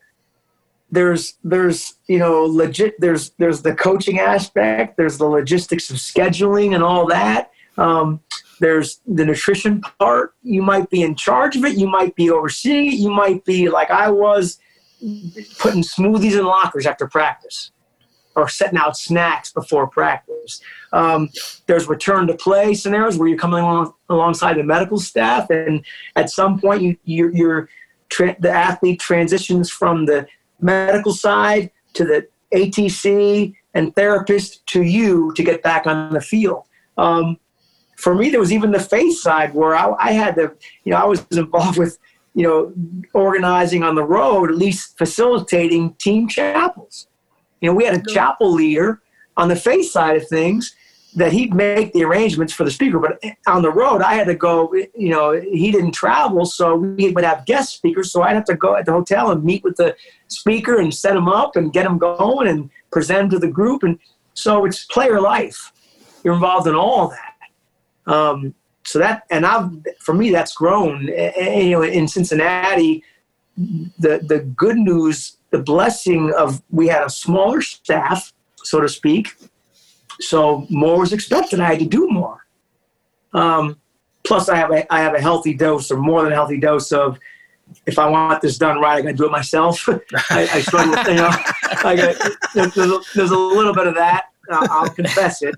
[0.90, 6.74] there's there's you know legit there's there's the coaching aspect there's the logistics of scheduling
[6.74, 8.20] and all that um,
[8.58, 12.86] there's the nutrition part you might be in charge of it you might be overseeing
[12.88, 14.58] it you might be like i was
[15.58, 17.72] putting smoothies in lockers after practice
[18.36, 20.60] or setting out snacks before practice.
[20.92, 21.28] Um,
[21.66, 25.84] there's return to play scenarios where you're coming along, alongside the medical staff, and
[26.16, 27.68] at some point, you, you're, you're
[28.08, 30.26] tra- the athlete transitions from the
[30.60, 36.64] medical side to the ATC and therapist to you to get back on the field.
[36.98, 37.38] Um,
[37.96, 40.52] for me, there was even the faith side where I, I had to,
[40.84, 41.98] you know, I was involved with
[42.34, 42.72] you know,
[43.12, 47.08] organizing on the road, at least facilitating team chapels.
[47.60, 49.02] You know, we had a chapel leader
[49.36, 50.74] on the faith side of things
[51.14, 54.34] that he'd make the arrangements for the speaker, but on the road, I had to
[54.34, 54.72] go.
[54.72, 58.12] You know, he didn't travel, so we would have guest speakers.
[58.12, 59.96] So I'd have to go at the hotel and meet with the
[60.28, 63.82] speaker and set him up and get him going and present him to the group.
[63.82, 63.98] And
[64.34, 65.72] so it's player life.
[66.22, 68.12] You're involved in all that.
[68.12, 68.54] Um,
[68.90, 71.06] so that and I've for me that's grown.
[71.06, 73.04] You know, in Cincinnati,
[73.56, 79.36] the the good news, the blessing of we had a smaller staff, so to speak.
[80.18, 81.60] So more was expected.
[81.60, 82.44] I had to do more.
[83.32, 83.78] Um,
[84.24, 86.90] plus, I have a I have a healthy dose, or more than a healthy dose
[86.90, 87.16] of.
[87.86, 89.88] If I want this done right, I got to do it myself.
[90.30, 91.30] I, I struggle, you know.
[91.84, 92.16] I got,
[92.52, 94.24] there's, a, there's a little bit of that.
[94.50, 95.54] I'll, I'll confess it,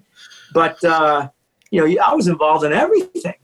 [0.53, 1.31] but uh,
[1.73, 3.35] you know, I was involved in everything.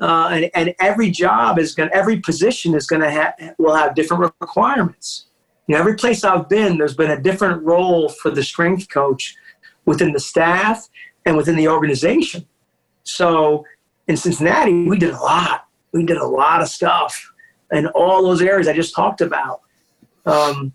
[0.00, 3.94] Uh, and, and every job is going every position is going to have will have
[3.94, 5.26] different requirements.
[5.66, 9.36] You know, every place I've been, there's been a different role for the strength coach
[9.84, 10.88] within the staff
[11.24, 12.46] and within the organization.
[13.04, 13.64] So
[14.06, 15.66] in Cincinnati, we did a lot.
[15.92, 17.32] We did a lot of stuff
[17.72, 19.62] in all those areas I just talked about.
[20.24, 20.74] Um,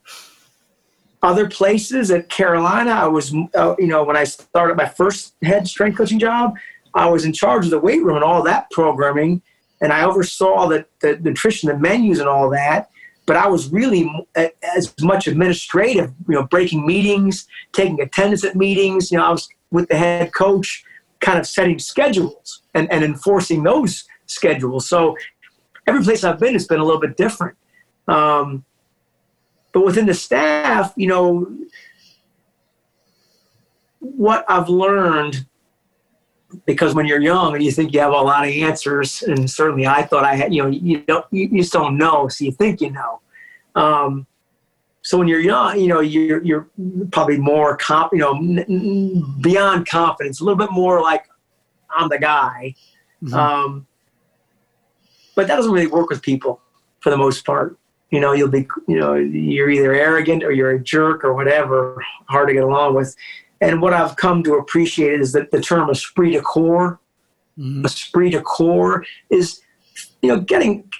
[1.24, 5.68] other places at Carolina, I was, uh, you know, when I started my first head
[5.68, 6.56] strength coaching job,
[6.94, 9.42] I was in charge of the weight room and all that programming,
[9.82, 12.90] and I oversaw the, the nutrition, the menus, and all that.
[13.26, 14.10] But I was really
[14.76, 19.12] as much administrative, you know, breaking meetings, taking attendance at meetings.
[19.12, 20.84] You know, I was with the head coach,
[21.20, 24.90] kind of setting schedules and, and enforcing those schedules.
[24.90, 25.16] So
[25.88, 27.58] every place I've been, it's been a little bit different.
[28.08, 28.66] Um,
[29.72, 31.58] but within the staff, you know,
[34.00, 35.46] what I've learned
[36.66, 39.88] because when you're young and you think you have a lot of answers, and certainly
[39.88, 42.82] I thought I had, you know, you don't, you just don't know, so you think
[42.82, 43.22] you know.
[43.76, 44.28] Um,
[45.02, 46.70] so when you're young, you know, you're you're
[47.12, 51.26] probably more comp, you know, n- beyond confidence, a little bit more like
[51.96, 52.76] I'm the guy.
[53.24, 53.34] Mm-hmm.
[53.34, 53.88] Um,
[55.36, 56.62] but that doesn't really work with people
[57.00, 57.78] for the most part.
[58.12, 62.04] You know, you'll be, you know, you're either arrogant or you're a jerk or whatever,
[62.28, 63.16] hard to get along with.
[63.62, 67.00] And what I've come to appreciate is that the term esprit de corps,
[67.58, 67.86] mm-hmm.
[67.86, 69.62] esprit de corps is,
[70.22, 70.92] you know, getting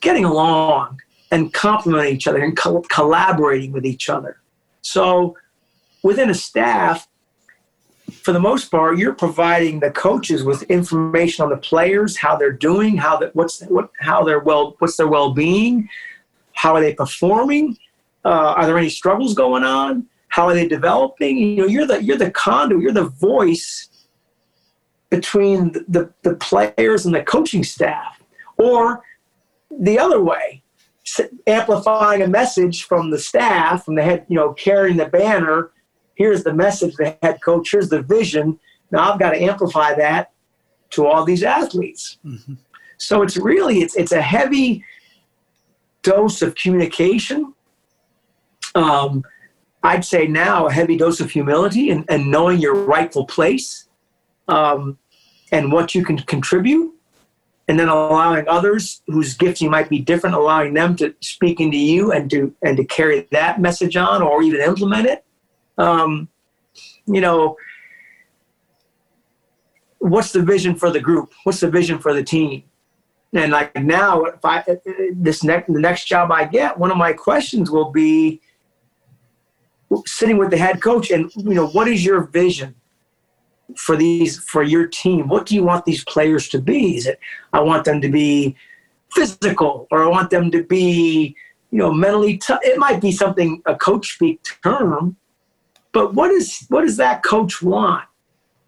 [0.00, 1.00] getting along
[1.30, 4.40] and complementing each other and co- collaborating with each other.
[4.82, 5.36] So
[6.02, 7.08] within a staff,
[8.22, 12.52] for the most part, you're providing the coaches with information on the players, how they're
[12.52, 15.88] doing, how that what's what how they're well what's their well being,
[16.52, 17.76] how are they performing,
[18.24, 20.06] uh, are there any struggles going on?
[20.30, 21.36] How are they developing?
[21.36, 23.88] You know, you're the you're the conduit, you're the voice
[25.10, 28.22] between the, the players and the coaching staff.
[28.56, 29.02] Or
[29.70, 30.62] the other way,
[31.46, 35.72] amplifying a message from the staff, from the head, you know, carrying the banner.
[36.14, 37.70] Here's the message, the head coach.
[37.72, 38.58] Here's the vision.
[38.90, 40.30] Now I've got to amplify that
[40.90, 42.18] to all these athletes.
[42.24, 42.54] Mm-hmm.
[42.98, 44.84] So it's really it's it's a heavy
[46.02, 47.54] dose of communication.
[48.74, 49.24] Um,
[49.82, 53.86] I'd say now a heavy dose of humility and, and knowing your rightful place
[54.48, 54.98] um,
[55.52, 56.94] and what you can contribute
[57.70, 62.10] and then allowing others whose gifting might be different, allowing them to speak into you
[62.10, 65.24] and to and to carry that message on or even implement it.
[65.78, 66.28] Um,
[67.06, 67.56] you know,
[69.98, 71.32] what's the vision for the group?
[71.44, 72.64] What's the vision for the team?
[73.32, 74.64] And like now, if I
[75.14, 78.40] this next the next job I get, one of my questions will be
[80.06, 82.74] sitting with the head coach and you know what is your vision
[83.76, 85.28] for these for your team?
[85.28, 86.96] What do you want these players to be?
[86.96, 87.18] Is it
[87.52, 88.56] i want them to be
[89.12, 91.34] physical or i want them to be
[91.72, 95.16] you know mentally tough it might be something a coach speak term
[95.92, 98.04] but what is what does that coach want?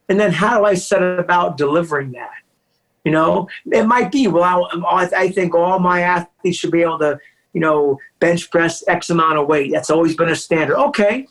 [0.09, 2.31] And then how do i set about delivering that?
[3.05, 6.99] You know it might be well I, I think all my athletes should be able
[7.01, 7.19] to
[7.53, 11.27] you know bench press x amount of weight that's always been a standard okay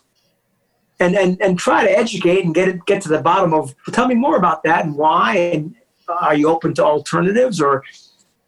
[1.01, 3.75] and and and try to educate and get it, get to the bottom of.
[3.91, 5.75] Tell me more about that and why, and
[6.07, 7.59] are you open to alternatives?
[7.59, 7.83] Or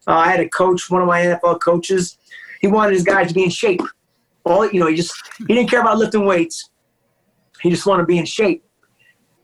[0.08, 2.18] uh, I had a coach, one of my NFL coaches,
[2.62, 3.82] he wanted his guys to be in shape.
[4.46, 6.70] All you know, he just he didn't care about lifting weights.
[7.62, 8.64] He just wanted to be in shape.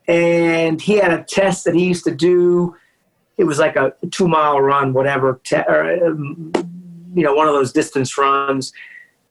[0.07, 2.75] And he had a test that he used to do.
[3.37, 6.51] It was like a two mile run, whatever, te- or, um,
[7.13, 8.73] you know, one of those distance runs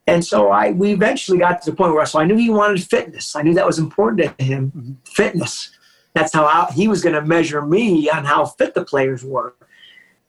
[0.08, 2.82] and so I we eventually got to the point where so I knew he wanted
[2.82, 3.36] fitness.
[3.36, 4.72] I knew that was important to him.
[4.74, 4.92] Mm-hmm.
[5.04, 5.70] Fitness.
[6.14, 9.54] That's how I, he was going to measure me on how fit the players were.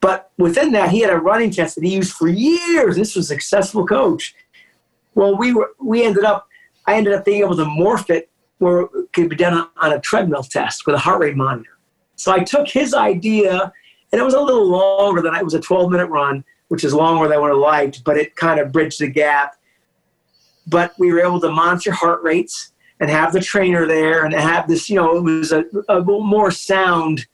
[0.01, 2.97] But within that, he had a running test that he used for years.
[2.97, 4.35] This was a successful coach.
[5.15, 6.49] Well, we were we ended up
[6.85, 9.99] I ended up being able to morph it where it could be done on, a
[10.01, 11.77] treadmill test with a heart rate monitor.
[12.17, 13.71] So I took his idea,
[14.11, 16.83] and it was a little longer than I, it was a 12 minute run, which
[16.83, 19.59] is longer than I would have liked, but it kind of bridged the gap
[20.69, 24.67] but we were able to monitor heart rates and have the trainer there and have
[24.67, 27.25] this, you know, it was a, a more sound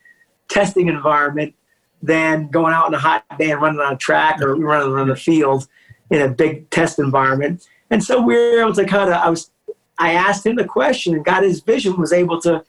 [0.48, 1.54] testing environment
[2.02, 5.08] than going out in a hot day and running on a track or running around
[5.08, 5.68] the field
[6.12, 7.68] in a big test environment.
[7.90, 9.52] And so we were able to kind of, I was,
[9.98, 12.64] I asked him the question and got his vision, was able to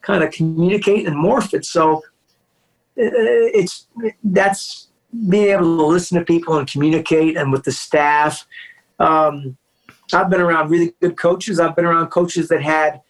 [0.00, 1.66] kind of communicate and morph it.
[1.66, 2.02] So uh,
[2.96, 3.88] it's,
[4.24, 4.87] that's
[5.28, 8.46] being able to listen to people and communicate and with the staff.
[8.98, 9.56] Um,
[10.12, 11.60] I've been around really good coaches.
[11.60, 13.00] I've been around coaches that had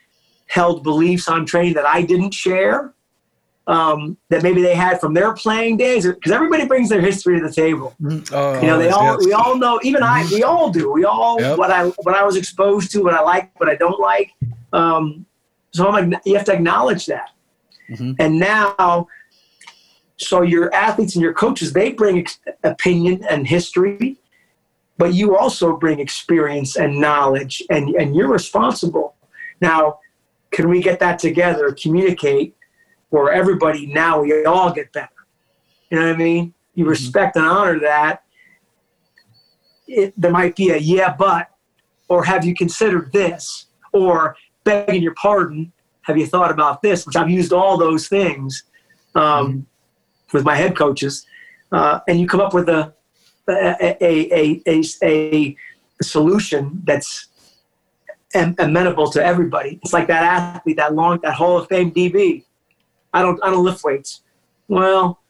[0.47, 2.95] held beliefs on training that I didn't share,
[3.67, 6.07] um, that maybe they had from their playing days.
[6.07, 7.95] Because everybody brings their history to the table.
[8.01, 8.35] Mm-hmm.
[8.35, 9.79] Oh, you know, they all we all know.
[9.83, 10.91] Even I, we all do.
[10.91, 11.59] We all yep.
[11.59, 14.33] what I what I was exposed to, what I like, what I don't like.
[14.73, 15.27] Um,
[15.73, 17.31] so I'm like, you have to acknowledge that.
[17.91, 18.13] Mm-hmm.
[18.19, 19.07] And now,
[20.19, 24.19] so your athletes and your coaches, they bring ex- opinion and history
[24.99, 29.15] but you also bring experience and knowledge and, and you're responsible.
[29.61, 30.01] Now
[30.51, 32.57] can we get that together communicate
[33.11, 35.09] where everybody now we all get better?
[35.91, 36.53] You know what i mean?
[36.75, 36.91] You mm-hmm.
[36.91, 38.25] respect and honor that.
[39.87, 41.49] It, there might be a yeah but
[42.09, 43.67] or have you considered this?
[43.93, 45.73] Or begging your pardon
[46.03, 47.07] have you thought about this?
[47.07, 48.65] Which i've used all those things.
[49.15, 49.61] Um, mm-hmm.
[50.33, 51.27] With my head coaches
[51.73, 52.95] uh, and you come up with a
[53.49, 55.57] a, a, a, a,
[56.03, 57.29] solution that's
[58.35, 59.81] amenable to everybody.
[59.83, 62.45] It's like that athlete, that long, that Hall of Fame DB.
[63.13, 64.23] I don't, I don't lift weights.
[64.69, 65.21] Well,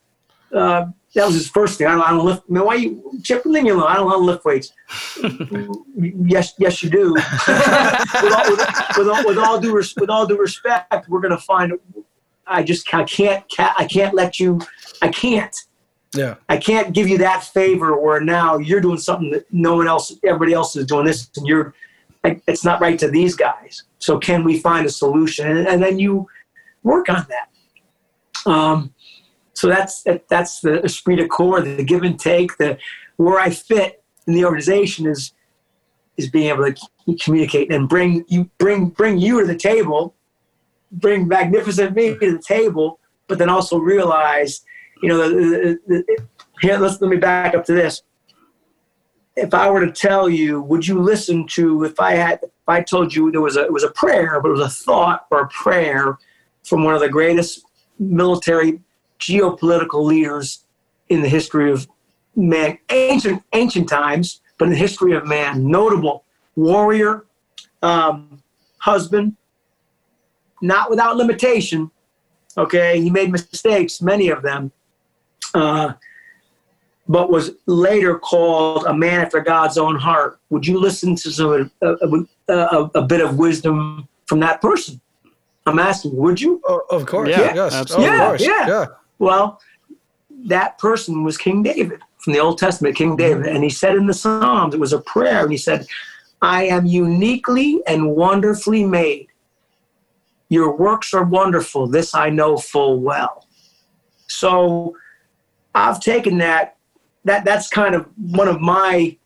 [0.52, 1.86] uh, that was his first thing.
[1.86, 2.42] I don't, I don't lift.
[2.54, 3.44] I why you Chip?
[3.46, 3.86] Leave me alone.
[3.88, 4.72] I don't want to lift weights.
[6.26, 7.14] yes, yes, you do.
[7.14, 8.58] with, all, with,
[8.98, 11.72] with, all, with, all, due res, with all due respect, we're going to find.
[12.48, 14.60] I just I can't I can't let you.
[15.02, 15.56] I can't.
[16.14, 16.36] Yeah.
[16.48, 20.14] I can't give you that favor where now you're doing something that no one else,
[20.24, 21.74] everybody else is doing this, and you're,
[22.24, 23.84] it's not right to these guys.
[23.98, 25.46] So can we find a solution?
[25.46, 26.26] And, and then you
[26.82, 28.50] work on that.
[28.50, 28.94] Um,
[29.52, 32.78] so that's that's the esprit de corps, the give and take, the
[33.16, 35.32] where I fit in the organization is
[36.16, 40.14] is being able to communicate and bring you bring bring you to the table,
[40.92, 44.62] bring magnificent me to the table, but then also realize
[45.02, 46.18] you know, the, the, the,
[46.60, 48.02] here, let's let me back up to this.
[49.36, 52.82] If I were to tell you, would you listen to if I had if I
[52.82, 55.42] told you there was a it was a prayer, but it was a thought or
[55.42, 56.18] a prayer
[56.64, 57.64] from one of the greatest
[58.00, 58.80] military
[59.20, 60.64] geopolitical leaders
[61.08, 61.86] in the history of
[62.34, 65.64] man ancient ancient times, but in the history of man.
[65.64, 66.24] Notable
[66.56, 67.24] warrior,
[67.82, 68.42] um,
[68.78, 69.36] husband,
[70.62, 71.90] not without limitation.
[72.56, 74.72] Okay, he made mistakes, many of them,
[75.54, 75.92] uh,
[77.06, 80.40] but was later called a man after God's own heart.
[80.50, 85.00] Would you listen to some a, a, a, a bit of wisdom from that person?
[85.66, 86.60] I'm asking, would you?
[86.66, 88.06] Oh, of course, Yeah, yes, oh, absolutely.
[88.06, 88.68] of Yeah, course, yeah.
[88.68, 88.86] yeah.
[89.18, 89.60] Well,
[90.46, 93.16] that person was King David from the Old Testament, King mm-hmm.
[93.16, 93.46] David.
[93.46, 95.86] And he said in the Psalms, it was a prayer, and he said,
[96.42, 99.27] I am uniquely and wonderfully made.
[100.48, 101.86] Your works are wonderful.
[101.86, 103.46] This I know full well.
[104.26, 104.96] So
[105.74, 106.76] I've taken that,
[107.24, 109.16] that that's kind of one of my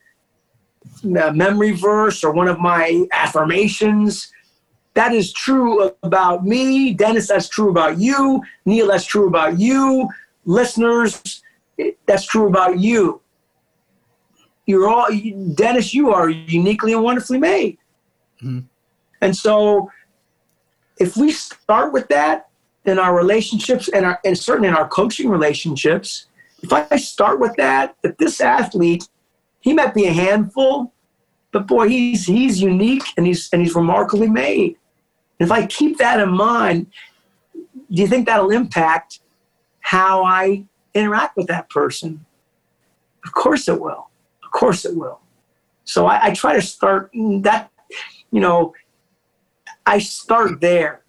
[1.04, 4.32] uh, memory verse or one of my affirmations
[4.94, 6.92] that is true about me.
[6.92, 8.42] Dennis, that's true about you.
[8.66, 10.08] Neil, that's true about you.
[10.44, 11.42] Listeners,
[12.06, 13.20] that's true about you.
[14.66, 15.06] You're all,
[15.54, 17.78] Dennis, you are uniquely and wonderfully made.
[18.42, 18.64] Mhm.
[19.20, 19.90] And so,
[21.02, 22.48] if we start with that
[22.84, 26.26] in our relationships and, our, and certainly in our coaching relationships,
[26.62, 29.08] if I start with that, that this athlete,
[29.60, 30.92] he might be a handful,
[31.50, 34.76] but boy, he's he's unique and he's and he's remarkably made.
[35.38, 36.86] If I keep that in mind,
[37.54, 39.20] do you think that'll impact
[39.80, 40.64] how I
[40.94, 42.24] interact with that person?
[43.24, 44.08] Of course it will.
[44.44, 45.20] Of course it will.
[45.84, 47.70] So I, I try to start mm, that,
[48.30, 48.72] you know,
[49.86, 51.02] I start there.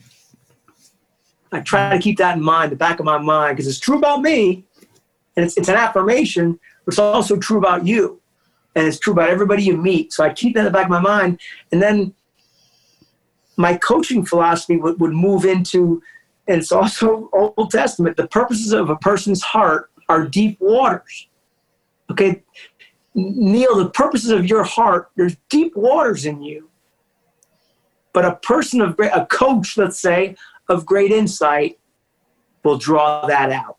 [1.52, 3.98] I try to keep that in mind, the back of my mind, because it's true
[3.98, 4.66] about me,
[5.36, 8.22] and it's, it's an affirmation, but it's also true about you
[8.76, 10.14] and it's true about everybody you meet.
[10.14, 11.40] So I keep that in the back of my mind.
[11.72, 12.14] And then
[13.58, 16.02] my coaching philosophy would, would move into,
[16.48, 21.28] and it's also Old Testament, the purposes of a person's heart are deep waters.
[22.10, 22.44] Okay,
[23.16, 26.70] Neil, the purposes of your heart, there's deep waters in you.
[28.14, 30.36] But a person of great, a coach, let's say,
[30.70, 31.80] of great insight
[32.64, 33.78] will draw that out.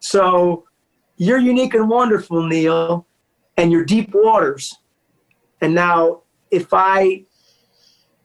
[0.00, 0.64] So
[1.16, 3.06] you're unique and wonderful, Neil,
[3.56, 4.74] and you're deep waters.
[5.60, 7.24] And now, if I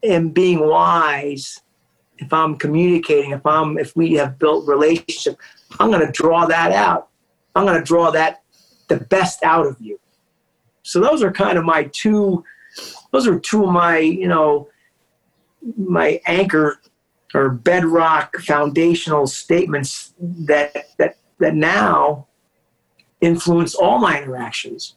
[0.02, 1.60] am being wise,
[2.18, 5.38] if I'm communicating, if I'm, if we have built relationship,
[5.80, 7.08] I'm going to draw that out.
[7.54, 8.42] I'm going to draw that
[8.88, 9.98] the best out of you.
[10.82, 12.44] So those are kind of my two.
[13.12, 14.68] Those are two of my, you know,
[15.76, 16.80] my anchor
[17.34, 22.26] or bedrock foundational statements that that that now
[23.20, 24.96] influence all my interactions.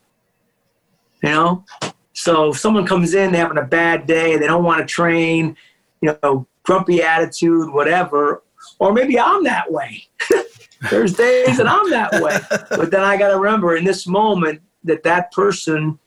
[1.22, 1.64] You know?
[2.12, 5.56] So if someone comes in, they're having a bad day, they don't want to train,
[6.00, 8.42] you know, grumpy attitude, whatever,
[8.78, 10.08] or maybe I'm that way.
[10.90, 12.38] There's days that I'm that way.
[12.70, 15.98] But then I got to remember in this moment that that person,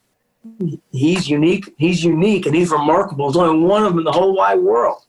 [0.91, 3.31] he's unique, he's unique and he's remarkable.
[3.31, 5.03] There's only one of them in the whole wide world.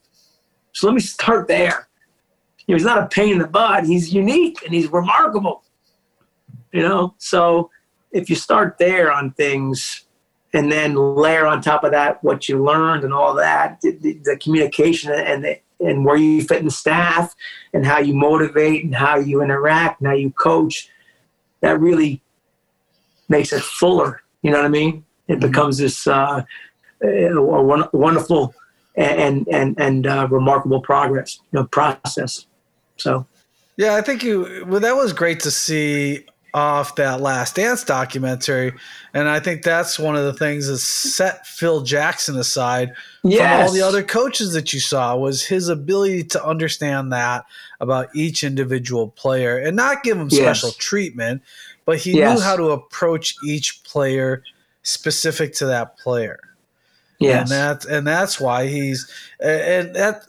[0.73, 1.89] So let me start there.
[2.67, 3.85] You know, he's not a pain in the butt.
[3.85, 5.65] He's unique and he's remarkable
[6.73, 7.71] you know so
[8.13, 10.05] if you start there on things
[10.53, 14.37] and then layer on top of that what you learned and all that the, the,
[14.43, 17.35] communication and the, and where you fit in staff
[17.73, 20.89] and how you motivate and how you interact and how you coach
[21.61, 22.23] that really
[23.29, 26.43] makes it fuller you know what i mean it becomes this uh,
[27.03, 28.55] a wonderful
[28.97, 32.47] and and and uh, remarkable progress you know process
[32.97, 33.25] so
[33.77, 34.65] Yeah, I think you.
[34.69, 38.73] Well, that was great to see off that Last Dance documentary,
[39.15, 42.91] and I think that's one of the things that set Phil Jackson aside
[43.23, 47.45] from all the other coaches that you saw was his ability to understand that
[47.81, 50.59] about each individual player and not give them Yes.
[50.59, 51.41] special treatment,
[51.87, 52.39] but he Yes.
[52.39, 54.43] knew how to approach each player
[54.83, 56.41] specific to that player
[57.19, 60.23] yes and that's and that's why he's and that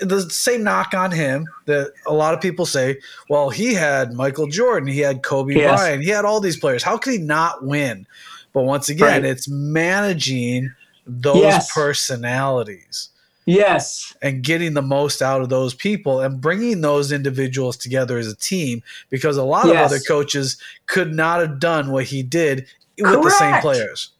[0.00, 2.96] the same knock on him that a lot of people say
[3.28, 5.78] well he had michael jordan he had kobe Yes.
[5.78, 8.06] bryant he had all these players how could he not win
[8.54, 9.24] but once again Right.
[9.26, 10.72] it's managing
[11.06, 11.72] those Yes.
[11.74, 13.10] personalities
[13.44, 18.26] yes and getting the most out of those people and bringing those individuals together as
[18.26, 19.74] a team because a lot Yes.
[19.74, 20.56] of other coaches
[20.86, 22.66] could not have done what he did
[23.00, 23.62] with the same Correct.
[23.62, 24.12] players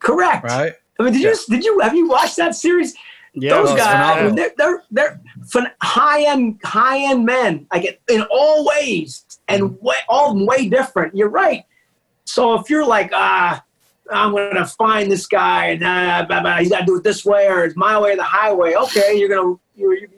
[0.00, 2.94] correct right I mean, did you did you have you watched that series?
[3.34, 8.22] Yeah, Those it's guys, they're they're, they're phen- high end high end men, like in
[8.30, 9.84] all ways, and Mm-hmm.
[9.84, 11.16] way, all them way different.
[11.16, 11.64] You're right.
[12.24, 13.64] So if you're like, ah,
[14.12, 17.24] I'm gonna find this guy, and uh, blah, blah, you got to do it this
[17.24, 18.74] way, or it's my way or the highway.
[18.74, 20.10] Okay, you're gonna you're, you're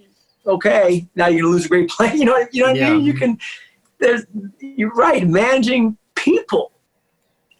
[0.46, 1.06] okay.
[1.14, 2.14] Now you're gonna lose a great play.
[2.14, 3.04] You know, you know what I mean?
[3.04, 3.38] You can.
[4.00, 4.24] There's
[4.60, 5.26] you're right.
[5.26, 6.72] Managing people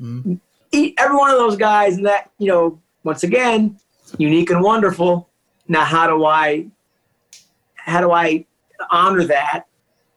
[0.01, 0.41] Mhm.
[0.73, 3.79] eat every one of those guys, and that you know, once again,
[4.19, 5.29] unique and wonderful.
[5.69, 6.67] Now, how do I,
[7.77, 8.47] how do I
[8.91, 9.65] honor that,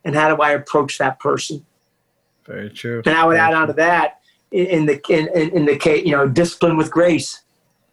[0.03, 1.65] and how do I approach that person?
[2.45, 3.01] Very true.
[3.05, 4.21] And I would add on to that
[4.51, 7.41] in, the in, in, in the case, you know, discipline with grace.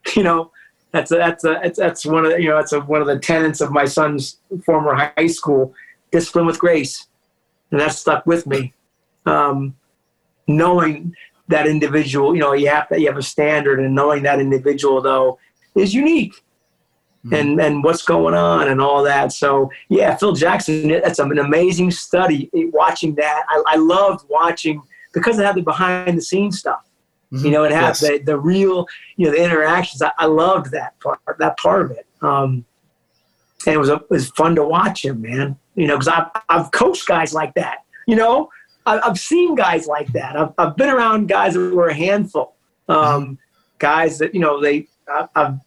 [0.14, 0.52] You know,
[0.92, 3.06] that's a, that's a, that's, that's one of the, you know that's a, one of
[3.06, 5.74] the tenets of my son's former high school.
[6.12, 7.06] Discipline with grace,
[7.70, 8.74] and that stuck with me.
[9.24, 9.74] Um,
[10.46, 11.14] knowing
[11.48, 15.00] that individual, you know, you have to you have a standard, and knowing that individual
[15.00, 15.38] though
[15.74, 16.34] is unique.
[17.24, 17.34] Mm-hmm.
[17.34, 19.32] And, and what's going on and all that.
[19.32, 22.50] So yeah, Phil Jackson, that's an amazing study.
[22.52, 24.82] Watching that, I, I loved watching
[25.14, 26.84] because it had the behind the scenes stuff.
[27.32, 27.46] Mm-hmm.
[27.46, 28.00] You know, it had yes.
[28.00, 30.02] the, the real, you know, the interactions.
[30.02, 32.06] I, I, loved that part, that part of it.
[32.20, 32.64] Um,
[33.66, 35.56] and it was, a, it was fun to watch him, man.
[35.74, 37.78] You know, because I've, I've coached guys like that.
[38.06, 38.50] You know,
[38.86, 40.36] I, have seen guys like that.
[40.36, 42.54] I've, I've been around guys that were a handful.
[42.88, 43.32] Um, mm-hmm.
[43.78, 45.58] Guys that, you know, they, I, I've,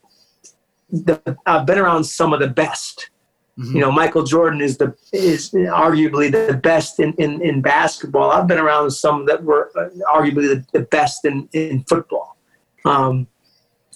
[0.89, 3.09] the, I've been around some of the best.
[3.57, 3.75] Mm-hmm.
[3.75, 8.31] You know, Michael Jordan is the is arguably the best in, in, in basketball.
[8.31, 12.37] I've been around some that were uh, arguably the, the best in, in football.
[12.85, 13.27] Um,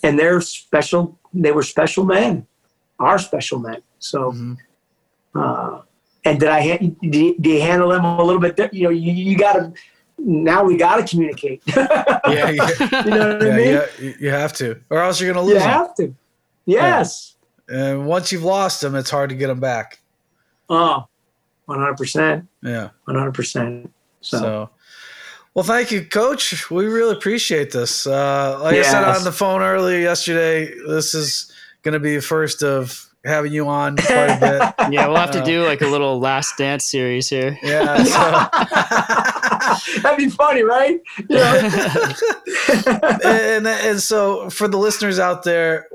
[0.04, 1.20] and they're special.
[1.34, 2.48] They were special men,
[3.00, 3.82] are special men.
[4.00, 4.54] So, mm-hmm.
[5.36, 5.82] uh,
[6.26, 8.58] and did I do you, you handle them a little bit?
[8.74, 9.74] You know, you, you got to
[10.18, 11.64] now we got to communicate.
[11.76, 13.68] yeah, yeah, you know what yeah, I mean.
[13.68, 13.86] Yeah,
[14.20, 15.62] you have to, or else you're going to lose.
[15.62, 15.70] You them.
[15.70, 16.16] have to.
[16.66, 17.36] Yes.
[17.68, 20.00] And once you've lost them, it's hard to get them back.
[20.70, 21.08] Oh,
[21.68, 22.48] 100%.
[22.64, 22.90] Yeah.
[23.08, 23.90] 100%.
[24.22, 24.38] So.
[24.38, 24.70] so.
[25.54, 26.70] Well, thank you, Coach.
[26.70, 28.08] We really appreciate this.
[28.08, 28.88] Uh, like yes.
[28.88, 33.11] I said on the phone earlier yesterday, this is going to be the first of
[33.24, 34.92] having you on quite a bit.
[34.94, 37.58] yeah, we'll have to uh, do like a little last dance series here.
[37.64, 40.02] Yeah, so.
[40.02, 41.00] that'd be funny, right?
[41.30, 42.14] Yeah.
[43.24, 45.88] and and so for the listeners out there,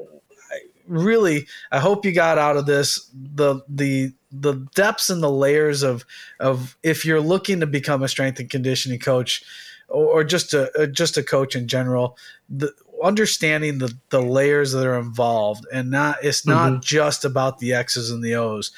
[0.89, 5.83] really i hope you got out of this the the the depths and the layers
[5.83, 6.05] of
[6.41, 9.43] of if you're looking to become a strength and conditioning coach
[9.89, 12.17] or, or just a uh, just a coach in general
[12.49, 12.73] the
[13.07, 16.81] understanding the the layers that are involved and not it's not mm-hmm.
[16.81, 18.73] just about the x's and the o's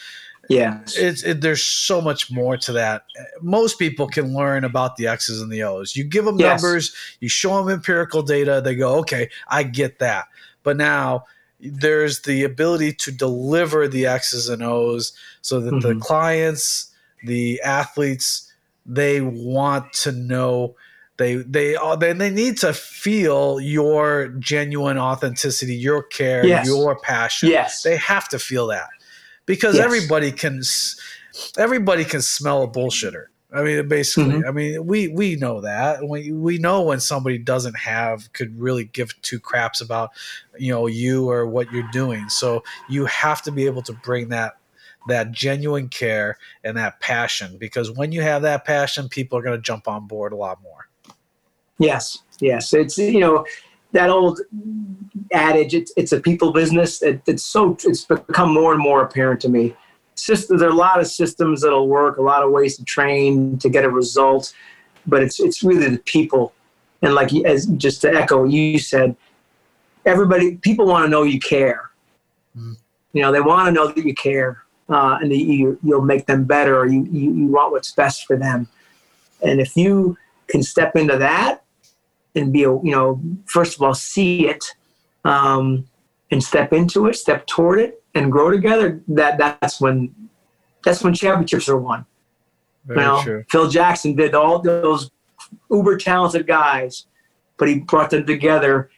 [0.49, 3.05] yeah it's it, there's so much more to that
[3.41, 6.63] most people can learn about the x's and the o's you give them yes.
[6.63, 10.27] numbers you show them empirical data they go okay i get that
[10.63, 11.25] but now
[11.61, 15.99] there's the ability to deliver the X's and O's so that mm-hmm.
[15.99, 16.93] the clients,
[17.25, 18.53] the athletes,
[18.87, 20.77] they want to know
[21.19, 26.67] they they they they need to feel your genuine authenticity, your care, yes.
[26.67, 27.51] your passion.
[27.51, 28.89] Yes, they have to feel that
[29.45, 29.85] because yes.
[29.85, 30.63] everybody can
[31.59, 33.27] everybody can smell a bullshitter.
[33.53, 34.49] I mean, basically, mm-hmm.
[34.49, 38.85] I mean, we we know that we we know when somebody doesn't have could really
[38.85, 40.11] give two craps about
[40.59, 42.29] you know you or what you're doing.
[42.29, 44.59] So you have to be able to bring that
[45.09, 49.59] that genuine care and that passion because when you have that passion, people are going
[49.59, 50.88] to jump on board a lot more.
[51.79, 53.45] Yes, yes, it's you know
[53.93, 54.41] that old
[55.33, 55.75] adage.
[55.75, 57.03] It's it's a people business.
[57.03, 59.75] It, it's so it's become more and more apparent to me
[60.19, 63.59] systems, there are a lot of systems that'll work, a lot of ways to train
[63.59, 64.53] to get a result,
[65.07, 66.53] but it's it's really the people.
[67.03, 69.17] And like as just to echo you said,
[70.05, 71.91] everybody people want to know you care.
[72.57, 72.77] Mm.
[73.13, 76.27] You know, they want to know that you care, uh, and that you you'll make
[76.27, 78.69] them better, or you, you you want what's best for them.
[79.43, 80.17] And if you
[80.49, 81.63] can step into that
[82.35, 84.65] and be a you know first of all see it
[85.25, 85.87] um,
[86.31, 90.15] and step into it, step toward it, and grow together, that that's when
[90.85, 92.07] that's when championships are won.
[92.87, 93.45] Very you know, true.
[93.51, 95.11] Phil Jackson did all those
[95.71, 97.07] uber talented guys,
[97.57, 98.91] but he brought them together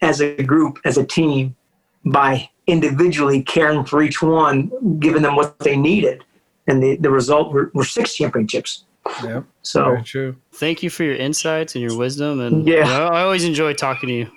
[0.00, 1.56] as a group, as a team,
[2.04, 6.24] by individually caring for each one, giving them what they needed.
[6.66, 8.84] And the, the result were, were six championships.
[9.22, 9.44] Yep.
[9.62, 10.36] So Very true.
[10.52, 12.40] Thank you for your insights and your wisdom.
[12.40, 14.30] And yeah, you know, I always enjoy talking to you.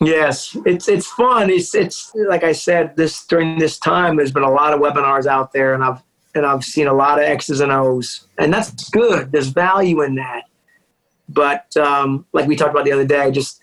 [0.00, 1.50] Yes, it's it's fun.
[1.50, 4.16] It's it's like I said this during this time.
[4.16, 6.02] There's been a lot of webinars out there, and I've
[6.34, 9.32] and I've seen a lot of X's and O's, and that's good.
[9.32, 10.44] There's value in that.
[11.28, 13.60] But um, like we talked about the other day, just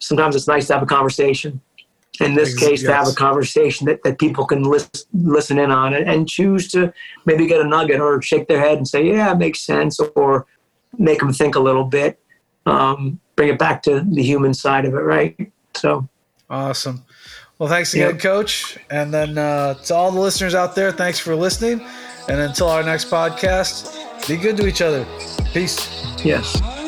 [0.00, 1.60] sometimes it's nice to have a conversation.
[2.20, 2.90] In this case, yes.
[2.90, 6.68] to have a conversation that, that people can listen listen in on and, and choose
[6.68, 6.92] to
[7.24, 10.46] maybe get a nugget or shake their head and say, "Yeah, it makes sense," or
[10.98, 12.18] make them think a little bit.
[12.66, 15.50] Um, bring it back to the human side of it, right?
[15.74, 16.08] So
[16.50, 17.04] awesome.
[17.58, 18.20] Well, thanks again, yep.
[18.20, 18.78] Coach.
[18.90, 21.80] And then uh, to all the listeners out there, thanks for listening.
[22.28, 25.06] And until our next podcast, be good to each other.
[25.52, 25.88] Peace.
[26.24, 26.79] Yes.